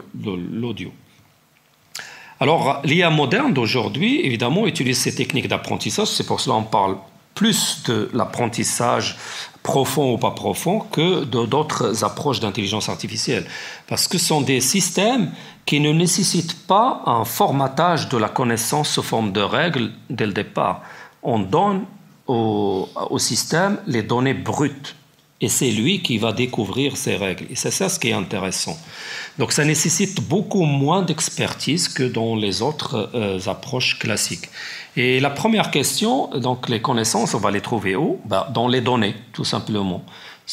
l'audio. 0.51 0.91
Alors, 2.39 2.81
l'IA 2.83 3.11
moderne 3.11 3.53
d'aujourd'hui, 3.53 4.19
évidemment, 4.25 4.65
utilise 4.65 4.97
ces 4.97 5.13
techniques 5.13 5.47
d'apprentissage, 5.47 6.07
c'est 6.07 6.25
pour 6.25 6.41
cela 6.41 6.55
qu'on 6.55 6.63
parle 6.63 6.97
plus 7.35 7.83
de 7.85 8.09
l'apprentissage 8.13 9.15
profond 9.63 10.13
ou 10.13 10.17
pas 10.17 10.31
profond 10.31 10.79
que 10.79 11.23
d'autres 11.23 12.03
approches 12.03 12.39
d'intelligence 12.39 12.89
artificielle. 12.89 13.45
Parce 13.87 14.07
que 14.07 14.17
ce 14.17 14.25
sont 14.25 14.41
des 14.41 14.59
systèmes 14.59 15.31
qui 15.65 15.79
ne 15.79 15.91
nécessitent 15.91 16.65
pas 16.67 17.03
un 17.05 17.25
formatage 17.25 18.09
de 18.09 18.17
la 18.17 18.29
connaissance 18.29 18.89
sous 18.89 19.03
forme 19.03 19.31
de 19.31 19.41
règles 19.41 19.91
dès 20.09 20.25
le 20.25 20.33
départ. 20.33 20.81
On 21.23 21.39
donne 21.39 21.85
au, 22.27 23.17
système 23.17 23.77
les 23.87 24.03
données 24.03 24.33
brutes. 24.33 24.95
Et 25.43 25.49
c'est 25.49 25.71
lui 25.71 26.03
qui 26.03 26.19
va 26.19 26.33
découvrir 26.33 26.95
ces 26.95 27.15
règles. 27.15 27.47
Et 27.49 27.55
c'est 27.55 27.71
ça 27.71 27.89
ce 27.89 27.97
qui 27.97 28.09
est 28.09 28.13
intéressant. 28.13 28.77
Donc 29.39 29.51
ça 29.51 29.65
nécessite 29.65 30.21
beaucoup 30.21 30.65
moins 30.65 31.01
d'expertise 31.01 31.87
que 31.87 32.03
dans 32.03 32.35
les 32.35 32.61
autres 32.61 33.09
euh, 33.15 33.39
approches 33.47 33.97
classiques. 33.97 34.49
Et 34.95 35.19
la 35.19 35.31
première 35.31 35.71
question, 35.71 36.27
donc 36.37 36.69
les 36.69 36.79
connaissances, 36.79 37.33
on 37.33 37.39
va 37.39 37.49
les 37.49 37.61
trouver 37.61 37.95
où? 37.95 38.19
Ben, 38.25 38.45
Dans 38.53 38.67
les 38.67 38.81
données, 38.81 39.15
tout 39.33 39.45
simplement. 39.45 40.03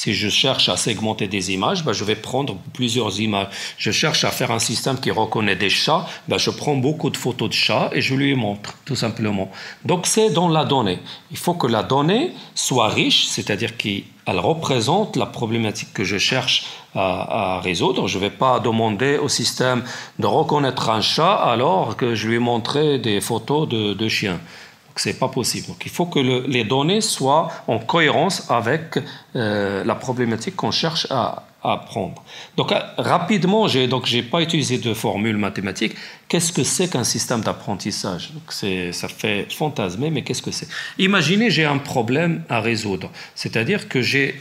Si 0.01 0.15
je 0.15 0.29
cherche 0.29 0.69
à 0.69 0.77
segmenter 0.77 1.27
des 1.27 1.51
images, 1.51 1.85
ben, 1.85 1.93
je 1.93 2.05
vais 2.05 2.15
prendre 2.15 2.57
plusieurs 2.73 3.19
images. 3.21 3.49
Je 3.79 3.91
cherche 3.91 4.23
à 4.23 4.31
faire 4.31 4.53
un 4.53 4.61
système 4.61 4.97
qui 4.97 5.11
reconnaît 5.11 5.57
des 5.57 5.71
chats, 5.71 6.07
ben, 6.29 6.39
je 6.39 6.51
prends 6.51 6.77
beaucoup 6.77 7.11
de 7.11 7.17
photos 7.17 7.49
de 7.49 7.55
chats 7.55 7.91
et 7.93 8.01
je 8.01 8.15
lui 8.15 8.37
montre, 8.37 8.75
tout 8.85 8.95
simplement. 8.95 9.51
Donc 9.85 10.07
c'est 10.07 10.31
dans 10.31 10.49
la 10.49 10.65
donnée. 10.65 11.01
Il 11.33 11.37
faut 11.37 11.55
que 11.55 11.67
la 11.67 11.83
donnée 11.83 12.31
soit 12.55 12.91
riche, 12.91 13.27
c'est-à-dire 13.27 13.77
qu'elle 13.77 14.05
représente 14.39 15.17
la 15.17 15.27
problématique 15.27 15.93
que 15.93 16.05
je 16.05 16.17
cherche 16.17 16.67
à, 16.95 17.59
résoudre. 17.61 18.07
Je 18.07 18.19
ne 18.19 18.23
vais 18.23 18.31
pas 18.31 18.61
demander 18.61 19.19
au 19.19 19.29
système 19.29 19.83
de 20.21 20.27
reconnaître 20.27 20.91
un 20.91 21.01
chat 21.01 21.35
alors 21.35 21.97
que 21.97 22.15
je 22.15 22.29
lui 22.29 22.39
montrais 22.39 23.01
des 23.01 23.21
photos 23.21 23.69
de, 23.69 23.95
de 23.95 24.09
chiens. 24.09 24.39
Ce 24.99 25.09
n'est 25.09 25.15
pas 25.15 25.29
possible. 25.29 25.69
Donc, 25.69 25.83
il 25.85 25.91
faut 25.91 26.07
que 26.07 26.19
les 26.19 26.65
données 26.65 27.01
soient 27.01 27.51
en 27.67 27.79
cohérence 27.79 28.51
avec 28.51 28.99
euh, 29.37 29.85
la 29.85 29.95
problématique 29.95 30.57
qu'on 30.57 30.71
cherche 30.71 31.07
à, 31.11 31.45
apprendre. 31.63 32.23
Donc, 32.57 32.71
euh, 32.71 32.79
rapidement, 32.99 33.67
je 33.67 33.81
n'ai 33.81 34.23
pas 34.23 34.41
utilisé 34.41 34.79
de 34.79 34.95
formule 34.95 35.37
mathématique. 35.37 35.95
Qu'est-ce 36.29 36.53
que 36.53 36.63
c'est 36.63 36.89
qu'un 36.89 37.05
système 37.05 37.41
d'apprentissage? 37.41 38.31
Ça 38.49 39.09
fait 39.09 39.47
fantasmer, 39.53 40.11
mais 40.11 40.23
qu'est-ce 40.23 40.43
que 40.43 40.53
c'est? 40.53 40.69
Imaginez, 40.99 41.51
j'ai 41.51 41.65
un 41.65 41.79
problème 41.79 42.43
à 42.49 42.61
résoudre. 42.61 43.11
C'est-à-dire 43.35 43.89
que 43.89 44.03
j'ai 44.03 44.41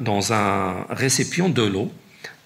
dans 0.00 0.32
un 0.32 0.84
récipient 0.90 1.48
de 1.48 1.62
l'eau, 1.62 1.90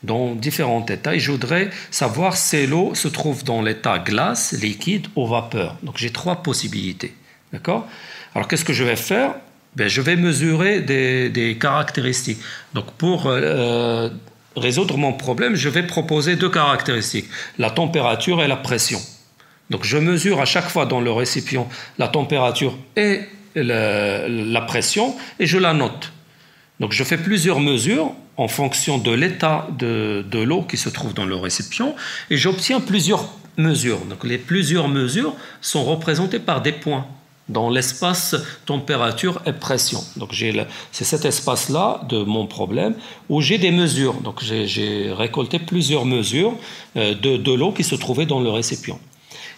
dans 0.02 0.34
différents 0.34 0.84
états 0.86 1.14
et 1.14 1.20
je 1.20 1.30
voudrais 1.30 1.70
savoir 1.90 2.36
si 2.36 2.66
l'eau 2.66 2.94
se 2.94 3.08
trouve 3.08 3.44
dans 3.44 3.62
l'état 3.62 3.98
glace, 3.98 4.52
liquide 4.52 5.06
ou 5.16 5.26
vapeur. 5.26 5.76
Donc 5.82 5.96
j'ai 5.98 6.10
trois 6.10 6.42
possibilités. 6.42 7.14
D'accord? 7.52 7.86
Alors 8.34 8.48
qu'est-ce 8.48 8.64
que 8.64 8.72
je 8.72 8.84
vais 8.84 8.96
faire? 8.96 9.34
Ben, 9.76 9.88
Je 9.88 10.00
vais 10.00 10.16
mesurer 10.16 10.80
des, 10.80 11.56
caractéristiques. 11.60 12.40
Donc 12.74 12.90
pour 12.92 13.26
euh, 13.26 14.08
résoudre 14.56 14.96
mon 14.96 15.12
problème, 15.12 15.54
je 15.54 15.68
vais 15.68 15.82
proposer 15.82 16.36
deux 16.36 16.50
caractéristiques, 16.50 17.28
la 17.58 17.70
température 17.70 18.42
et 18.42 18.48
la 18.48 18.56
pression. 18.56 19.00
Donc 19.70 19.84
je 19.84 19.96
mesure 19.98 20.40
à 20.40 20.44
chaque 20.44 20.68
fois 20.68 20.86
dans 20.86 21.00
le 21.00 21.10
récipient 21.10 21.68
la 21.98 22.08
température 22.08 22.76
et 22.96 23.20
la, 23.54 24.60
pression 24.62 25.14
et 25.38 25.46
je 25.46 25.58
la 25.58 25.72
note. 25.72 26.12
Donc 26.80 26.92
je 26.92 27.04
fais 27.04 27.16
plusieurs 27.16 27.60
mesures 27.60 28.12
en 28.36 28.48
fonction 28.48 28.98
de 28.98 29.12
l'état 29.12 29.68
de, 29.78 30.24
de 30.30 30.38
l'eau 30.38 30.62
qui 30.62 30.76
se 30.76 30.88
trouve 30.88 31.14
dans 31.14 31.26
le 31.26 31.36
récipient 31.36 31.94
et 32.30 32.36
j'obtiens 32.36 32.80
plusieurs 32.80 33.28
mesures. 33.56 34.00
Donc 34.06 34.24
les 34.24 34.38
plusieurs 34.38 34.88
mesures 34.88 35.34
sont 35.60 35.84
représentées 35.84 36.38
par 36.38 36.60
des 36.60 36.72
points 36.72 37.06
dans 37.48 37.70
l'espace 37.70 38.36
température 38.66 39.40
et 39.46 39.52
pression. 39.52 40.02
Donc 40.16 40.34
c'est 40.92 41.04
cet 41.04 41.24
espace-là 41.24 42.00
de 42.08 42.22
mon 42.22 42.46
problème 42.46 42.94
où 43.28 43.40
j'ai 43.40 43.58
des 43.58 43.70
mesures. 43.70 44.14
Donc 44.14 44.42
j'ai 44.42 45.12
récolté 45.12 45.58
plusieurs 45.58 46.04
mesures 46.04 46.54
euh, 46.96 47.14
de, 47.14 47.36
de 47.36 47.52
l'eau 47.52 47.72
qui 47.72 47.84
se 47.84 47.94
trouvait 47.94 48.26
dans 48.26 48.40
le 48.40 48.50
récipient. 48.50 48.98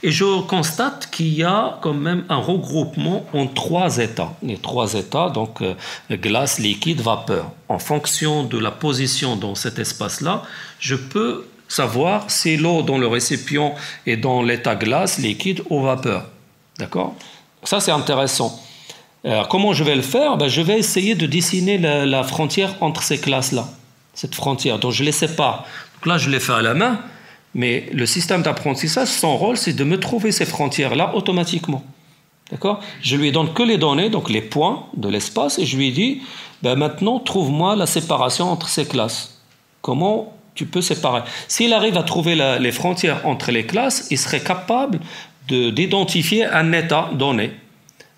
Et 0.02 0.10
je 0.10 0.42
constate 0.42 1.08
qu'il 1.10 1.32
y 1.32 1.42
a 1.42 1.78
quand 1.80 1.94
même 1.94 2.24
un 2.28 2.36
regroupement 2.36 3.24
en 3.32 3.46
trois 3.46 3.96
états. 3.98 4.34
Les 4.42 4.58
trois 4.58 4.94
états, 4.94 5.30
donc 5.30 5.62
euh, 5.62 5.74
glace, 6.10 6.58
liquide, 6.58 7.00
vapeur. 7.00 7.50
En 7.68 7.78
fonction 7.78 8.44
de 8.44 8.58
la 8.58 8.70
position 8.70 9.36
dans 9.36 9.54
cet 9.54 9.78
espace-là, 9.78 10.42
je 10.78 10.94
peux 10.94 11.46
savoir 11.68 12.30
si 12.30 12.58
l'eau 12.58 12.82
dans 12.82 12.98
le 12.98 13.06
récipient 13.06 13.74
est 14.06 14.18
dans 14.18 14.42
l'état 14.42 14.76
glace, 14.76 15.18
liquide 15.18 15.62
ou 15.70 15.80
vapeur. 15.80 16.26
D'accord? 16.78 17.14
Ça, 17.68 17.80
c'est 17.80 17.92
intéressant. 17.92 18.60
Comment 19.48 19.72
je 19.72 19.84
vais 19.84 19.96
le 19.96 20.02
faire? 20.02 20.36
Ben, 20.36 20.48
Je 20.48 20.60
vais 20.60 20.78
essayer 20.78 21.14
de 21.14 21.26
dessiner 21.26 21.78
la, 21.78 22.22
frontière 22.22 22.74
entre 22.80 23.02
ces 23.02 23.18
classes-là, 23.18 23.66
cette 24.12 24.34
frontière. 24.34 24.78
Donc, 24.78 24.92
je 24.92 25.02
les 25.02 25.12
sépare. 25.12 25.64
Donc 25.94 26.06
là, 26.06 26.18
je 26.18 26.28
les 26.28 26.40
fais 26.40 26.52
à 26.52 26.60
la 26.60 26.74
main, 26.74 27.00
mais 27.54 27.88
le 27.92 28.04
système 28.04 28.42
d'apprentissage, 28.42 29.08
son 29.08 29.36
rôle, 29.36 29.56
c'est 29.56 29.72
de 29.72 29.84
me 29.84 29.98
trouver 29.98 30.30
ces 30.32 30.44
frontières-là 30.44 31.14
automatiquement. 31.14 31.82
D'accord? 32.50 32.80
Je 33.00 33.16
lui 33.16 33.32
donne 33.32 33.52
que 33.54 33.62
les 33.62 33.78
données, 33.78 34.10
donc 34.10 34.28
les 34.28 34.42
points 34.42 34.84
de 34.94 35.08
l'espace, 35.08 35.58
et 35.58 35.64
je 35.64 35.76
lui 35.76 35.92
dis 35.92 36.20
ben 36.62 36.76
maintenant, 36.76 37.18
trouve-moi 37.18 37.76
la 37.76 37.86
séparation 37.86 38.50
entre 38.50 38.68
ces 38.68 38.86
classes. 38.86 39.38
Comment 39.82 40.32
tu 40.54 40.66
peux 40.66 40.80
séparer? 40.80 41.22
S'il 41.48 41.72
arrive 41.72 41.98
à 41.98 42.02
trouver 42.02 42.34
les 42.58 42.72
frontières 42.72 43.20
entre 43.26 43.50
les 43.50 43.66
classes, 43.66 44.08
il 44.10 44.18
serait 44.18 44.40
capable 44.40 44.98
d'identifier 45.48 46.44
un 46.44 46.72
état 46.72 47.10
donné. 47.14 47.52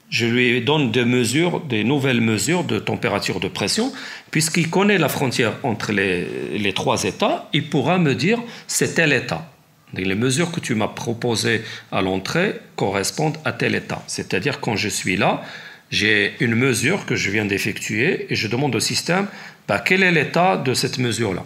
Je 0.09 0.27
lui 0.27 0.61
donne 0.61 0.93
des 0.93 1.05
mesures, 1.05 1.61
des 1.61 1.83
nouvelles 1.83 2.21
mesures 2.21 2.63
de 2.65 2.79
température 2.79 3.41
de 3.41 3.49
pression, 3.49 3.93
puisqu'il 4.31 4.71
connaît 4.71 4.99
la 4.99 5.09
frontière 5.09 5.55
entre 5.65 5.93
les, 5.93 6.73
trois 6.73 7.03
états, 7.05 7.49
il 7.53 7.69
pourra 7.69 7.99
me 7.99 8.15
dire 8.15 8.39
c'est 8.69 8.95
tel 8.95 9.13
état. 9.13 9.51
les 9.95 10.15
mesures 10.15 10.53
que 10.53 10.61
tu 10.61 10.75
m'as 10.75 10.89
proposées 10.89 11.63
à 11.91 12.03
l'entrée 12.03 12.61
correspondent 12.77 13.39
à 13.45 13.53
tel 13.53 13.75
état. 13.75 14.03
C'est-à-dire 14.07 14.61
quand 14.61 14.77
je 14.77 14.89
suis 14.89 15.17
là, 15.17 15.43
J'ai 15.91 16.35
une 16.41 16.55
mesure 16.57 17.07
que 17.07 17.15
je 17.15 17.31
viens 17.31 17.45
d'effectuer 17.45 18.27
et 18.29 18.35
je 18.35 18.49
demande 18.49 18.75
au 18.75 18.81
système 18.81 19.29
bah, 19.69 19.81
quel 19.85 20.03
est 20.03 20.11
l'état 20.11 20.57
de 20.57 20.75
cette 20.75 20.99
mesure-là? 20.99 21.45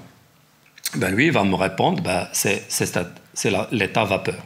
Ben, 0.97 1.11
lui, 1.11 1.27
il 1.27 1.33
va 1.33 1.45
me 1.45 1.55
répondre 1.55 2.03
bah, 2.03 2.29
c'est 2.33 2.65
l'état 3.73 4.05
vapeur. 4.05 4.43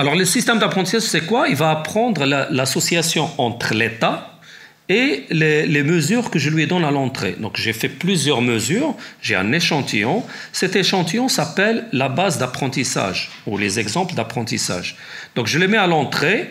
Alors, 0.00 0.16
le 0.16 0.24
système 0.24 0.58
d'apprentissage, 0.58 1.02
c'est 1.02 1.26
quoi? 1.26 1.48
Il 1.48 1.56
va 1.56 1.72
apprendre 1.72 2.24
l'association 2.24 3.28
entre 3.36 3.74
l'état 3.74 4.40
et 4.88 5.26
les, 5.28 5.82
mesures 5.82 6.30
que 6.30 6.38
je 6.38 6.48
lui 6.48 6.66
donne 6.66 6.86
à 6.86 6.90
l'entrée. 6.90 7.36
Donc 7.38 7.58
j'ai 7.58 7.74
fait 7.74 7.90
plusieurs 7.90 8.40
mesures, 8.40 8.94
j'ai 9.20 9.34
un 9.34 9.52
échantillon. 9.52 10.24
Cet 10.52 10.74
échantillon 10.74 11.28
s'appelle 11.28 11.84
la 11.92 12.08
base 12.08 12.38
d'apprentissage 12.38 13.30
ou 13.46 13.58
les 13.58 13.78
exemples 13.78 14.14
d'apprentissage. 14.14 14.96
Donc 15.34 15.48
je 15.48 15.58
les 15.58 15.68
mets 15.68 15.76
à 15.76 15.86
l'entrée 15.86 16.48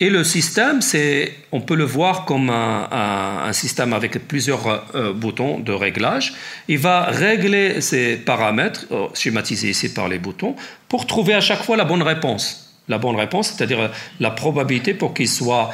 et 0.00 0.10
le 0.10 0.22
système, 0.22 0.80
c'est, 0.80 1.34
on 1.50 1.60
peut 1.60 1.74
le 1.74 1.84
voir 1.84 2.24
comme 2.24 2.50
un, 2.50 3.52
système 3.52 3.92
avec 3.92 4.28
plusieurs 4.28 4.84
euh, 4.94 5.12
boutons 5.12 5.58
de 5.58 5.72
réglage. 5.72 6.34
Il 6.68 6.78
va 6.78 7.04
régler 7.04 7.80
ces 7.80 8.16
paramètres, 8.16 8.86
euh, 8.92 9.06
schématisés 9.14 9.70
ici 9.70 9.92
par 9.92 10.08
les 10.08 10.18
boutons, 10.18 10.54
pour 10.88 11.06
trouver 11.06 11.34
à 11.34 11.40
chaque 11.40 11.62
fois 11.62 11.76
la 11.76 11.84
bonne 11.84 12.02
réponse 12.02 12.64
la 12.90 12.96
bonne 12.96 13.16
réponse, 13.16 13.48
c'est-à-dire 13.48 13.80
euh, 13.80 13.88
la 14.18 14.30
probabilité 14.30 14.94
pour 14.94 15.12
qu'il 15.12 15.28
soit 15.28 15.68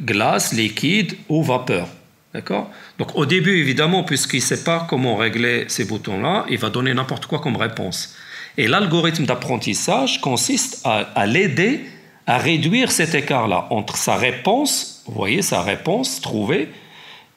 glace, 0.00 0.54
liquide 0.54 1.14
ou 1.28 1.42
vapeur. 1.42 1.86
D'accord? 2.32 2.70
Donc 2.98 3.16
au 3.16 3.26
début, 3.26 3.58
évidemment, 3.58 4.02
puisqu'il 4.02 4.38
ne 4.38 4.42
sait 4.42 4.64
pas 4.64 4.86
comment 4.88 5.16
régler 5.16 5.66
ces 5.68 5.84
boutons-là, 5.84 6.46
il 6.48 6.56
va 6.56 6.70
donner 6.70 6.94
n'importe 6.94 7.26
quoi 7.26 7.40
comme 7.40 7.56
réponse. 7.56 8.14
Et 8.58 8.66
l'algorithme 8.66 9.24
d'apprentissage 9.24 10.20
consiste 10.20 10.84
à, 10.84 11.26
l'aider 11.26 11.84
à 12.28 12.36
réduire 12.36 12.92
cet 12.92 13.14
écart-là 13.14 13.66
entre 13.70 13.96
sa 13.96 14.16
réponse, 14.16 15.02
vous 15.06 15.14
voyez, 15.14 15.40
sa 15.40 15.62
réponse 15.62 16.20
trouvée, 16.20 16.68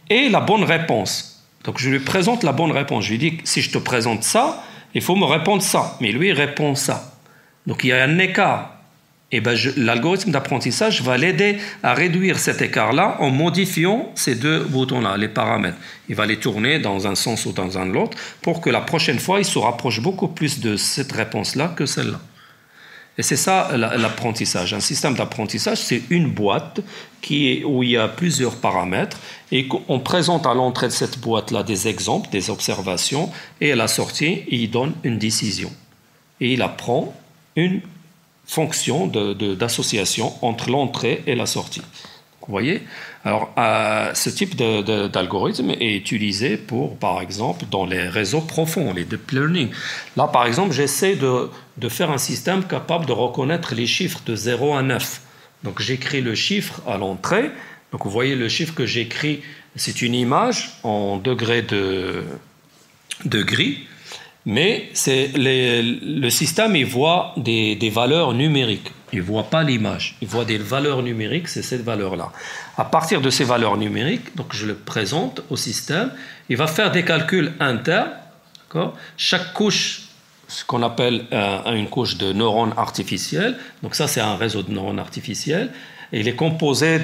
et 0.09 0.27
la 0.27 0.41
bonne 0.41 0.65
réponse. 0.65 1.41
Donc 1.63 1.79
je 1.79 1.89
lui 1.89 1.99
présente 1.99 2.43
la 2.43 2.51
bonne 2.51 2.73
réponse. 2.73 3.05
Je 3.05 3.11
lui 3.11 3.17
dis, 3.17 3.37
si 3.45 3.61
je 3.61 3.71
te 3.71 3.77
présente 3.77 4.23
ça, 4.23 4.61
il 4.93 5.01
faut 5.01 5.15
me 5.15 5.23
répondre 5.23 5.63
ça. 5.63 5.97
Mais 6.01 6.11
lui, 6.11 6.27
il 6.27 6.33
répond 6.33 6.75
ça. 6.75 7.17
Donc 7.65 7.85
il 7.85 7.87
y 7.87 7.93
a 7.93 8.03
un 8.03 8.19
écart 8.19 8.81
et 9.31 9.39
ben 9.39 9.57
l'algorithme 9.77 10.31
d'apprentissage 10.31 11.01
va 11.01 11.17
l'aider 11.17 11.55
à 11.83 11.93
réduire 11.93 12.37
cet 12.37 12.61
écart-là 12.61 13.15
en 13.19 13.29
modifiant 13.29 14.11
ces 14.15 14.35
deux 14.35 14.65
boutons-là, 14.65 15.15
les 15.15 15.29
paramètres. 15.29 15.77
Il 16.09 16.15
va 16.15 16.25
les 16.25 16.37
tourner 16.37 16.79
dans 16.79 17.07
un 17.07 17.15
sens 17.15 17.45
ou 17.45 17.53
dans 17.53 17.77
un 17.77 17.95
autre 17.95 18.17
pour 18.41 18.59
que 18.59 18.69
la 18.69 18.81
prochaine 18.81 19.19
fois, 19.19 19.39
il 19.39 19.45
se 19.45 19.57
rapproche 19.57 20.01
beaucoup 20.01 20.27
plus 20.27 20.59
de 20.59 20.75
cette 20.75 21.13
réponse-là 21.13 21.69
que 21.77 21.85
celle-là. 21.85 22.19
Et 23.17 23.23
c'est 23.23 23.35
ça 23.35 23.75
l'apprentissage. 23.75 24.73
Un 24.73 24.79
système 24.79 25.15
d'apprentissage, 25.15 25.79
c'est 25.79 26.03
une 26.09 26.29
boîte 26.29 26.79
qui 27.21 27.63
où 27.65 27.83
il 27.83 27.91
y 27.91 27.97
a 27.97 28.07
plusieurs 28.07 28.55
paramètres 28.55 29.19
et 29.51 29.67
on 29.89 29.99
présente 29.99 30.47
à 30.47 30.53
l'entrée 30.53 30.87
de 30.87 30.93
cette 30.93 31.19
boîte-là 31.19 31.63
des 31.63 31.87
exemples, 31.87 32.29
des 32.29 32.49
observations, 32.49 33.29
et 33.59 33.73
à 33.73 33.75
la 33.75 33.87
sortie, 33.87 34.43
il 34.47 34.71
donne 34.71 34.93
une 35.03 35.17
décision. 35.17 35.71
Et 36.39 36.53
il 36.53 36.61
apprend 36.61 37.13
une 37.55 37.81
fonction 38.45 39.07
d'association 39.07 40.33
entre 40.41 40.69
l'entrée 40.69 41.21
et 41.27 41.35
la 41.35 41.45
sortie. 41.45 41.81
Vous 42.41 42.51
voyez? 42.51 42.81
Alors, 43.23 43.53
euh, 43.57 44.13
ce 44.15 44.29
type 44.31 44.55
d'algorithme 44.55 45.69
est 45.79 45.95
utilisé 45.95 46.57
pour, 46.57 46.97
par 46.97 47.21
exemple, 47.21 47.65
dans 47.69 47.85
les 47.85 48.07
réseaux 48.07 48.41
profonds, 48.41 48.93
les 48.93 49.03
deep 49.03 49.29
learning. 49.31 49.69
Là, 50.17 50.27
par 50.27 50.47
exemple, 50.47 50.73
j'essaie 50.73 51.15
de, 51.15 51.49
faire 51.89 52.09
un 52.09 52.17
système 52.17 52.63
capable 52.63 53.05
de 53.05 53.11
reconnaître 53.11 53.75
les 53.75 53.85
chiffres 53.85 54.21
de 54.25 54.35
0 54.35 54.73
à 54.73 54.81
9. 54.81 55.21
Donc, 55.63 55.81
j'écris 55.81 56.21
le 56.21 56.33
chiffre 56.33 56.81
à 56.87 56.97
l'entrée. 56.97 57.51
Donc, 57.91 58.05
vous 58.05 58.11
voyez 58.11 58.35
le 58.35 58.49
chiffre 58.49 58.73
que 58.73 58.87
j'écris, 58.87 59.41
c'est 59.75 60.01
une 60.01 60.15
image 60.15 60.71
en 60.81 61.17
degré 61.17 61.61
de, 61.61 62.23
de 63.25 63.43
gris 63.43 63.85
mais 64.45 64.89
c'est 64.93 65.31
le 65.35 66.29
système, 66.29 66.75
il 66.75 66.85
voit 66.85 67.33
des, 67.37 67.91
valeurs 67.93 68.33
numériques. 68.33 68.91
Il 69.13 69.19
ne 69.19 69.23
voit 69.23 69.43
pas 69.43 69.63
l'image. 69.63 70.15
Il 70.21 70.27
voit 70.27 70.45
des 70.45 70.57
valeurs 70.57 71.03
numériques, 71.03 71.47
c'est 71.47 71.61
cette 71.61 71.83
valeur-là. 71.83 72.31
À 72.77 72.85
partir 72.85 73.21
de 73.21 73.29
ces 73.29 73.43
valeurs 73.43 73.77
numériques, 73.77 74.35
donc 74.35 74.53
je 74.53 74.65
le 74.65 74.75
présente 74.75 75.41
au 75.49 75.57
système, 75.57 76.11
il 76.49 76.57
va 76.57 76.67
faire 76.67 76.91
des 76.91 77.03
calculs 77.03 77.53
internes. 77.59 78.11
Chaque 79.17 79.53
couche, 79.53 80.03
ce 80.47 80.63
qu'on 80.63 80.81
appelle 80.81 81.25
euh, 81.33 81.73
une 81.73 81.89
couche 81.89 82.17
de 82.17 82.31
neurones 82.31 82.73
artificiels, 82.77 83.57
donc 83.83 83.95
ça 83.95 84.07
c'est 84.07 84.21
un 84.21 84.37
réseau 84.37 84.63
de 84.63 84.71
neurones 84.71 84.99
artificiels, 84.99 85.71
il 86.13 86.27
est 86.27 86.35
composé 86.35 86.99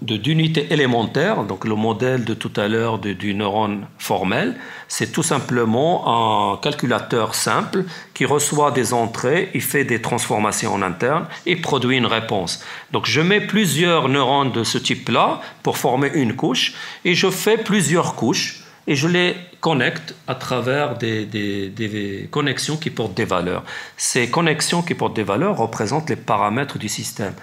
d'unités 0.00 0.62
de, 0.62 0.72
élémentaires, 0.72 1.42
donc 1.44 1.64
le 1.64 1.74
modèle 1.74 2.24
de 2.24 2.34
tout 2.34 2.52
à 2.56 2.68
l'heure 2.68 2.98
du 2.98 3.34
neurone 3.34 3.86
formel, 3.98 4.56
c'est 4.86 5.10
tout 5.10 5.22
simplement 5.22 6.52
un 6.52 6.56
calculateur 6.58 7.34
simple 7.34 7.84
qui 8.14 8.24
reçoit 8.24 8.70
des 8.70 8.94
entrées, 8.94 9.50
il 9.54 9.62
fait 9.62 9.84
des 9.84 10.00
transformations 10.00 10.74
en 10.74 10.82
interne 10.82 11.26
et 11.46 11.56
produit 11.56 11.96
une 11.96 12.06
réponse. 12.06 12.62
Donc 12.92 13.06
je 13.06 13.20
mets 13.20 13.40
plusieurs 13.40 14.08
neurones 14.08 14.52
de 14.52 14.62
ce 14.62 14.78
type-là 14.78 15.40
pour 15.62 15.76
former 15.76 16.10
une 16.14 16.36
couche 16.36 16.74
et 17.04 17.14
je 17.14 17.30
fais 17.30 17.58
plusieurs 17.58 18.14
couches 18.14 18.62
et 18.86 18.94
je 18.94 19.08
les 19.08 19.36
connecte 19.60 20.14
à 20.26 20.34
travers 20.34 20.98
des, 20.98 21.24
des, 21.24 22.28
connexions 22.30 22.76
qui 22.76 22.90
portent 22.90 23.14
des 23.14 23.24
valeurs. 23.24 23.62
Ces 23.96 24.28
connexions 24.28 24.82
qui 24.82 24.94
portent 24.94 25.14
des 25.14 25.22
valeurs 25.22 25.56
représentent 25.56 26.10
les 26.10 26.16
paramètres 26.16 26.78
du 26.78 26.88
système. 26.88 27.34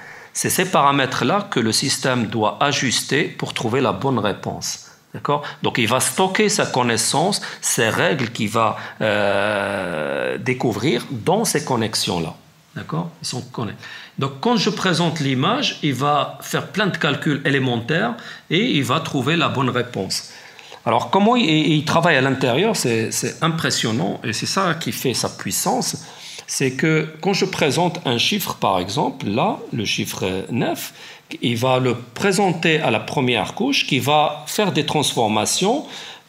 C'est 0.41 0.49
ces 0.49 0.63
paramètres-là 0.63 1.49
que 1.51 1.59
le 1.59 1.73
système 1.73 2.27
doit 2.27 2.57
ajuster 2.61 3.23
pour 3.25 3.53
trouver 3.53 3.81
la 3.81 3.91
bonne 3.91 4.19
réponse. 4.19 4.85
Donc 5.63 5.77
il 5.77 5.87
va 5.89 5.99
stocker 5.99 6.47
sa 6.47 6.65
connaissance, 6.65 7.41
ses 7.59 7.89
règles 7.89 8.29
qu'il 8.29 8.47
va 8.47 8.77
euh, 9.01 10.37
découvrir 10.37 11.05
dans 11.11 11.43
ces 11.43 11.65
connexions-là. 11.65 12.33
D'accord? 12.73 13.09
Donc 14.17 14.39
quand 14.39 14.55
je 14.55 14.69
présente 14.69 15.19
l'image, 15.19 15.77
il 15.83 15.93
va 15.93 16.37
faire 16.39 16.67
plein 16.67 16.87
de 16.87 16.95
calculs 16.95 17.41
élémentaires 17.43 18.13
et 18.49 18.63
il 18.77 18.85
va 18.85 19.01
trouver 19.01 19.35
la 19.35 19.49
bonne 19.49 19.69
réponse. 19.69 20.29
Alors 20.85 21.09
comment 21.09 21.35
il 21.35 21.83
travaille 21.83 22.15
à 22.15 22.21
l'intérieur, 22.21 22.77
c'est 22.77 23.35
impressionnant 23.41 24.21
et 24.23 24.31
c'est 24.31 24.45
ça 24.45 24.75
qui 24.75 24.93
fait 24.93 25.13
sa 25.13 25.27
puissance 25.27 25.97
c'est 26.49 26.71
que 26.71 27.07
quand 27.21 27.33
je 27.33 27.45
présente 27.45 28.01
un 28.05 28.17
chiffre, 28.17 28.55
par 28.55 28.79
exemple, 28.79 29.27
là, 29.27 29.59
le 29.71 29.85
chiffre 29.85 30.45
9, 30.49 30.93
il 31.43 31.55
va 31.55 31.77
le 31.77 31.95
présenter 32.15 32.79
à 32.79 32.89
la 32.89 32.99
première 32.99 33.53
couche 33.53 33.85
qui 33.85 33.99
va 33.99 34.45
faire 34.47 34.71
des 34.71 34.83
transformations 34.83 35.85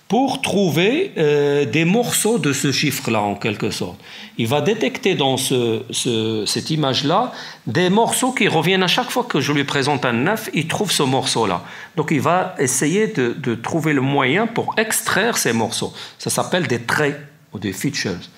pour 0.08 0.42
trouver 0.42 1.12
euh, 1.16 1.64
des 1.64 1.86
morceaux 1.86 2.38
de 2.38 2.52
ce 2.52 2.70
chiffre-là, 2.70 3.22
en 3.22 3.34
quelque 3.34 3.70
sorte. 3.70 3.98
Il 4.36 4.46
va 4.46 4.60
détecter 4.60 5.14
dans 5.14 5.38
cette 5.38 6.70
image-là 6.70 7.32
des 7.66 7.88
morceaux 7.88 8.32
qui 8.32 8.46
reviennent 8.46 8.82
à 8.82 8.88
chaque 8.88 9.10
fois 9.10 9.24
que 9.24 9.40
je 9.40 9.54
lui 9.54 9.64
présente 9.64 10.04
un 10.04 10.12
9, 10.12 10.50
il 10.52 10.68
trouve 10.68 10.92
ce 10.92 11.02
morceau-là. 11.02 11.62
Donc 11.96 12.10
il 12.10 12.20
va 12.20 12.54
essayer 12.58 13.06
de 13.06 13.54
trouver 13.54 13.94
le 13.94 14.02
moyen 14.02 14.46
pour 14.46 14.74
extraire 14.76 15.38
ces 15.38 15.54
morceaux. 15.54 15.94
Ça 16.18 16.28
s'appelle 16.28 16.66
des 16.66 16.82
traits 16.82 17.18
ou 17.54 17.58
des 17.58 17.72
features. 17.72 18.28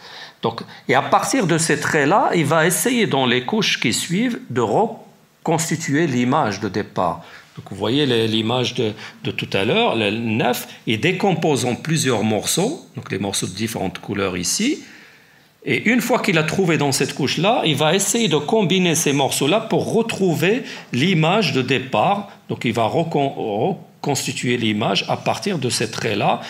Donc, 0.42 0.62
et 0.88 0.94
à 0.94 1.02
partir 1.02 1.46
de 1.46 1.56
ces 1.56 1.78
traits-là, 1.78 2.30
il 2.34 2.44
va 2.44 2.66
essayer 2.66 3.06
dans 3.06 3.26
les 3.26 3.44
couches 3.44 3.80
qui 3.80 3.92
suivent 3.92 4.40
de 4.50 4.60
reconstituer 4.60 6.06
l'image 6.06 6.60
de 6.60 6.68
départ. 6.68 7.22
Donc 7.56 7.66
vous 7.70 7.76
voyez 7.76 8.06
l'image 8.26 8.74
de, 8.74 8.94
tout 9.30 9.48
à 9.52 9.64
l'heure, 9.64 9.94
le 9.94 10.10
9, 10.10 10.68
il 10.86 11.00
décompose 11.00 11.64
en 11.64 11.74
plusieurs 11.74 12.24
morceaux, 12.24 12.86
donc 12.96 13.12
les 13.12 13.18
morceaux 13.18 13.46
de 13.46 13.52
différentes 13.52 13.98
couleurs 13.98 14.36
ici. 14.36 14.82
Et 15.64 15.90
une 15.90 16.00
fois 16.00 16.18
qu'il 16.18 16.38
a 16.38 16.42
trouvé 16.42 16.76
dans 16.76 16.90
cette 16.90 17.14
couche-là, 17.14 17.62
il 17.64 17.76
va 17.76 17.94
essayer 17.94 18.26
de 18.26 18.36
combiner 18.36 18.96
ces 18.96 19.12
morceaux-là 19.12 19.60
pour 19.60 19.92
retrouver 19.92 20.64
l'image 20.92 21.52
de 21.52 21.62
départ. 21.62 22.30
Donc 22.48 22.64
il 22.64 22.72
va 22.72 22.86
reconstituer 22.86 24.56
l'image 24.56 25.04
à 25.08 25.16
partir 25.16 25.58
de 25.58 25.68
ces 25.68 25.88
traits-là, 25.90 26.40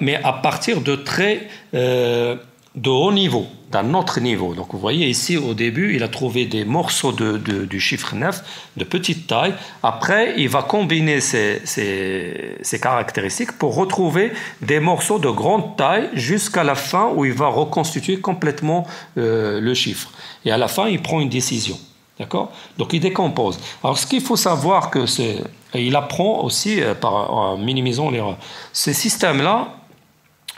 mais 0.00 0.16
à 0.22 0.32
partir 0.32 0.80
de 0.80 0.96
traits... 0.96 1.46
Euh, 1.74 2.36
de 2.76 2.90
haut 2.90 3.10
niveau, 3.10 3.46
d'un 3.72 3.94
autre 3.94 4.20
niveau. 4.20 4.54
Donc 4.54 4.68
vous 4.72 4.78
voyez 4.78 5.08
ici 5.08 5.38
au 5.38 5.54
début, 5.54 5.96
il 5.96 6.02
a 6.02 6.08
trouvé 6.08 6.44
des 6.44 6.66
morceaux 6.66 7.12
de, 7.12 7.38
du 7.38 7.80
chiffre 7.80 8.14
9 8.14 8.70
de 8.76 8.84
petite 8.84 9.26
taille. 9.26 9.54
Après, 9.82 10.34
il 10.36 10.50
va 10.50 10.62
combiner 10.62 11.20
ces, 11.20 11.62
ces, 11.64 12.80
caractéristiques 12.80 13.52
pour 13.52 13.74
retrouver 13.74 14.32
des 14.60 14.78
morceaux 14.78 15.18
de 15.18 15.30
grande 15.30 15.76
taille 15.76 16.10
jusqu'à 16.12 16.64
la 16.64 16.74
fin 16.74 17.10
où 17.14 17.24
il 17.24 17.32
va 17.32 17.48
reconstituer 17.48 18.20
complètement 18.20 18.86
euh, 19.16 19.58
le 19.58 19.74
chiffre. 19.74 20.12
Et 20.44 20.50
à 20.50 20.58
la 20.58 20.68
fin, 20.68 20.86
il 20.86 21.00
prend 21.00 21.20
une 21.20 21.30
décision. 21.30 21.78
D'accord? 22.18 22.52
Donc 22.76 22.92
il 22.92 23.00
décompose. 23.00 23.58
Alors 23.82 23.98
ce 23.98 24.06
qu'il 24.06 24.22
faut 24.22 24.36
savoir 24.36 24.90
que 24.90 25.06
c'est, 25.06 25.42
il 25.74 25.96
apprend 25.96 26.42
aussi 26.42 26.82
euh, 26.82 26.94
par, 26.94 27.32
en 27.32 27.56
minimisant 27.56 28.10
l'erreur. 28.10 28.36
Ces 28.74 28.92
systèmes-là, 28.92 29.76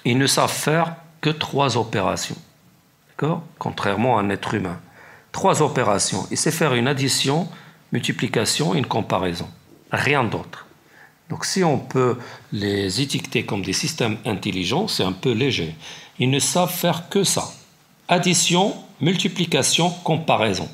ils 0.04 0.18
ne 0.18 0.26
savent 0.26 0.52
faire 0.52 0.94
que 1.20 1.30
trois 1.30 1.76
opérations. 1.76 2.36
D'accord? 3.10 3.42
Contrairement 3.58 4.18
à 4.18 4.22
un 4.22 4.30
être 4.30 4.54
humain. 4.54 4.80
Trois 5.32 5.62
opérations. 5.62 6.26
Il 6.30 6.36
sait 6.36 6.50
faire 6.50 6.74
une 6.74 6.88
addition, 6.88 7.48
multiplication 7.92 8.74
une 8.74 8.86
comparaison. 8.86 9.48
Rien 9.92 10.24
d'autre. 10.24 10.66
Donc 11.28 11.44
si 11.44 11.62
on 11.62 11.78
peut 11.78 12.16
les 12.52 13.00
étiqueter 13.00 13.44
comme 13.44 13.62
des 13.62 13.72
systèmes 13.72 14.18
intelligents, 14.24 14.88
c'est 14.88 15.04
un 15.04 15.12
peu 15.12 15.32
léger. 15.32 15.74
Ils 16.18 16.30
ne 16.30 16.38
savent 16.38 16.72
faire 16.72 17.08
que 17.08 17.24
ça. 17.24 17.50
Addition, 18.08 18.74
multiplication, 19.00 19.90
comparaison. 20.04 20.68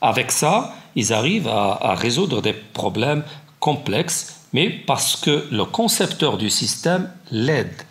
Avec 0.00 0.32
ça, 0.32 0.74
ils 0.96 1.12
arrivent 1.12 1.48
à, 1.48 1.94
résoudre 1.94 2.42
des 2.42 2.52
problèmes 2.52 3.22
complexes, 3.60 4.40
mais 4.52 4.70
parce 4.70 5.16
que 5.16 5.46
le 5.50 5.64
concepteur 5.64 6.38
du 6.38 6.50
système 6.50 7.10
l'aide. 7.30 7.82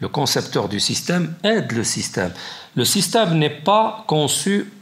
Le 0.00 0.08
concepteur 0.08 0.68
du 0.68 0.80
système 0.80 1.34
aide 1.42 1.72
le 1.72 1.84
système. 1.84 2.32
Le 2.74 2.84
système 2.84 3.38
n'est 3.38 3.50
pas 3.50 4.04
conçu 4.06 4.72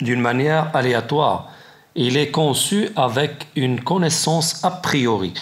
d'une 0.00 0.20
manière 0.20 0.74
aléatoire. 0.74 1.48
Il 1.94 2.16
est 2.16 2.30
conçu 2.30 2.88
avec 2.96 3.48
une 3.56 3.80
connaissance 3.80 4.64
a 4.64 4.70
priori 4.70 5.34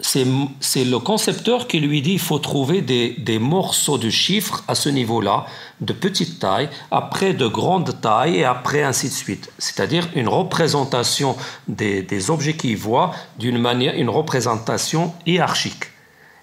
c'est 0.00 0.84
le 0.84 0.98
concepteur 0.98 1.66
qui 1.66 1.80
lui 1.80 2.02
dit 2.02 2.10
qu'il 2.10 2.20
faut 2.20 2.38
trouver 2.38 2.82
des, 2.82 3.38
morceaux 3.38 3.98
de 3.98 4.10
chiffres 4.10 4.62
à 4.68 4.74
ce 4.74 4.88
niveau-là, 4.88 5.46
de 5.80 5.92
petite 5.92 6.38
taille, 6.38 6.68
après 6.90 7.34
de 7.34 7.46
grande 7.46 8.00
taille 8.00 8.36
et 8.36 8.44
après 8.44 8.82
ainsi 8.82 9.08
de 9.08 9.14
suite. 9.14 9.50
C'est-à-dire 9.58 10.08
une 10.14 10.28
représentation 10.28 11.36
des, 11.66 12.30
objets 12.30 12.54
qu'il 12.54 12.76
voit 12.76 13.12
d'une 13.38 13.58
manière, 13.58 13.94
une 13.94 14.10
représentation 14.10 15.12
hiérarchique. 15.26 15.84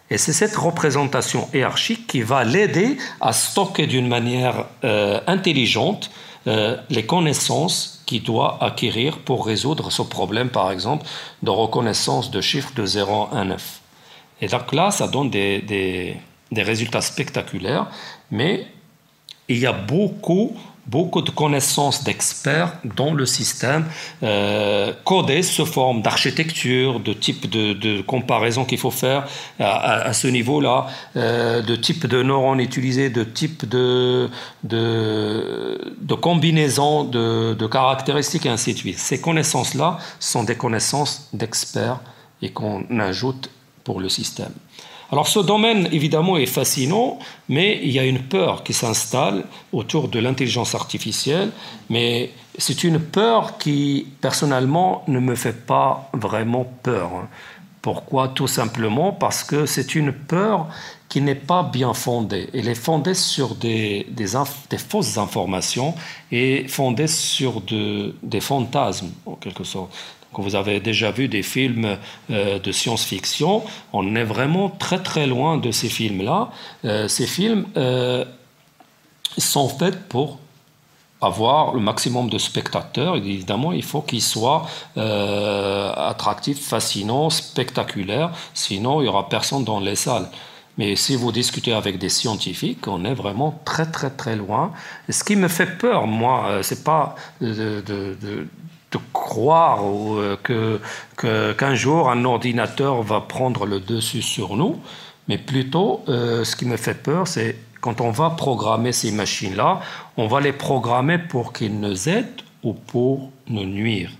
Et 0.10 0.18
c'est 0.18 0.34
cette 0.34 0.56
représentation 0.56 1.48
hiérarchique 1.54 2.08
qui 2.08 2.22
va 2.22 2.44
l'aider 2.44 2.98
à 3.22 3.34
stocker 3.34 3.88
d'une 3.88 4.08
manière 4.08 4.66
euh, 4.84 5.20
intelligente 5.26 6.12
euh, 6.48 6.78
les 6.90 7.06
connaissances 7.06 8.04
qu'il 8.06 8.22
doit 8.22 8.64
acquérir 8.64 9.18
pour 9.20 9.48
résoudre 9.48 9.92
ce 9.92 10.04
problème, 10.04 10.50
par 10.50 10.72
exemple, 10.72 11.08
de 11.42 11.50
reconnaissance 11.50 12.30
de 12.30 12.40
chiffres 12.40 12.72
de 12.76 12.86
0 12.86 13.30
à 13.34 13.44
9. 13.44 13.82
Et 14.42 14.48
donc 14.48 14.72
là, 14.74 14.92
ça 14.92 15.08
donne 15.08 15.32
des, 15.32 15.62
des, 15.62 16.18
des 16.52 16.62
résultats 16.62 17.02
spectaculaires, 17.02 17.88
mais 18.30 18.68
il 19.48 19.58
y 19.58 19.66
a 19.66 19.74
beaucoup 19.74 20.56
beaucoup 20.88 21.22
de 21.22 21.32
connaissances 21.32 22.04
d'experts 22.04 22.74
dans 22.84 23.14
le 23.14 23.26
système 23.26 23.86
euh, 24.24 24.94
codées 25.04 25.44
sous 25.44 25.66
forme 25.66 26.02
d'architecture, 26.02 27.00
de 27.00 27.14
type 27.14 27.50
de, 27.50 28.02
comparaison 28.02 28.66
qu'il 28.66 28.78
faut 28.78 28.92
faire 28.92 29.28
à, 29.60 30.14
ce 30.14 30.28
niveau-là, 30.28 30.88
euh, 31.16 31.62
de 31.62 31.76
type 31.76 32.06
de 32.06 32.22
neurones 32.22 32.60
utilisés, 32.60 33.10
de 33.10 33.24
type 33.24 33.68
de, 33.68 34.30
de, 34.64 35.96
de 36.00 36.14
combinaison 36.14 37.04
de 37.04 37.68
caractéristiques 37.68 38.46
et 38.46 38.50
ainsi 38.50 38.74
de 38.74 38.78
suite. 38.78 39.00
Ces 39.00 39.20
connaissances-là 39.22 39.98
sont 40.20 40.44
des 40.44 40.56
connaissances 40.56 41.30
d'experts 41.34 42.00
et 42.42 42.52
qu'on 42.52 42.86
ajoute 43.00 43.50
pour 43.84 44.00
le 44.00 44.10
système. 44.10 44.52
Alors 45.12 45.28
ce 45.28 45.40
domaine, 45.40 45.88
évidemment, 45.92 46.38
est 46.38 46.46
fascinant, 46.46 47.20
mais 47.48 47.80
il 47.84 47.92
y 47.92 48.00
a 48.00 48.06
une 48.06 48.24
peur 48.24 48.64
qui 48.64 48.74
s'installe 48.74 49.46
autour 49.72 50.08
de 50.08 50.20
l'intelligence 50.20 50.74
artificielle, 50.74 51.52
mais 51.90 52.32
c'est 52.58 52.84
une 52.84 53.00
peur 53.00 53.58
qui, 53.58 54.08
personnellement, 54.22 55.04
ne 55.08 55.20
me 55.20 55.36
fait 55.36 55.66
pas 55.66 56.10
vraiment 56.14 56.66
peur. 56.82 57.28
Pourquoi? 57.82 58.30
Tout 58.30 58.48
simplement 58.48 59.12
parce 59.12 59.44
que 59.44 59.68
c'est 59.68 59.94
une 59.94 60.12
peur 60.12 60.68
qui 61.08 61.22
n'est 61.22 61.36
pas 61.36 61.62
bien 61.62 61.94
fondée. 61.94 62.50
Elle 62.52 62.68
est 62.68 62.74
fondée 62.74 63.14
sur 63.14 63.54
des, 63.56 64.08
fausses 64.90 65.20
informations 65.20 65.94
et 66.32 66.68
fondée 66.68 67.08
sur 67.08 67.62
de, 67.62 68.16
des 68.24 68.42
fantasmes, 68.42 69.12
en 69.28 69.36
quelque 69.36 69.64
sorte. 69.64 69.96
Vous 70.42 70.56
avez 70.56 70.80
déjà 70.80 71.12
vu 71.12 71.28
des 71.28 71.44
films 71.44 71.98
euh, 72.30 72.60
de 72.60 72.72
science-fiction, 72.72 73.64
on 73.94 74.16
est 74.16 74.24
vraiment 74.24 74.70
très 74.70 75.02
très 75.02 75.28
loin 75.28 75.58
de 75.58 75.72
ces 75.72 75.90
films-là. 75.90 76.50
Euh, 76.86 77.08
ces 77.08 77.28
films 77.28 77.66
euh, 77.78 78.26
sont 79.38 79.70
faits 79.70 80.08
pour 80.08 80.40
avoir 81.22 81.74
le 81.74 81.80
maximum 81.80 82.30
de 82.30 82.38
spectateurs. 82.38 83.16
Évidemment, 83.16 83.72
il 83.72 83.84
faut 83.84 84.02
qu'ils 84.02 84.22
soient 84.22 84.68
attractifs, 84.96 86.62
fascinants, 86.62 87.30
spectaculaires. 87.30 88.32
Sinon, 88.54 89.02
il 89.02 89.04
n'y 89.04 89.10
aura 89.10 89.28
personne 89.30 89.64
dans 89.64 89.80
les 89.80 89.96
salles. 89.96 90.30
Mais 90.78 90.96
si 90.98 91.16
vous 91.16 91.32
discutez 91.32 91.74
avec 91.74 91.98
des 91.98 92.10
scientifiques, 92.10 92.88
on 92.88 93.06
est 93.06 93.14
vraiment 93.14 93.60
très 93.64 93.90
très 93.90 94.10
très 94.10 94.36
loin. 94.36 94.74
Ce 95.10 95.24
qui 95.24 95.38
me 95.38 95.48
fait 95.48 95.78
peur, 95.78 96.06
moi, 96.06 96.60
c'est 96.62 96.84
pas 96.84 97.16
de 97.40 97.82
croire 99.14 99.82
euh, 99.84 100.38
que, 100.42 100.80
qu'un 101.54 101.76
jour 101.76 102.10
un 102.10 102.26
ordinateur 102.26 103.02
va 103.02 103.22
prendre 103.22 103.66
le 103.66 103.80
dessus 103.80 104.22
sur 104.22 104.56
nous, 104.56 104.80
mais 105.28 105.38
plutôt 105.38 106.02
euh, 106.08 106.44
ce 106.44 106.56
qui 106.56 106.66
me 106.66 106.78
fait 106.78 107.02
peur, 107.02 107.28
c'est 107.28 107.58
quand 107.82 108.02
on 108.02 108.12
va 108.12 108.32
programmer 108.32 108.92
ces 108.92 109.12
machines-là, 109.12 109.80
on 110.18 110.28
va 110.28 110.42
les 110.42 110.54
programmer 110.54 111.18
pour 111.18 111.54
qu'ils 111.54 111.80
nous 111.80 112.10
aident 112.10 112.42
ou 112.64 112.74
pour 112.74 113.32
nous 113.48 113.66
nuire. 113.66 114.12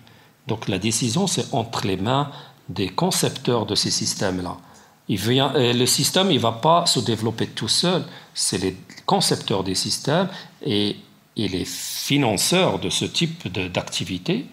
Donc 0.48 0.68
la 0.68 0.78
décision, 0.78 1.26
c'est 1.26 1.54
entre 1.54 1.88
les 1.88 1.98
mains 1.98 2.30
des 2.70 2.90
concepteurs 2.90 3.66
de 3.66 3.76
ces 3.76 3.92
systèmes-là. 3.92 4.58
Vient, 5.08 5.54
le 5.56 5.86
système, 5.86 6.32
il 6.32 6.38
ne 6.38 6.42
va 6.42 6.52
pas 6.52 6.86
se 6.88 7.00
développer 7.00 7.48
tout 7.48 7.68
seul, 7.68 8.04
c'est 8.34 8.58
les 8.58 8.76
concepteurs 9.06 9.64
des 9.64 9.76
systèmes 9.76 10.28
et 10.66 10.98
les 11.36 11.66
financeurs 11.66 12.80
de 12.80 12.90
ce 12.90 13.06
type 13.06 13.48
d'activité 13.48 14.46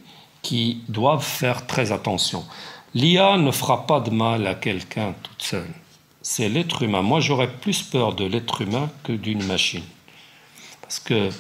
qui 0.43 0.83
doivent 0.89 1.25
faire 1.25 1.67
très 1.67 1.93
attention. 1.93 2.45
L'IA 2.95 3.39
ne 3.39 3.51
fera 3.51 3.87
pas 3.87 4.01
de 4.01 4.11
mal 4.11 4.47
à 4.47 4.55
quelqu'un 4.55 5.15
toute 5.23 5.43
seule. 5.43 5.71
C'est 6.21 6.49
l'être 6.49 6.83
humain. 6.83 7.03
Moi, 7.03 7.21
j'aurais 7.21 7.51
plus 7.51 7.83
peur 7.83 8.15
de 8.15 8.25
l'être 8.25 8.61
humain 8.61 8.91
que 9.03 9.13
d'une 9.13 9.45
machine. 9.45 9.85
Parce 10.83 11.01
que 11.01 11.31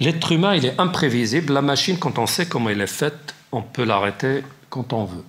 l'être 0.00 0.32
humain, 0.32 0.54
il 0.54 0.66
est 0.66 0.78
imprévisible. 0.78 1.52
La 1.52 1.62
machine, 1.62 1.98
quand 1.98 2.18
on 2.18 2.26
sait 2.26 2.46
comment 2.46 2.70
elle 2.70 2.80
est 2.80 2.86
faite, 2.86 3.34
on 3.52 3.62
peut 3.62 3.84
l'arrêter 3.84 4.42
quand 4.68 4.92
on 4.92 5.04
veut. 5.04 5.24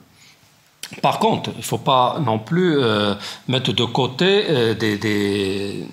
Par 1.01 1.19
contre, 1.19 1.51
il 1.55 1.59
ne 1.59 1.63
faut 1.63 1.77
pas 1.77 2.19
non 2.23 2.39
plus 2.39 2.77
euh, 2.77 3.15
mettre 3.47 3.73
de 3.73 3.85
côté 3.85 4.45
euh, 4.49 4.73
des, 4.73 5.87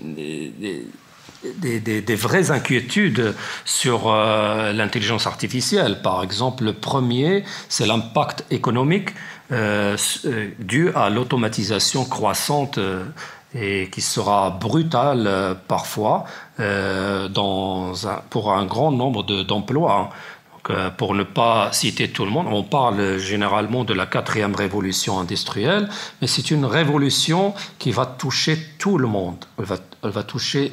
vraies 2.14 2.50
inquiétudes 2.50 3.34
sur 3.64 4.08
euh, 4.08 4.72
l'intelligence 4.72 5.26
artificielle. 5.26 6.02
Par 6.02 6.22
exemple, 6.22 6.64
le 6.64 6.72
premier, 6.72 7.44
c'est 7.68 7.86
l'impact 7.86 8.44
économique 8.50 9.10
euh, 9.52 9.96
euh, 10.26 10.48
dû 10.58 10.90
à 10.94 11.10
l'automatisation 11.10 12.04
croissante 12.04 12.78
et 13.54 13.88
qui 13.90 14.00
sera 14.00 14.50
brutale 14.50 15.56
parfois 15.66 16.24
pour 18.30 18.52
un 18.52 18.64
grand 18.64 18.92
nombre 18.92 19.24
d'emplois. 19.42 20.10
pour 20.98 21.14
ne 21.14 21.24
pas 21.24 21.72
citer 21.72 22.10
tout 22.10 22.24
le 22.24 22.30
monde, 22.30 22.46
on 22.48 22.62
parle 22.62 23.18
généralement 23.18 23.82
de 23.82 23.92
la 23.92 24.06
quatrième 24.06 24.54
révolution 24.54 25.18
industrielle, 25.18 25.88
mais 26.20 26.28
c'est 26.28 26.52
une 26.52 26.64
révolution 26.64 27.54
qui 27.80 27.90
va 27.90 28.06
toucher 28.06 28.56
tout 28.78 28.98
le 28.98 29.08
monde. 29.08 29.44
Elle 29.58 29.64
va, 29.64 29.76
elle 30.04 30.10
va 30.10 30.22
toucher 30.22 30.72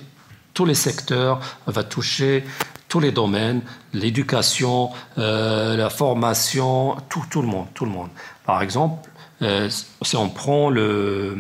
tous 0.58 0.66
les 0.66 0.74
secteurs, 0.74 1.40
va 1.68 1.84
toucher 1.84 2.44
tous 2.88 3.00
les 3.00 3.12
domaines, 3.12 3.62
l'éducation, 3.94 4.90
euh, 5.20 5.78
la 5.78 5.92
formation, 5.92 6.96
tout, 7.10 7.24
tout, 7.30 7.44
le 7.44 7.48
monde, 7.48 7.68
tout 7.76 7.86
le 7.86 7.92
monde. 7.92 8.10
Par 8.44 8.64
exemple, 8.64 9.08
euh, 9.44 9.70
si 10.02 10.16
on 10.16 10.30
prend 10.30 10.72
le, 10.72 11.38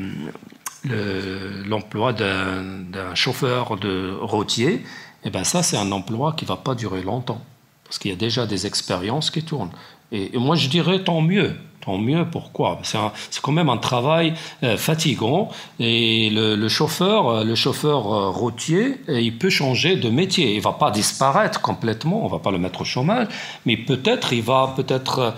l'emploi 1.66 2.14
d'un, 2.14 3.16
chauffeur 3.16 3.78
de 3.78 4.16
routier, 4.22 4.86
eh 5.24 5.32
ben 5.32 5.44
ça 5.44 5.64
c'est 5.64 5.78
un 5.78 5.92
emploi 5.92 6.34
qui 6.38 6.46
va 6.46 6.56
pas 6.56 6.76
durer 6.76 7.02
longtemps 7.02 7.42
parce 7.86 7.98
qu'il 7.98 8.12
y 8.12 8.14
a 8.14 8.18
déjà 8.18 8.46
des 8.46 8.68
expériences 8.68 9.32
qui 9.32 9.42
tournent. 9.42 9.72
et 10.12 10.38
moi 10.38 10.56
je 10.56 10.70
dirais 10.70 11.04
tant 11.04 11.22
mieux, 11.22 11.56
Tant 11.88 11.98
mieux, 11.98 12.26
pourquoi. 12.30 12.80
C'est 12.84 13.42
quand 13.42 13.54
même 13.54 13.70
un 13.70 13.78
travail 13.78 14.34
euh, 14.62 14.76
fatigant. 14.76 15.48
Et 15.80 16.30
le, 16.30 16.68
chauffeur, 16.68 17.30
euh, 17.30 17.44
le 17.46 17.56
chauffeur 17.56 18.12
euh, 18.12 18.30
routier, 18.30 19.00
il 19.08 19.38
peut 19.38 19.50
changer 19.50 19.96
de 19.96 20.10
métier. 20.10 20.56
Il 20.56 20.62
va 20.62 20.74
pas 20.74 20.92
disparaître 20.92 21.62
complètement, 21.62 22.26
on 22.26 22.28
va 22.28 22.40
pas 22.40 22.52
le 22.52 22.58
mettre 22.58 22.82
au 22.82 22.84
chômage, 22.84 23.28
mais 23.66 23.78
peut-être 23.78 24.34
il 24.34 24.42
va 24.42 24.74
peut-être 24.76 25.36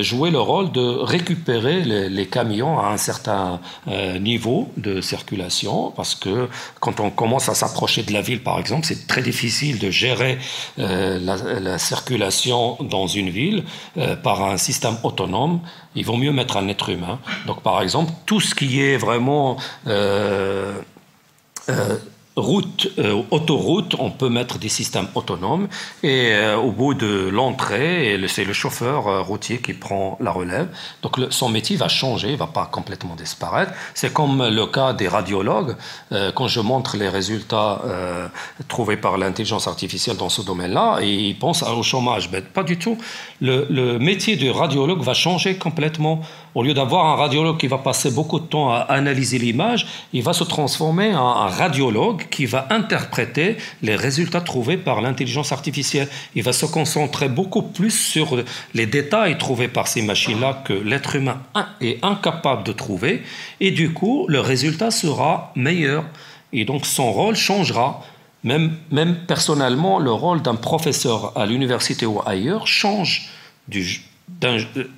jouer 0.00 0.32
le 0.32 0.40
rôle 0.40 0.72
de 0.72 0.80
récupérer 0.80 1.82
les, 1.82 2.26
camions 2.26 2.80
à 2.80 2.88
un 2.88 2.96
certain 2.96 3.60
niveau 4.20 4.68
de 4.76 5.00
circulation, 5.00 5.92
parce 5.92 6.14
que 6.14 6.48
quand 6.80 6.98
on 6.98 7.10
commence 7.10 7.48
à 7.48 7.54
s'approcher 7.54 8.02
de 8.02 8.12
la 8.12 8.22
ville, 8.22 8.42
par 8.42 8.58
exemple, 8.58 8.86
c'est 8.86 9.06
très 9.06 9.22
difficile 9.22 9.78
de 9.78 9.90
gérer 9.90 10.38
la, 10.78 11.78
circulation 11.78 12.76
dans 12.80 13.06
une 13.06 13.30
ville 13.30 13.64
par 14.22 14.42
un 14.42 14.56
système 14.56 14.96
autonome 15.04 15.60
il 15.94 16.04
vaut 16.04 16.16
mieux 16.16 16.32
mettre 16.32 16.56
un 16.56 16.68
être 16.68 16.88
humain. 16.88 17.18
Donc, 17.46 17.62
par 17.62 17.82
exemple, 17.82 18.12
tout 18.26 18.40
ce 18.40 18.54
qui 18.54 18.80
est 18.80 18.96
vraiment 18.96 19.56
euh, 19.86 20.72
euh, 21.68 21.96
route, 22.36 22.88
euh, 22.98 23.22
autoroute, 23.30 23.96
on 23.98 24.10
peut 24.10 24.30
mettre 24.30 24.58
des 24.58 24.68
systèmes 24.68 25.08
autonomes 25.14 25.68
et 26.02 26.32
euh, 26.32 26.56
au 26.56 26.70
bout 26.70 26.94
de 26.94 27.28
l'entrée, 27.28 28.18
c'est 28.28 28.44
le 28.44 28.52
chauffeur 28.54 29.06
euh, 29.06 29.20
routier 29.20 29.58
qui 29.58 29.74
prend 29.74 30.16
la 30.20 30.30
relève. 30.30 30.68
Donc 31.02 31.18
son 31.30 31.48
métier 31.50 31.76
va 31.76 31.88
changer, 31.88 32.30
il 32.30 32.38
va 32.38 32.46
pas 32.46 32.66
complètement 32.66 33.16
disparaître. 33.16 33.72
C'est 33.94 34.12
comme 34.12 34.46
le 34.46 34.66
cas 34.66 34.92
des 34.92 35.08
radiologues. 35.08 35.76
quand 36.34 36.48
je 36.48 36.60
montre 36.60 36.96
les 36.96 37.08
résultats 37.08 37.82
trouvés 38.68 38.96
par 38.96 39.18
l'intelligence 39.18 39.66
artificielle 39.66 40.16
dans 40.16 40.28
ce 40.28 40.42
domaine-là, 40.42 41.00
ils 41.02 41.36
pensent 41.38 41.62
au 41.62 41.82
chômage. 41.82 42.30
Mais 42.32 42.40
pas 42.40 42.62
du 42.62 42.78
tout. 42.78 42.96
Le, 43.40 43.66
le 43.70 43.98
métier 43.98 44.36
de 44.36 44.48
radiologue 44.50 45.02
va 45.02 45.14
changer 45.14 45.56
complètement. 45.56 46.22
Au 46.54 46.62
lieu 46.62 46.74
d'avoir 46.74 47.06
un 47.06 47.16
radiologue 47.16 47.56
qui 47.56 47.66
va 47.66 47.78
passer 47.78 48.10
beaucoup 48.10 48.38
de 48.38 48.44
temps 48.44 48.70
à 48.70 48.80
analyser 48.80 49.38
l'image, 49.38 49.86
il 50.12 50.22
va 50.22 50.34
se 50.34 50.44
transformer 50.44 51.14
en 51.14 51.26
un 51.26 51.48
radiologue 51.48 52.26
qui 52.28 52.44
va 52.44 52.66
interpréter 52.68 53.56
les 53.80 53.96
résultats 53.96 54.42
trouvés 54.42 54.76
par 54.76 55.00
l'intelligence 55.00 55.50
artificielle. 55.50 56.08
Il 56.34 56.42
va 56.42 56.52
se 56.52 56.66
concentrer 56.66 57.30
beaucoup 57.30 57.62
plus 57.62 57.90
sur 57.90 58.36
les 58.74 58.84
détails 58.84 59.38
trouvés 59.38 59.68
par 59.68 59.88
ces 59.88 60.02
machines-là 60.02 60.62
que 60.64 60.74
l'être 60.74 61.16
humain 61.16 61.40
est 61.80 62.04
incapable 62.04 62.64
de 62.64 62.72
trouver. 62.72 63.22
Et 63.60 63.70
du 63.70 63.94
coup, 63.94 64.26
le 64.28 64.40
résultat 64.40 64.90
sera 64.90 65.52
meilleur. 65.56 66.04
Et 66.52 66.66
donc 66.66 66.84
son 66.84 67.12
rôle 67.12 67.34
changera. 67.34 68.04
Même, 68.44 68.76
même 68.90 69.24
personnellement, 69.26 70.00
le 70.00 70.12
rôle 70.12 70.42
d'un 70.42 70.56
professeur 70.56 71.32
à 71.38 71.46
l'université 71.46 72.04
ou 72.04 72.20
ailleurs 72.26 72.66
change 72.66 73.30
du, 73.68 74.02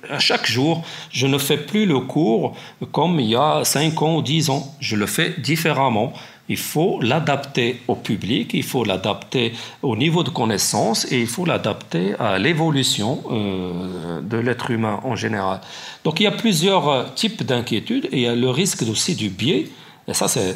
à 0.09 0.19
chaque 0.19 0.47
jour, 0.47 0.83
je 1.11 1.27
ne 1.27 1.37
fais 1.37 1.57
plus 1.57 1.85
le 1.85 1.99
cours 1.99 2.55
comme 2.91 3.19
il 3.19 3.29
y 3.29 3.35
a 3.35 3.63
5 3.63 4.01
ans 4.01 4.15
ou 4.17 4.21
10 4.21 4.49
ans. 4.49 4.75
Je 4.79 4.95
le 4.95 5.05
fais 5.05 5.35
différemment. 5.37 6.13
Il 6.47 6.57
faut 6.57 6.99
l'adapter 7.01 7.81
au 7.87 7.95
public, 7.95 8.51
il 8.53 8.63
faut 8.63 8.83
l'adapter 8.83 9.53
au 9.81 9.95
niveau 9.95 10.23
de 10.23 10.29
connaissance 10.29 11.11
et 11.11 11.19
il 11.19 11.27
faut 11.27 11.43
l'adapter 11.43 12.13
à 12.19 12.37
l'évolution 12.37 13.23
euh, 13.31 14.21
de 14.21 14.37
l'être 14.37 14.69
humain 14.69 14.99
en 15.03 15.15
général. 15.15 15.61
Donc 16.03 16.19
il 16.19 16.23
y 16.23 16.27
a 16.27 16.31
plusieurs 16.31 17.13
types 17.15 17.41
d'inquiétudes 17.41 18.09
et 18.11 18.17
il 18.17 18.21
y 18.21 18.27
a 18.27 18.35
le 18.35 18.49
risque 18.51 18.83
aussi 18.83 19.15
du 19.15 19.29
biais. 19.29 19.69
Et 20.07 20.13
ça, 20.13 20.27
c'est 20.27 20.55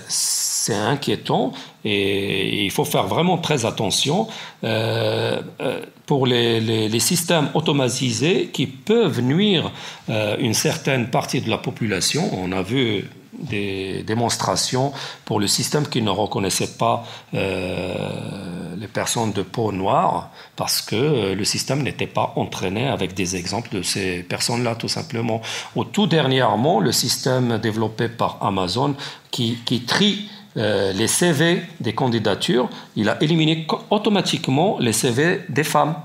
inquiétant 0.68 1.52
et 1.86 2.66
il 2.66 2.72
faut 2.72 2.86
faire 2.86 3.08
vraiment 3.08 3.38
très 3.38 3.66
attention. 3.66 4.28
Euh, 4.64 5.42
euh, 5.62 5.82
pour 6.06 6.26
les, 6.26 7.00
systèmes 7.00 7.50
automatisés 7.54 8.50
qui 8.52 8.66
peuvent 8.66 9.22
nuire 9.22 9.72
euh, 10.10 10.36
une 10.40 10.56
certaine 10.56 11.12
partie 11.12 11.40
de 11.40 11.50
la 11.50 11.60
population. 11.60 12.30
On 12.34 12.52
a 12.52 12.64
vu 12.64 13.08
des 13.32 14.04
démonstrations 14.04 14.92
pour 15.24 15.40
le 15.40 15.46
système 15.48 15.88
qui 15.88 16.02
ne 16.02 16.10
reconnaissait 16.10 16.76
pas 16.78 17.06
les 17.32 18.88
personnes 18.88 19.32
de 19.32 19.44
peau 19.44 19.72
noire 19.72 20.32
parce 20.56 20.82
que 20.82 21.34
le 21.34 21.46
système 21.46 21.84
n'était 21.84 22.08
pas 22.08 22.34
entraîné 22.36 22.88
avec 22.88 23.14
des 23.14 23.36
exemples 23.36 23.70
de 23.78 23.82
ces 23.82 24.24
personnes-là, 24.24 24.76
tout 24.76 24.90
simplement. 24.90 25.42
Au 25.76 25.86
tout 25.86 26.08
dernièrement, 26.08 26.80
le 26.82 26.92
système 26.92 27.60
développé 27.60 28.10
par 28.10 28.40
Amazon 28.42 28.96
qui 29.32 29.84
trie 29.88 30.28
euh, 30.58 30.92
les 30.94 31.08
CV 31.08 31.62
des 31.80 31.94
candidatures, 31.94 32.70
il 32.96 33.10
a 33.10 33.22
éliminé 33.22 33.68
automatiquement 33.90 34.78
les 34.80 34.94
CV 34.94 35.42
des 35.50 35.64
femmes. 35.64 35.96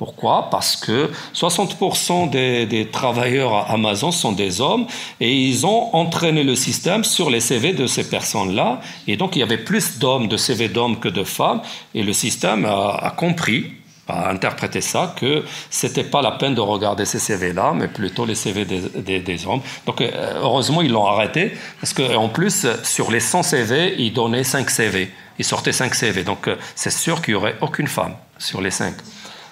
Pourquoi? 0.00 0.48
Parce 0.50 0.76
que 0.76 1.10
60% 1.34 2.30
des, 2.30 2.88
travailleurs 2.90 3.52
à 3.52 3.72
Amazon 3.72 4.10
sont 4.10 4.32
des 4.32 4.62
hommes 4.62 4.86
et 5.20 5.30
ils 5.30 5.66
ont 5.66 5.94
entraîné 5.94 6.42
le 6.42 6.54
système 6.54 7.04
sur 7.04 7.28
les 7.28 7.40
CV 7.40 7.74
de 7.74 7.86
ces 7.86 8.08
personnes-là. 8.08 8.80
Et 9.06 9.18
donc 9.18 9.36
il 9.36 9.40
y 9.40 9.42
avait 9.42 9.58
plus 9.58 9.98
d'hommes, 9.98 10.26
de 10.26 10.38
CV 10.38 10.68
d'hommes 10.70 10.98
que 11.00 11.10
de 11.10 11.22
femmes. 11.22 11.60
Et 11.94 12.02
le 12.02 12.14
système 12.14 12.64
a, 12.64 13.12
compris, 13.14 13.72
a 14.10 14.30
interprété 14.30 14.80
ça, 14.80 15.14
que 15.18 15.44
c'était 15.70 16.04
pas 16.04 16.22
la 16.22 16.32
peine 16.32 16.54
de 16.54 16.60
regarder 16.60 17.04
ces 17.04 17.18
CV-là, 17.18 17.72
mais 17.74 17.88
plutôt 17.88 18.24
les 18.24 18.34
CV 18.34 18.64
des, 18.64 19.20
des, 19.20 19.46
hommes. 19.46 19.62
Donc 19.86 20.00
euh, 20.00 20.10
heureusement 20.42 20.82
ils 20.82 20.90
l'ont 20.90 21.06
arrêté 21.06 21.52
parce 21.80 21.92
qu'en 21.92 22.28
plus 22.28 22.66
sur 22.82 23.10
les 23.10 23.20
100 23.20 23.42
CV, 23.42 23.94
ils 23.98 24.12
donnaient 24.12 24.44
5 24.44 24.68
CV. 24.70 25.10
Ils 25.38 25.44
sortaient 25.44 25.72
5 25.72 25.94
CV. 25.94 26.24
Donc 26.24 26.48
euh, 26.48 26.56
c'est 26.74 26.92
sûr 26.92 27.22
qu'il 27.22 27.34
n'y 27.34 27.38
aurait 27.38 27.56
aucune 27.60 27.86
femme 27.86 28.14
sur 28.38 28.60
les 28.60 28.70
5. 28.70 28.94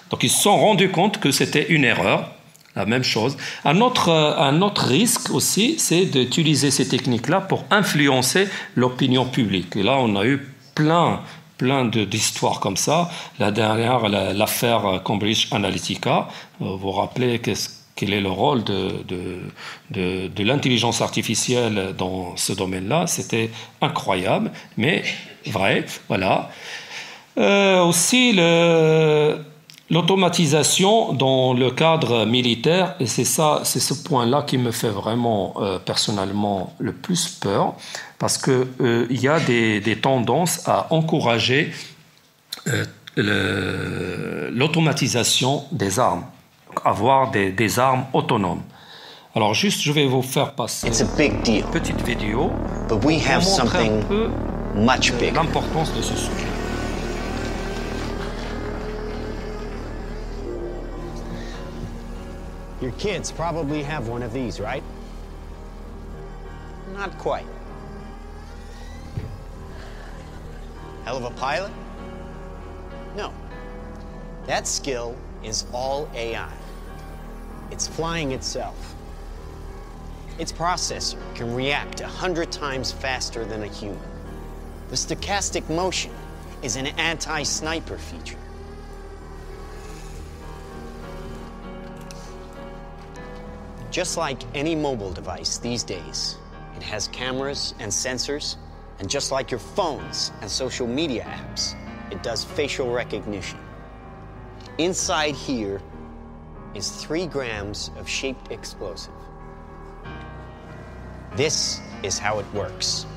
Donc 0.09 0.23
ils 0.23 0.29
se 0.29 0.41
sont 0.41 0.57
rendus 0.57 0.89
compte 0.89 1.19
que 1.19 1.31
c'était 1.31 1.67
une 1.69 1.83
erreur, 1.83 2.31
la 2.75 2.85
même 2.85 3.03
chose. 3.03 3.37
Un 3.65 3.81
autre, 3.81 4.09
euh, 4.09 4.37
un 4.37 4.61
autre 4.61 4.85
risque 4.85 5.31
aussi, 5.31 5.75
c'est 5.77 6.05
d'utiliser 6.05 6.71
ces 6.71 6.87
techniques-là 6.87 7.41
pour 7.41 7.65
influencer 7.71 8.47
l'opinion 8.75 9.25
publique. 9.25 9.75
Et 9.75 9.83
là, 9.83 9.97
on 9.99 10.15
a 10.15 10.25
eu 10.25 10.47
plein 10.75 11.21
plein 11.59 11.85
d'histoires 11.85 12.59
comme 12.59 12.77
ça. 12.77 13.11
La 13.37 13.51
dernière, 13.51 14.09
l'affaire 14.09 15.01
Cambridge 15.03 15.49
Analytica, 15.51 16.27
euh, 16.61 16.65
vous 16.65 16.77
vous 16.77 16.91
rappelez 16.91 17.39
quel 17.95 18.13
est 18.13 18.21
le 18.21 18.31
rôle 18.31 18.63
de, 18.63 19.03
de, 19.91 20.27
de, 20.29 20.43
l'intelligence 20.43 21.01
artificielle 21.01 21.93
dans 21.97 22.35
ce 22.37 22.53
domaine-là? 22.53 23.05
C'était 23.07 23.51
incroyable, 23.81 24.51
mais 24.77 25.03
vrai, 25.47 25.85
voilà. 26.07 26.49
Euh, 27.37 27.83
aussi, 27.83 28.31
le, 28.31 29.37
L'automatisation 29.91 31.13
dans 31.13 31.53
le 31.53 31.71
cadre 31.71 32.25
militaire, 32.25 32.95
et 32.99 33.07
c'est 33.07 33.25
ça, 33.25 33.61
c'est 33.63 33.79
ce 33.79 33.95
point-là 33.95 34.43
qui 34.43 34.59
me 34.59 34.69
fait 34.69 34.89
vraiment 34.89 35.55
euh, 35.57 35.79
personnellement 35.79 36.75
le 36.77 36.93
plus 36.93 37.27
peur, 37.27 37.73
parce 38.19 38.37
qu'il 38.37 38.67
euh, 38.81 39.07
y 39.09 39.27
a 39.27 39.39
des, 39.39 39.97
tendances 39.99 40.61
à 40.67 40.93
encourager 40.93 41.71
euh, 42.67 42.85
l'automatisation 44.51 45.63
des 45.71 45.97
armes, 45.97 46.25
avoir 46.85 47.31
des, 47.31 47.79
armes 47.79 48.05
autonomes. 48.13 48.61
Alors 49.35 49.55
juste, 49.55 49.81
je 49.81 49.91
vais 49.91 50.05
vous 50.05 50.21
faire 50.21 50.53
passer 50.53 50.87
une 50.87 51.63
petite 51.71 52.01
vidéo 52.05 52.51
pour 52.87 52.99
montrer 52.99 53.87
un 53.87 54.01
peu 54.07 54.29
l'importance 55.33 55.91
de 55.95 56.01
ce 56.03 56.15
sujet. 56.15 56.48
Your 62.81 62.91
kids 62.93 63.31
probably 63.31 63.83
have 63.83 64.07
one 64.07 64.23
of 64.23 64.31
these, 64.31 64.59
right? 64.59 64.83
Not 66.93 67.17
quite. 67.17 67.45
Hell 71.03 71.17
of 71.17 71.23
a 71.23 71.31
pilot? 71.31 71.71
No. 73.15 73.33
That 74.45 74.65
skill 74.67 75.15
is 75.43 75.65
all 75.73 76.09
AI. 76.13 76.51
It's 77.71 77.87
flying 77.87 78.31
itself. 78.31 78.95
Its 80.37 80.51
processor 80.51 81.17
can 81.35 81.53
react 81.53 81.99
a 81.99 82.07
hundred 82.07 82.51
times 82.51 82.91
faster 82.91 83.43
than 83.43 83.63
a 83.63 83.67
human. 83.67 83.99
The 84.89 84.95
stochastic 84.95 85.69
motion 85.69 86.11
is 86.63 86.77
an 86.77 86.87
anti-sniper 86.87 87.97
feature. 87.97 88.37
Just 93.91 94.17
like 94.17 94.39
any 94.55 94.75
mobile 94.75 95.11
device 95.11 95.57
these 95.57 95.83
days, 95.83 96.37
it 96.75 96.83
has 96.83 97.07
cameras 97.07 97.73
and 97.79 97.91
sensors, 97.91 98.55
and 98.99 99.09
just 99.09 99.31
like 99.31 99.49
your 99.49 99.59
phones 99.59 100.31
and 100.41 100.49
social 100.49 100.85
media 100.85 101.23
apps, 101.23 101.73
it 102.11 102.21
does 102.21 102.43
facial 102.43 102.91
recognition. 102.91 103.57
Inside 104.77 105.33
here 105.33 105.81
is 106.75 106.91
three 106.91 107.25
grams 107.25 107.89
of 107.97 108.07
shaped 108.07 108.51
explosive. 108.51 109.13
This 111.35 111.79
is 112.03 112.19
how 112.19 112.39
it 112.39 112.53
works. 112.53 113.07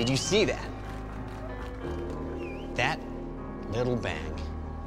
Did 0.00 0.08
you 0.08 0.16
see 0.16 0.46
that? 0.46 0.66
That 2.74 2.98
little 3.70 3.96
bang 3.96 4.32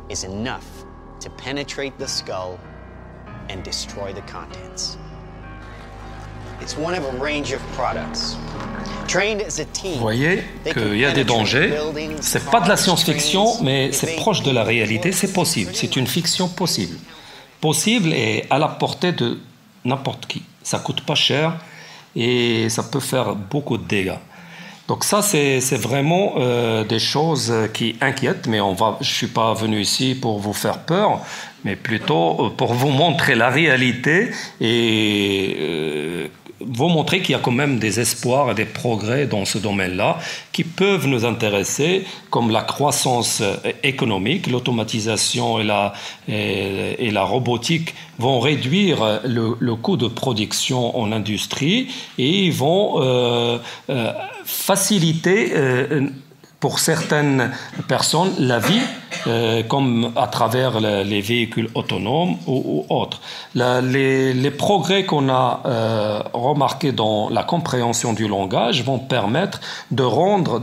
is 0.09 0.23
enough 0.23 0.65
to 1.19 1.29
penetrate 1.29 1.99
the 1.99 2.07
skull 2.07 2.57
and 3.47 3.63
destroy 3.63 4.11
the 4.11 4.23
contents. 4.23 4.97
It's 6.61 6.75
one 6.75 6.95
of 6.95 7.05
a 7.05 7.11
range 7.23 7.53
of 7.53 7.61
products. 7.75 8.35
Vous 9.07 9.99
voyez 9.99 10.43
qu'il 10.63 10.97
y 10.97 11.05
a 11.05 11.11
des 11.11 11.25
dangers. 11.25 11.71
C'est 12.21 12.49
pas 12.49 12.61
de 12.61 12.69
la 12.69 12.75
science-fiction, 12.75 13.61
mais 13.61 13.91
c'est 13.91 14.15
proche 14.15 14.41
de 14.41 14.49
la 14.49 14.63
réalité. 14.63 15.11
C'est 15.11 15.31
possible. 15.31 15.75
C'est 15.75 15.95
une 15.95 16.07
fiction 16.07 16.47
possible. 16.47 16.97
Possible 17.61 18.13
et 18.13 18.47
à 18.49 18.57
la 18.57 18.67
portée 18.67 19.11
de 19.11 19.39
n'importe 19.85 20.25
qui. 20.25 20.41
Ça 20.63 20.79
coûte 20.79 21.05
pas 21.05 21.13
cher 21.13 21.59
et 22.15 22.67
ça 22.69 22.81
peut 22.81 22.99
faire 22.99 23.35
beaucoup 23.35 23.77
de 23.77 23.83
dégâts. 23.83 24.17
Donc 24.87 25.03
ça, 25.05 25.21
c'est 25.21 25.59
vraiment 25.75 26.33
euh, 26.37 26.83
des 26.83 26.99
choses 26.99 27.53
qui 27.73 27.95
inquiètent, 28.01 28.47
mais 28.47 28.57
je 28.57 28.83
ne 28.99 29.03
suis 29.03 29.27
pas 29.27 29.53
venu 29.53 29.79
ici 29.79 30.13
pour 30.13 30.39
vous 30.39 30.53
faire 30.53 30.79
peur, 30.79 31.21
mais 31.63 31.75
plutôt 31.75 32.51
pour 32.57 32.73
vous 32.73 32.89
montrer 32.89 33.35
la 33.35 33.49
réalité 33.49 34.31
et 34.59 36.29
vous 36.65 36.87
montrer 36.87 37.21
qu'il 37.21 37.31
y 37.31 37.35
a 37.35 37.39
quand 37.39 37.51
même 37.51 37.79
des 37.79 37.99
espoirs 37.99 38.51
et 38.51 38.55
des 38.55 38.65
progrès 38.65 39.25
dans 39.25 39.45
ce 39.45 39.57
domaine-là 39.57 40.19
qui 40.51 40.63
peuvent 40.63 41.07
nous 41.07 41.25
intéresser, 41.25 42.05
comme 42.29 42.51
la 42.51 42.61
croissance 42.61 43.41
économique, 43.83 44.47
l'automatisation 44.47 45.59
et 45.59 45.63
la, 47.11 47.23
robotique 47.23 47.93
vont 48.19 48.39
réduire 48.39 49.21
le, 49.25 49.75
coût 49.75 49.97
de 49.97 50.07
production 50.07 50.97
en 50.97 51.11
industrie 51.11 51.87
et 52.17 52.49
vont 52.51 53.01
euh, 53.01 53.57
euh, 53.89 54.11
faciliter 54.45 55.53
euh, 55.55 56.07
pour 56.59 56.79
certaines 56.79 57.51
personnes 57.89 58.31
la 58.39 58.57
vie, 58.57 58.79
euh, 59.27 59.63
comme 59.63 60.13
à 60.15 60.27
travers 60.27 60.79
les 60.79 61.19
véhicules 61.19 61.69
autonomes 61.75 62.37
ou, 62.47 62.85
autres. 62.87 63.19
les, 63.53 64.51
progrès 64.51 65.03
qu'on 65.03 65.27
a 65.27 65.61
euh, 65.65 66.21
remarqués 66.31 66.93
dans 66.93 67.27
la 67.27 67.43
compréhension 67.43 68.13
du 68.13 68.29
langage 68.29 68.81
vont 68.85 68.97
permettre 68.97 69.59
de 69.91 70.03
rendre 70.03 70.61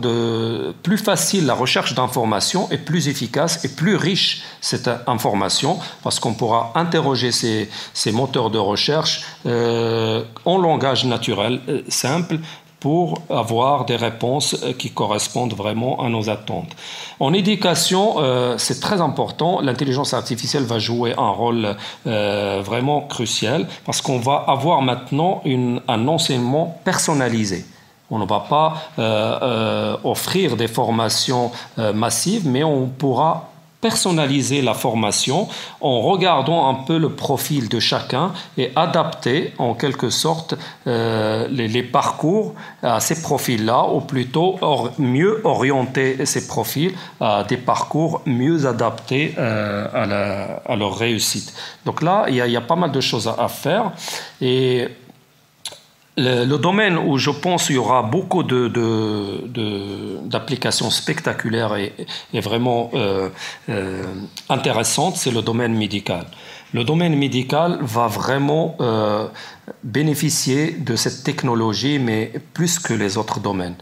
plus 0.83 0.97
facile 0.97 1.45
la 1.45 1.53
recherche 1.53 1.95
d'informations 1.95 2.67
et 2.71 2.79
plus 2.79 3.09
efficace 3.09 3.63
et 3.67 3.69
plus 3.69 3.97
riche 3.97 4.43
cette 4.63 4.89
information, 5.07 5.79
parce 6.03 6.19
qu'on 6.19 6.33
pourra 6.33 6.73
interroger 6.77 7.31
ces, 7.31 7.69
moteurs 8.13 8.49
de 8.49 8.59
recherche 8.59 9.23
en 9.45 10.59
langage 10.59 11.05
naturel, 11.05 11.61
simple, 11.89 12.39
pour 12.81 13.21
avoir 13.29 13.85
des 13.85 13.97
réponses 13.97 14.57
euh, 14.63 14.73
qui 14.73 14.91
correspondent 14.91 15.53
vraiment 15.53 16.03
à 16.03 16.09
nos 16.09 16.31
attentes. 16.31 16.75
En 17.21 17.33
éducation, 17.35 18.15
euh, 18.19 18.57
c'est 18.57 18.81
très 18.81 19.03
important. 19.03 19.61
L'intelligence 19.61 20.15
artificielle 20.15 20.65
va 20.65 20.79
jouer 20.79 21.15
un 21.17 21.31
rôle 21.31 21.77
euh, 22.07 22.63
vraiment 22.65 23.03
crucial 23.03 23.69
parce 23.85 24.01
qu'on 24.01 24.19
va 24.19 24.45
avoir 24.49 24.81
maintenant 24.81 25.43
un 25.89 26.09
enseignement 26.09 26.81
personnalisé. 26.85 27.67
On 28.11 28.19
ne 28.19 28.27
va 28.27 28.41
pas 28.41 29.99
offrir 30.03 30.57
des 30.57 30.67
formations 30.67 31.53
massives, 31.77 32.49
mais 32.49 32.65
on 32.65 32.87
pourra 32.87 33.50
personnaliser 33.81 34.63
la 34.63 34.75
formation 34.75 35.49
en 35.81 36.01
regardant 36.03 36.69
un 36.69 36.75
peu 36.75 36.99
le 36.99 37.11
profil 37.11 37.69
de 37.69 37.81
chacun 37.81 38.33
et 38.59 38.73
adapter 38.77 39.55
en 39.59 39.75
quelque 39.75 40.11
sorte 40.11 40.55
euh, 40.87 41.49
les, 41.49 41.83
parcours 41.83 42.55
à 42.83 43.01
ces 43.01 43.23
profils-là, 43.23 43.87
ou 43.93 44.01
plutôt 44.01 44.59
mieux 44.99 45.41
orienter 45.45 46.27
ces 46.27 46.47
profils 46.47 46.93
à 47.21 47.45
des 47.45 47.57
parcours 47.57 48.21
mieux 48.27 48.67
adaptés 48.67 49.35
euh, 49.39 50.59
à, 50.67 50.77
leur 50.77 50.97
réussite. 50.97 51.55
Donc 51.87 52.03
là, 52.03 52.27
il 52.29 52.35
y, 52.35 52.41
a, 52.41 52.47
y, 52.47 52.57
a, 52.57 52.61
pas 52.61 52.77
mal 52.77 52.93
de 52.93 53.01
choses 53.01 53.29
à, 53.29 53.37
à 53.43 53.49
faire. 53.49 53.93
Et 54.41 54.89
le, 56.21 56.59
domaine 56.59 56.99
où 56.99 57.17
je 57.19 57.31
pense 57.31 57.67
qu'il 57.67 57.77
y 57.77 57.79
aura 57.79 58.03
beaucoup 58.03 58.43
d'applications 58.43 60.89
de, 60.89 60.93
spectaculaires 60.93 61.77
et, 61.77 61.93
vraiment 62.41 62.91
euh, 62.95 63.29
euh, 63.69 64.03
intéressantes, 64.49 65.17
c'est 65.17 65.31
le 65.31 65.43
domaine 65.43 65.75
médical. 65.75 66.27
Le 66.73 66.85
domaine 66.85 67.17
médical 67.17 67.79
va 67.81 68.07
vraiment 68.07 68.77
euh, 68.81 69.27
bénéficier 69.83 70.71
de 70.73 70.95
cette 70.97 71.25
technologie, 71.25 71.99
mais 71.99 72.33
plus 72.55 72.79
que 72.79 72.95
les 72.95 73.19
autres 73.19 73.41
domaines. 73.41 73.75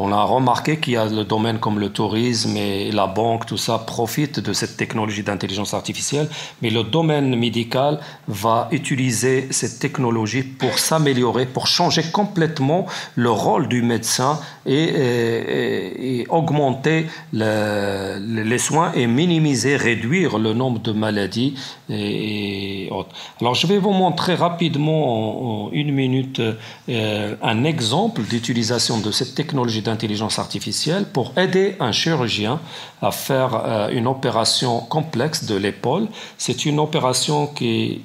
On 0.00 0.12
a 0.12 0.22
remarqué 0.22 0.76
qu'il 0.78 0.92
y 0.92 0.96
a 0.96 1.06
le 1.06 1.24
domaine 1.24 1.58
comme 1.58 1.80
le 1.80 1.88
tourisme 1.88 2.56
et 2.56 2.92
la 2.92 3.08
banque, 3.08 3.46
tout 3.46 3.56
ça 3.56 3.78
profite 3.78 4.38
de 4.38 4.52
cette 4.52 4.76
technologie 4.76 5.24
d'intelligence 5.24 5.74
artificielle, 5.74 6.28
mais 6.62 6.70
le 6.70 6.84
domaine 6.84 7.34
médical 7.34 7.98
va 8.28 8.68
utiliser 8.70 9.48
cette 9.50 9.80
technologie 9.80 10.44
pour 10.44 10.78
s'améliorer, 10.78 11.46
pour 11.46 11.66
changer 11.66 12.04
complètement 12.12 12.86
le 13.16 13.32
rôle 13.32 13.66
du 13.66 13.82
médecin 13.82 14.38
et, 14.66 16.26
augmenter 16.28 17.06
les 17.32 18.58
soins 18.58 18.92
et 18.94 19.08
minimiser, 19.08 19.76
réduire 19.76 20.38
le 20.38 20.52
nombre 20.52 20.78
de 20.78 20.92
maladies 20.92 21.54
et, 21.90 22.88
autres. 22.92 23.10
Alors 23.40 23.54
je 23.54 23.66
vais 23.66 23.78
vous 23.78 23.90
montrer 23.90 24.36
rapidement 24.36 25.66
en, 25.66 25.72
une 25.72 25.92
minute 25.92 26.40
euh, 26.88 27.34
un 27.42 27.64
exemple 27.64 28.22
d'utilisation 28.22 28.98
de 28.98 29.10
cette 29.10 29.34
technologie 29.34 29.82
d'intelligence 29.88 30.38
artificielle 30.38 31.06
pour 31.12 31.32
aider 31.36 31.76
un 31.80 31.92
chirurgien 31.92 32.60
à 33.02 33.10
faire 33.10 33.50
euh, 33.54 33.88
une 33.88 34.06
opération 34.06 34.80
complexe 34.80 35.44
de 35.44 35.56
l'épaule. 35.56 36.08
C'est 36.36 36.64
une 36.66 36.78
opération 36.78 37.46
qui, 37.46 38.02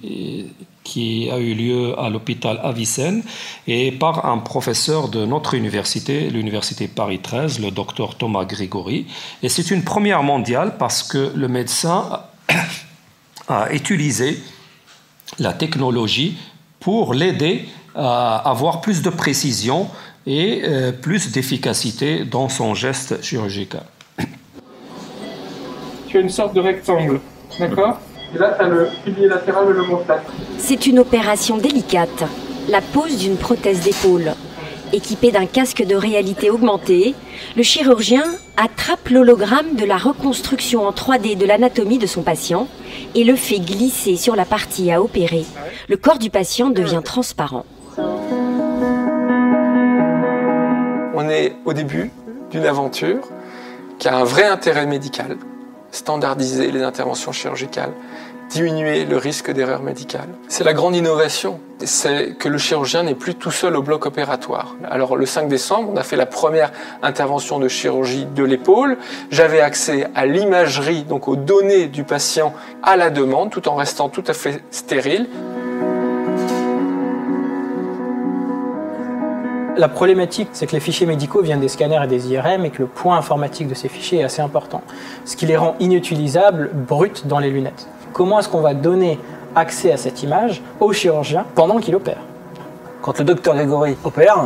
qui 0.84 1.30
a 1.32 1.38
eu 1.38 1.54
lieu 1.54 2.00
à 2.00 2.10
l'hôpital 2.10 2.60
Avicenne 2.64 3.24
et 3.68 3.92
par 3.92 4.26
un 4.26 4.38
professeur 4.38 5.08
de 5.08 5.26
notre 5.26 5.54
université, 5.54 6.30
l'université 6.30 6.88
Paris 6.88 7.20
13, 7.20 7.60
le 7.60 7.72
docteur 7.72 8.16
Thomas 8.16 8.46
Grigori. 8.46 9.06
Et 9.42 9.50
c'est 9.50 9.72
une 9.72 9.84
première 9.84 10.24
mondiale 10.24 10.76
parce 10.78 11.04
que 11.04 11.32
le 11.36 11.48
médecin 11.48 12.22
a 13.48 13.74
utilisé 13.74 14.42
la 15.40 15.54
technologie 15.54 16.38
pour 16.80 17.14
l'aider 17.14 17.66
à 17.96 18.38
avoir 18.50 18.82
plus 18.82 19.02
de 19.02 19.10
précision 19.10 19.88
et 20.26 20.62
euh, 20.64 20.92
plus 20.92 21.32
d'efficacité 21.32 22.26
dans 22.26 22.50
son 22.50 22.74
geste 22.74 23.22
chirurgical. 23.24 23.84
Tu 26.08 26.18
as 26.18 26.22
une 26.22 26.30
sorte 26.30 26.54
de 26.54 26.62
rectangle, 26.62 27.20
d'accord? 27.58 28.00
Et 28.36 28.38
là, 28.38 28.56
tu 28.56 28.64
as 28.64 28.68
le 28.68 28.88
pilier 29.04 29.28
latéral 29.28 29.66
et 29.66 29.74
le 29.74 29.80
l'omoplate. 29.80 30.24
C'est 30.60 30.86
une 30.86 31.00
opération 31.00 31.58
délicate, 31.58 32.24
la 32.70 32.82
pose 32.82 33.18
d'une 33.18 33.36
prothèse 33.36 33.82
d'épaule. 33.82 34.34
Équipé 34.94 35.32
d'un 35.32 35.48
casque 35.48 35.84
de 35.84 35.96
réalité 35.96 36.52
augmentée, 36.52 37.16
le 37.58 37.64
chirurgien 37.64 38.24
attrape 38.58 39.10
l'hologramme 39.10 39.76
de 39.76 39.86
la 39.86 39.98
reconstruction 39.98 40.86
en 40.86 40.92
3D 40.92 41.36
de 41.36 41.48
l'anatomie 41.48 41.98
de 41.98 42.06
son 42.06 42.22
patient 42.22 42.68
et 43.16 43.24
le 43.24 43.36
fait 43.36 43.60
glisser 43.60 44.18
sur 44.18 44.36
la 44.36 44.46
partie 44.46 44.92
à 44.92 45.02
opérer. 45.02 45.46
Le 45.90 45.98
corps 45.98 46.20
du 46.20 46.30
patient 46.30 46.70
devient 46.70 47.02
transparent. 47.04 47.66
On 51.24 51.30
est 51.30 51.56
au 51.66 51.74
début 51.74 52.12
d'une 52.52 52.66
aventure 52.66 53.22
qui 54.00 54.08
a 54.08 54.18
un 54.18 54.24
vrai 54.24 54.46
intérêt 54.46 54.86
médical, 54.86 55.38
standardiser 55.92 56.72
les 56.72 56.84
interventions 56.84 57.32
chirurgicales, 57.32 57.94
diminuer 58.50 59.06
le 59.06 59.18
risque 59.18 59.52
d'erreur 59.52 59.82
médicale. 59.82 60.28
C'est 60.50 60.64
la 60.64 60.74
grande 60.74 60.96
innovation, 60.96 61.60
c'est 61.86 62.38
que 62.38 62.50
le 62.50 62.58
chirurgien 62.58 63.04
n'est 63.04 63.16
plus 63.16 63.36
tout 63.36 63.52
seul 63.52 63.76
au 63.76 63.82
bloc 63.82 64.06
opératoire. 64.06 64.76
Alors 64.90 65.16
le 65.16 65.26
5 65.26 65.48
décembre, 65.48 65.92
on 65.94 65.98
a 65.98 66.04
fait 66.04 66.18
la 66.18 66.26
première 66.26 66.72
intervention 67.02 67.58
de 67.60 67.68
chirurgie 67.68 68.26
de 68.26 68.44
l'épaule. 68.44 68.98
J'avais 69.32 69.62
accès 69.62 70.08
à 70.14 70.26
l'imagerie, 70.26 71.04
donc 71.04 71.28
aux 71.28 71.38
données 71.38 71.88
du 71.88 72.04
patient 72.04 72.54
à 72.84 72.98
la 72.98 73.10
demande, 73.10 73.50
tout 73.50 73.68
en 73.70 73.76
restant 73.76 74.10
tout 74.10 74.24
à 74.28 74.34
fait 74.34 74.62
stérile. 74.72 75.28
La 79.76 79.88
problématique, 79.88 80.50
c'est 80.54 80.68
que 80.68 80.74
les 80.74 80.80
fichiers 80.80 81.08
médicaux 81.08 81.42
viennent 81.42 81.60
des 81.60 81.68
scanners 81.68 82.02
et 82.04 82.08
des 82.08 82.32
IRM 82.32 82.64
et 82.64 82.70
que 82.70 82.84
le 82.84 82.88
point 82.88 83.18
informatique 83.18 83.68
de 83.68 83.74
ces 83.74 83.90
fichiers 83.90 84.20
est 84.20 84.24
assez 84.24 84.42
important, 84.42 84.82
ce 85.26 85.36
qui 85.36 85.48
les 85.48 85.58
rend 85.58 85.76
inutilisables, 85.80 86.70
bruts 86.72 87.26
dans 87.26 87.40
les 87.40 87.50
lunettes. 87.50 87.88
Comment 88.14 88.40
est-ce 88.40 88.50
qu'on 88.50 88.62
va 88.62 88.76
donner 88.76 89.20
accès 89.56 89.92
à 89.92 89.98
cette 89.98 90.22
image 90.22 90.62
au 90.80 90.94
chirurgien 90.94 91.46
pendant 91.56 91.80
qu'il 91.80 91.96
opère? 91.96 92.20
Quand 93.02 93.18
le 93.18 93.26
docteur 93.26 93.56
Grégory 93.56 93.98
opère, 94.04 94.46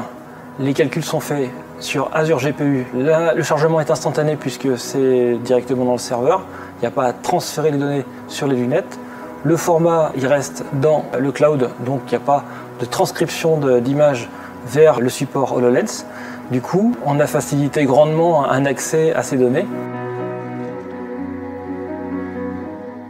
les 0.59 0.73
calculs 0.73 1.03
sont 1.03 1.19
faits 1.19 1.49
sur 1.80 2.09
Azure 2.13 2.39
GPU. 2.39 2.88
Le 2.93 3.43
chargement 3.43 3.82
est 3.82 3.91
instantané 3.91 4.38
puisque 4.38 4.78
c'est 4.78 5.36
directement 5.43 5.84
dans 5.84 5.91
le 5.91 5.97
serveur. 5.97 6.45
Il 6.78 6.82
n'y 6.82 6.88
a 6.88 6.91
pas 6.91 7.03
à 7.03 7.11
transférer 7.11 7.71
les 7.71 7.78
données 7.78 8.05
sur 8.30 8.47
les 8.47 8.55
lunettes. 8.55 8.97
Le 9.43 9.57
format, 9.57 10.13
il 10.15 10.25
reste 10.25 10.63
dans 10.73 11.03
le 11.19 11.32
cloud, 11.34 11.69
donc 11.86 12.01
il 12.07 12.11
n'y 12.11 12.15
a 12.15 12.25
pas 12.25 12.43
de 12.80 12.86
transcription 12.86 13.59
d'images 13.80 14.30
vers 14.68 14.99
le 14.99 15.09
support 15.09 15.53
HoloLens. 15.53 16.05
Du 16.51 16.61
coup, 16.61 16.95
on 17.05 17.20
a 17.20 17.28
facilité 17.28 17.86
grandement 17.86 18.49
un 18.49 18.65
accès 18.65 19.13
à 19.13 19.24
ces 19.24 19.38
données. 19.38 19.65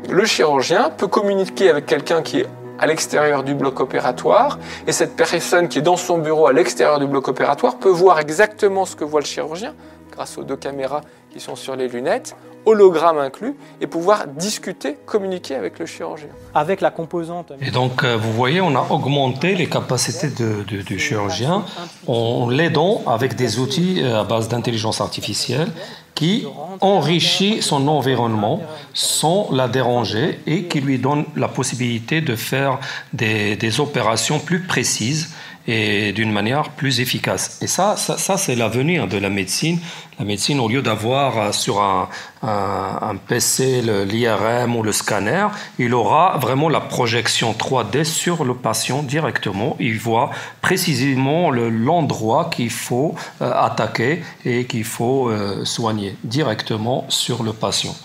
Le 0.09 0.25
chirurgien 0.25 0.89
peut 0.89 1.07
communiquer 1.07 1.69
avec 1.69 1.85
quelqu'un 1.85 2.21
qui 2.21 2.39
est 2.39 2.47
à 2.79 2.87
l'extérieur 2.87 3.43
du 3.43 3.55
bloc 3.55 3.79
opératoire 3.79 4.59
et 4.85 4.91
cette 4.91 5.15
personne 5.15 5.67
qui 5.67 5.79
est 5.79 5.81
dans 5.81 5.97
son 5.97 6.19
bureau 6.19 6.47
à 6.47 6.53
l'extérieur 6.53 6.99
du 6.99 7.07
bloc 7.07 7.27
opératoire 7.27 7.77
peut 7.77 7.89
voir 7.89 8.19
exactement 8.19 8.85
ce 8.85 8.95
que 8.95 9.03
voit 9.03 9.19
le 9.19 9.25
chirurgien 9.25 9.73
grâce 10.11 10.37
aux 10.37 10.43
deux 10.43 10.55
caméras 10.55 11.01
qui 11.37 11.43
sont 11.43 11.55
sur 11.55 11.75
les 11.75 11.87
lunettes, 11.87 12.35
hologramme 12.65 13.19
inclus, 13.19 13.55
et 13.79 13.85
pouvoir 13.87 14.25
discuter, 14.27 14.97
communiquer 15.05 15.53
avec 15.55 15.77
le 15.77 15.85
chirurgien. 15.85 16.29
Avec 16.55 16.81
la 16.81 16.89
composante. 16.89 17.53
Et 17.61 17.69
donc, 17.69 18.03
euh, 18.03 18.17
vous 18.17 18.33
voyez, 18.33 18.59
on 18.59 18.75
a 18.75 18.87
augmenté 18.89 19.53
les 19.55 19.67
capacités 19.67 20.29
de- 20.29 20.63
de- 20.67 20.81
du 20.81 20.97
chirurgien 20.99 21.63
en 22.07 22.49
l'aidant 22.49 23.03
avec 23.05 23.35
des 23.35 23.59
outils 23.59 24.01
euh, 24.01 24.19
à 24.19 24.23
base 24.23 24.47
d'intelligence 24.49 24.99
artificielle 24.99 25.67
qui 26.15 26.47
enrichit 26.81 27.61
son 27.61 27.87
environnement 27.87 28.59
sans 28.95 29.49
la 29.51 29.67
déranger 29.67 30.39
et 30.47 30.63
qui 30.63 30.81
lui 30.81 30.97
donne 30.97 31.25
la 31.35 31.47
possibilité 31.47 32.21
de 32.21 32.35
faire 32.35 32.79
des, 33.13 33.55
des 33.55 33.79
opérations 33.79 34.39
plus 34.39 34.61
précises 34.61 35.35
et 35.67 36.13
d'une 36.13 36.31
manière 36.31 36.69
plus 36.69 36.99
efficace. 37.01 37.59
Et 37.61 37.67
ça, 37.67 37.97
ça, 37.97 38.37
c'est 38.37 38.55
l'avenir 38.55 39.07
de 39.07 39.17
la 39.17 39.29
médecine. 39.29 39.79
La 40.17 40.25
médecine, 40.25 40.59
au 40.59 40.67
lieu 40.67 40.81
d'avoir 40.81 41.37
euh, 41.37 41.51
sur 41.51 41.81
un, 41.81 42.09
un, 42.41 43.15
PC 43.27 43.81
l'IRM 43.81 44.75
ou 44.75 44.81
le 44.81 44.91
scanner, 44.91 45.47
il 45.77 45.93
aura 45.93 46.37
vraiment 46.39 46.69
la 46.69 46.79
projection 46.79 47.51
3D 47.53 48.03
sur 48.03 48.43
le 48.45 48.55
patient 48.55 49.03
directement. 49.03 49.75
Il 49.79 49.99
voit 49.99 50.31
précisément 50.61 51.49
le- 51.51 51.69
l'endroit 51.69 52.49
qu'il 52.51 52.69
faut 52.71 53.13
euh, 53.41 53.51
attaquer 53.53 54.23
et 54.45 54.65
qu'il 54.65 54.85
faut 54.85 55.29
euh, 55.29 55.65
soigner 55.65 56.15
directement 56.23 57.05
sur 57.09 57.43
le 57.43 57.53
patient. 57.53 57.95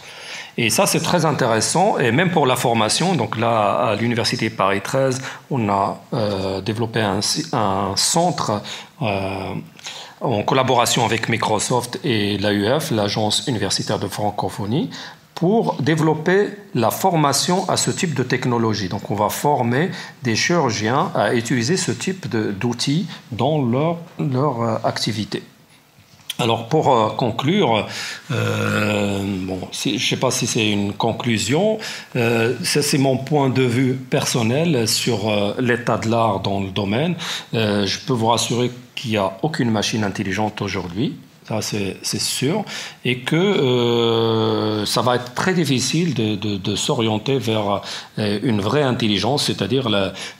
Et 0.59 0.68
ça, 0.68 0.86
c'est 0.86 1.00
très 1.00 1.24
intéressant, 1.24 1.98
et 1.98 2.12
même 2.12 2.30
pour 2.30 2.46
la 2.46 2.57
formation. 2.57 3.14
Donc 3.14 3.38
là, 3.38 3.88
à 3.88 3.96
l'Université 3.96 4.50
Paris 4.50 4.82
13, 4.82 5.22
on 5.50 5.68
a 5.68 6.00
euh, 6.12 6.61
développé 6.61 7.00
un, 7.00 7.20
centre 7.96 8.62
euh, 9.00 9.55
en 10.20 10.42
collaboration 10.42 11.05
avec 11.05 11.28
Microsoft 11.28 11.98
et 12.05 12.36
l'AUF, 12.38 12.90
l'Agence 12.90 13.46
universitaire 13.46 13.98
de 13.98 14.09
francophonie, 14.09 14.90
pour 15.34 15.80
développer 15.80 16.50
la 16.74 16.90
formation 16.90 17.68
à 17.68 17.76
ce 17.76 17.90
type 17.90 18.14
de 18.14 18.22
technologie. 18.22 18.88
Donc 18.88 19.11
on 19.11 19.14
va 19.14 19.30
former 19.30 19.90
des 20.22 20.36
chirurgiens 20.36 21.11
à 21.14 21.34
utiliser 21.34 21.76
ce 21.76 21.92
type 21.92 22.28
d'outils 22.28 23.07
dans 23.32 23.61
leur, 23.61 23.96
leur 24.18 24.62
euh, 24.62 24.76
activité. 24.84 25.42
Alors 26.38 26.68
pour 26.68 26.94
euh, 26.94 27.10
conclure, 27.10 27.86
euh, 28.30 29.22
bon, 29.22 29.60
je 29.72 29.90
ne 29.90 29.98
sais 29.98 30.16
pas 30.16 30.30
si 30.30 30.46
c'est 30.46 30.68
une 30.68 30.92
conclusion, 30.92 31.78
euh, 32.16 32.54
c'est 32.62 32.98
mon 32.98 33.18
point 33.18 33.50
de 33.50 33.62
vue 33.62 33.94
personnel 33.94 34.88
sur 34.88 35.54
l'état 35.58 35.98
de 35.98 36.08
l'art 36.08 36.40
dans 36.40 36.60
le 36.60 36.70
domaine. 36.70 37.14
Je 37.52 37.98
peux 38.06 38.12
vous 38.12 38.28
rassurer 38.28 38.70
qu'il 38.94 39.12
n'y 39.12 39.16
a 39.16 39.32
aucune 39.42 39.70
machine 39.70 40.04
intelligente 40.04 40.62
aujourd'hui. 40.62 41.16
Ça, 41.45 41.61
c'est 41.61 42.20
sûr. 42.20 42.64
Et 43.05 43.18
que 43.18 43.34
euh, 43.34 44.86
ça 44.86 45.03
va 45.03 45.16
être 45.16 45.34
très 45.34 45.55
difficile 45.55 46.14
de, 46.14 46.36
de- 46.36 46.57
de 46.57 46.76
s'orienter 46.76 47.36
vers 47.38 47.82
euh, 48.20 48.38
une 48.45 48.61
vraie 48.61 48.84
intelligence, 48.84 49.47
c'est-à-dire 49.47 49.88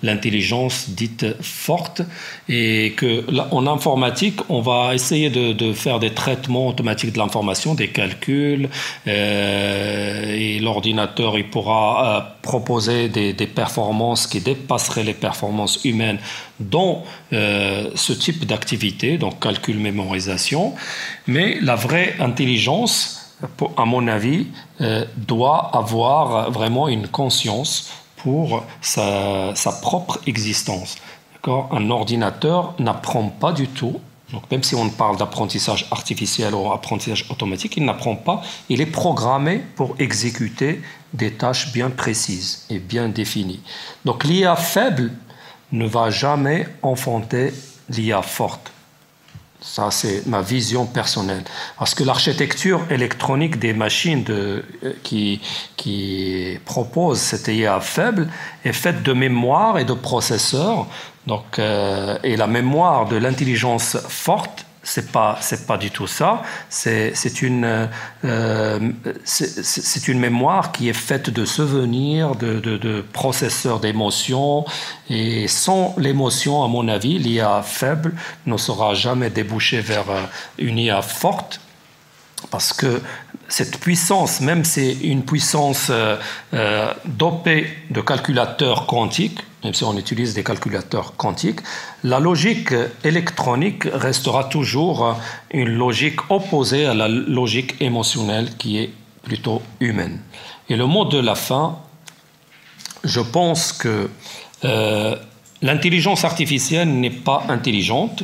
l'intelligence 0.05 0.91
dite 0.91 1.27
forte. 1.43 2.03
Et 2.49 2.95
que 2.97 3.25
là, 3.33 3.49
en 3.51 3.67
informatique, 3.67 4.39
on 4.49 4.61
va 4.61 4.95
essayer 4.95 5.29
de, 5.29 5.53
de 5.53 5.73
faire 5.73 5.99
des 5.99 6.11
traitements 6.15 6.69
automatiques 6.69 7.13
de 7.13 7.19
l'information, 7.19 7.75
des 7.75 7.89
calculs. 7.89 8.69
euh, 9.09 10.35
et 10.37 10.61
l'ordinateur, 10.61 11.37
il 11.37 11.49
pourra 11.51 12.19
euh, 12.19 12.21
proposer 12.43 13.09
des, 13.09 13.47
performances 13.47 14.27
qui 14.27 14.41
dépasseraient 14.41 15.05
les 15.05 15.15
performances 15.15 15.85
humaines 15.85 16.19
dans 16.59 17.05
euh, 17.33 17.91
ce 17.95 18.13
type 18.13 18.45
d'activité, 18.45 19.17
donc 19.17 19.41
calcul, 19.41 19.79
mémorisation. 19.79 20.75
Mais 21.27 21.59
la 21.61 21.77
vraie 21.77 22.17
intelligence, 22.19 23.35
à 23.77 23.85
mon 23.85 24.09
avis, 24.09 24.49
euh, 24.81 25.05
doit 25.17 25.71
avoir 25.73 26.51
vraiment 26.51 26.89
une 26.89 27.07
conscience 27.09 27.91
pour 28.17 28.65
sa, 28.81 29.53
propre 29.81 30.21
existence. 30.27 30.97
Un 31.47 31.91
ordinateur 31.91 32.75
n'apprend 32.79 33.29
pas 33.29 33.53
du 33.53 33.67
tout. 33.67 34.01
Donc 34.33 34.51
même 34.51 34.63
si 34.63 34.75
on 34.75 34.89
parle 34.89 35.17
d'apprentissage 35.19 35.87
artificiel 35.91 36.55
ou 36.55 36.73
apprentissage 36.73 37.27
automatique, 37.31 37.77
il 37.77 37.85
n'apprend 37.85 38.15
pas. 38.15 38.43
Il 38.69 38.81
est 38.81 38.87
programmé 38.87 39.61
pour 39.77 39.97
exécuter 39.99 40.81
des 41.13 41.33
tâches 41.33 41.73
bien 41.73 41.91
précises 41.91 42.65
et 42.71 42.79
bien 42.79 43.09
définies. 43.09 43.63
Donc 44.05 44.25
l'IA 44.25 44.57
faible 44.57 45.11
ne 45.73 45.87
va 45.87 46.11
jamais 46.11 46.69
enfanter 46.83 47.53
l'IA 47.89 48.23
forte. 48.23 48.73
Ça, 49.63 49.93
c'est 49.93 50.27
ma 50.27 50.43
vision 50.43 50.87
personnelle. 50.87 51.45
Parce 51.79 51.95
que 51.95 52.03
l'architecture 52.03 52.81
électronique 52.91 53.61
des 53.61 53.73
machines 53.73 54.25
euh, 54.29 54.61
qui, 55.05 55.41
qui 55.77 56.59
proposent 56.65 57.21
cette 57.21 57.47
IA 57.47 57.79
faible 57.79 58.29
est 58.65 58.73
faite 58.73 59.05
de 59.05 59.13
mémoire 59.13 59.79
et 59.79 59.85
de 59.85 59.93
processeurs. 59.93 60.89
Donc, 61.29 61.61
euh, 61.61 62.19
et 62.25 62.37
la 62.37 62.49
mémoire 62.49 63.07
de 63.07 63.15
l'intelligence 63.15 63.97
forte, 64.09 64.67
c'est 64.83 65.13
pas 65.13 65.39
c'est 65.41 65.67
pas 65.67 65.79
du 65.79 65.91
tout 65.91 66.07
ça. 66.07 66.43
C'est 66.69 67.43
une 67.43 67.89
euh, 68.25 68.79
c'est- 69.25 70.09
une 70.09 70.19
mémoire 70.19 70.73
qui 70.73 70.89
est 70.89 70.93
faite 70.93 71.31
de 71.31 71.45
souvenirs, 71.45 72.35
de, 72.35 73.05
processeurs 73.13 73.79
d'émotions. 73.81 74.65
Et 75.09 75.47
sans 75.49 75.95
l'émotion, 75.99 76.65
à 76.65 76.69
mon 76.69 76.89
avis, 76.89 77.19
l'IA 77.19 77.63
faible 77.63 78.13
ne 78.47 78.57
sera 78.57 78.95
jamais 78.95 79.31
débouché 79.31 79.81
vers 79.81 80.11
euh, 80.11 80.23
une 80.59 80.79
IA 80.79 81.03
forte 81.03 81.61
parce 82.51 82.73
que 82.73 83.01
cette 83.49 83.79
puissance, 83.79 84.41
même 84.41 84.65
c'est 84.65 84.93
une 84.93 85.23
puissance 85.25 85.91
euh, 85.91 86.93
dopée 87.05 87.69
de 87.91 88.01
calculateurs 88.01 88.87
quantiques, 88.87 89.39
même 89.65 89.75
si 89.75 89.85
on 89.85 89.97
utilise 89.97 90.35
des 90.35 90.43
calculateurs 90.43 91.17
quantiques, 91.17 91.61
la 92.03 92.19
logique 92.19 92.75
électronique 93.05 93.85
restera 93.93 94.45
toujours 94.45 95.07
euh, 95.07 95.13
une 95.53 95.69
logique 95.69 96.31
opposée 96.31 96.87
à 96.87 96.95
la 96.95 97.09
logique 97.09 97.81
émotionnelle 97.81 98.57
qui 98.57 98.79
est 98.79 98.91
plutôt 99.23 99.63
humaine. 99.81 100.21
Et 100.69 100.77
le 100.77 100.87
mot 100.87 101.05
de 101.05 101.19
la 101.19 101.35
fin, 101.35 101.79
je 103.05 103.21
pense 103.21 103.73
que 103.73 104.11
euh, 104.65 105.17
l'intelligence 105.61 106.25
artificielle 106.25 106.89
n'est 106.89 107.11
pas 107.11 107.45
intelligente, 107.49 108.23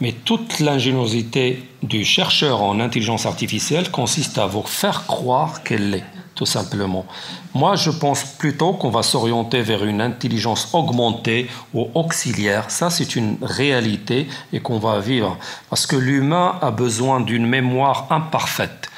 mais 0.00 0.12
toute 0.12 0.60
l'ingéniosité 0.60 1.62
du 1.82 2.04
chercheur 2.04 2.62
en 2.62 2.80
intelligence 2.80 3.26
artificielle 3.26 3.90
consiste 3.90 4.38
à 4.38 4.46
vous 4.46 4.62
faire 4.62 5.06
croire 5.06 5.62
qu'elle 5.62 5.90
l'est, 5.90 6.04
tout 6.34 6.46
simplement. 6.46 7.06
Moi, 7.52 7.74
je 7.74 7.90
pense 7.90 8.22
plutôt 8.24 8.74
qu'on 8.74 8.90
va 8.90 9.02
s'orienter 9.02 9.60
vers 9.62 9.84
une 9.84 10.00
intelligence 10.00 10.68
augmentée 10.72 11.48
ou 11.74 11.88
auxiliaire. 11.94 12.70
Ça, 12.70 12.90
c'est 12.90 13.16
une 13.16 13.38
réalité 13.42 14.28
et 14.52 14.60
qu'on 14.60 14.78
va 14.78 15.00
vivre. 15.00 15.36
Parce 15.68 15.86
que 15.86 15.96
l'humain 15.96 16.58
a 16.62 16.70
besoin 16.70 17.20
d'une 17.20 17.46
mémoire 17.46 18.06
imparfaite, 18.10 18.88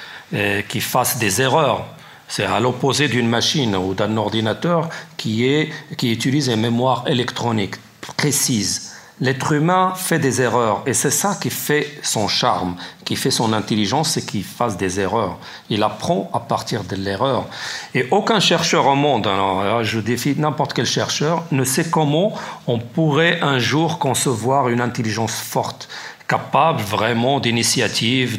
qui 0.68 0.80
fasse 0.80 1.18
des 1.18 1.40
erreurs. 1.40 1.86
C'est 2.28 2.44
à 2.44 2.60
l'opposé 2.60 3.08
d'une 3.08 3.28
machine 3.28 3.76
ou 3.76 3.94
d'un 3.94 4.16
ordinateur 4.16 4.88
qui, 5.16 5.46
est, 5.46 5.70
qui 5.96 6.12
utilise 6.12 6.48
une 6.48 6.60
mémoire 6.60 7.04
électronique 7.06 7.76
précise. 8.00 8.91
L'être 9.22 9.52
humain 9.52 9.92
fait 9.94 10.18
des 10.18 10.42
erreurs 10.42 10.82
et 10.84 10.94
c'est 10.94 11.12
ça 11.12 11.38
qui 11.40 11.48
fait 11.48 11.86
son 12.02 12.26
charme, 12.26 12.74
qui 13.04 13.14
fait 13.14 13.30
son 13.30 13.52
intelligence, 13.52 14.10
c'est 14.10 14.26
qu'il 14.26 14.42
fasse 14.42 14.76
des 14.76 14.98
erreurs. 14.98 15.38
Il 15.70 15.84
apprend 15.84 16.28
à 16.34 16.40
partir 16.40 16.82
de 16.82 16.96
l'erreur. 16.96 17.46
Et 17.94 18.08
aucun 18.10 18.40
chercheur 18.40 18.84
au 18.88 18.96
monde, 18.96 19.26
là, 19.26 19.84
je 19.84 20.00
défie 20.00 20.34
n'importe 20.36 20.72
quel 20.72 20.86
chercheur, 20.86 21.44
ne 21.52 21.62
sait 21.62 21.88
comment 21.88 22.34
on 22.66 22.80
pourrait 22.80 23.38
un 23.42 23.60
jour 23.60 24.00
concevoir 24.00 24.68
une 24.70 24.80
intelligence 24.80 25.36
forte 25.36 25.88
capable 26.26 26.80
vraiment 26.80 27.38
d'initiative 27.38 28.38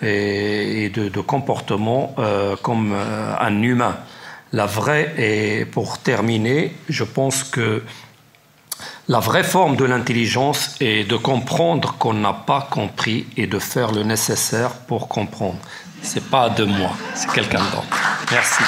et, 0.00 0.90
de 0.94 1.20
comportement 1.20 2.14
euh, 2.18 2.56
comme 2.62 2.92
euh, 2.94 3.34
un 3.38 3.60
humain. 3.60 3.98
La 4.52 4.64
vraie, 4.64 5.12
et 5.18 5.66
pour 5.66 5.98
terminer, 5.98 6.72
je 6.88 7.04
pense 7.04 7.44
que 7.44 7.82
la 9.08 9.20
vraie 9.20 9.44
forme 9.44 9.76
de 9.76 9.84
l'intelligence 9.84 10.74
est 10.80 11.04
de 11.04 11.16
comprendre 11.16 11.94
qu'on 11.98 12.14
n'a 12.14 12.32
pas 12.32 12.66
compris 12.70 13.26
et 13.36 13.46
de 13.46 13.58
faire 13.58 13.92
le 13.92 14.02
nécessaire 14.02 14.72
pour 14.88 15.06
comprendre. 15.08 15.58
C'est 16.02 16.28
pas 16.28 16.48
de 16.50 16.64
moi, 16.64 16.90
c'est 17.14 17.30
quelqu'un 17.30 17.62
d'autre. 17.70 18.00
Merci. 18.32 18.62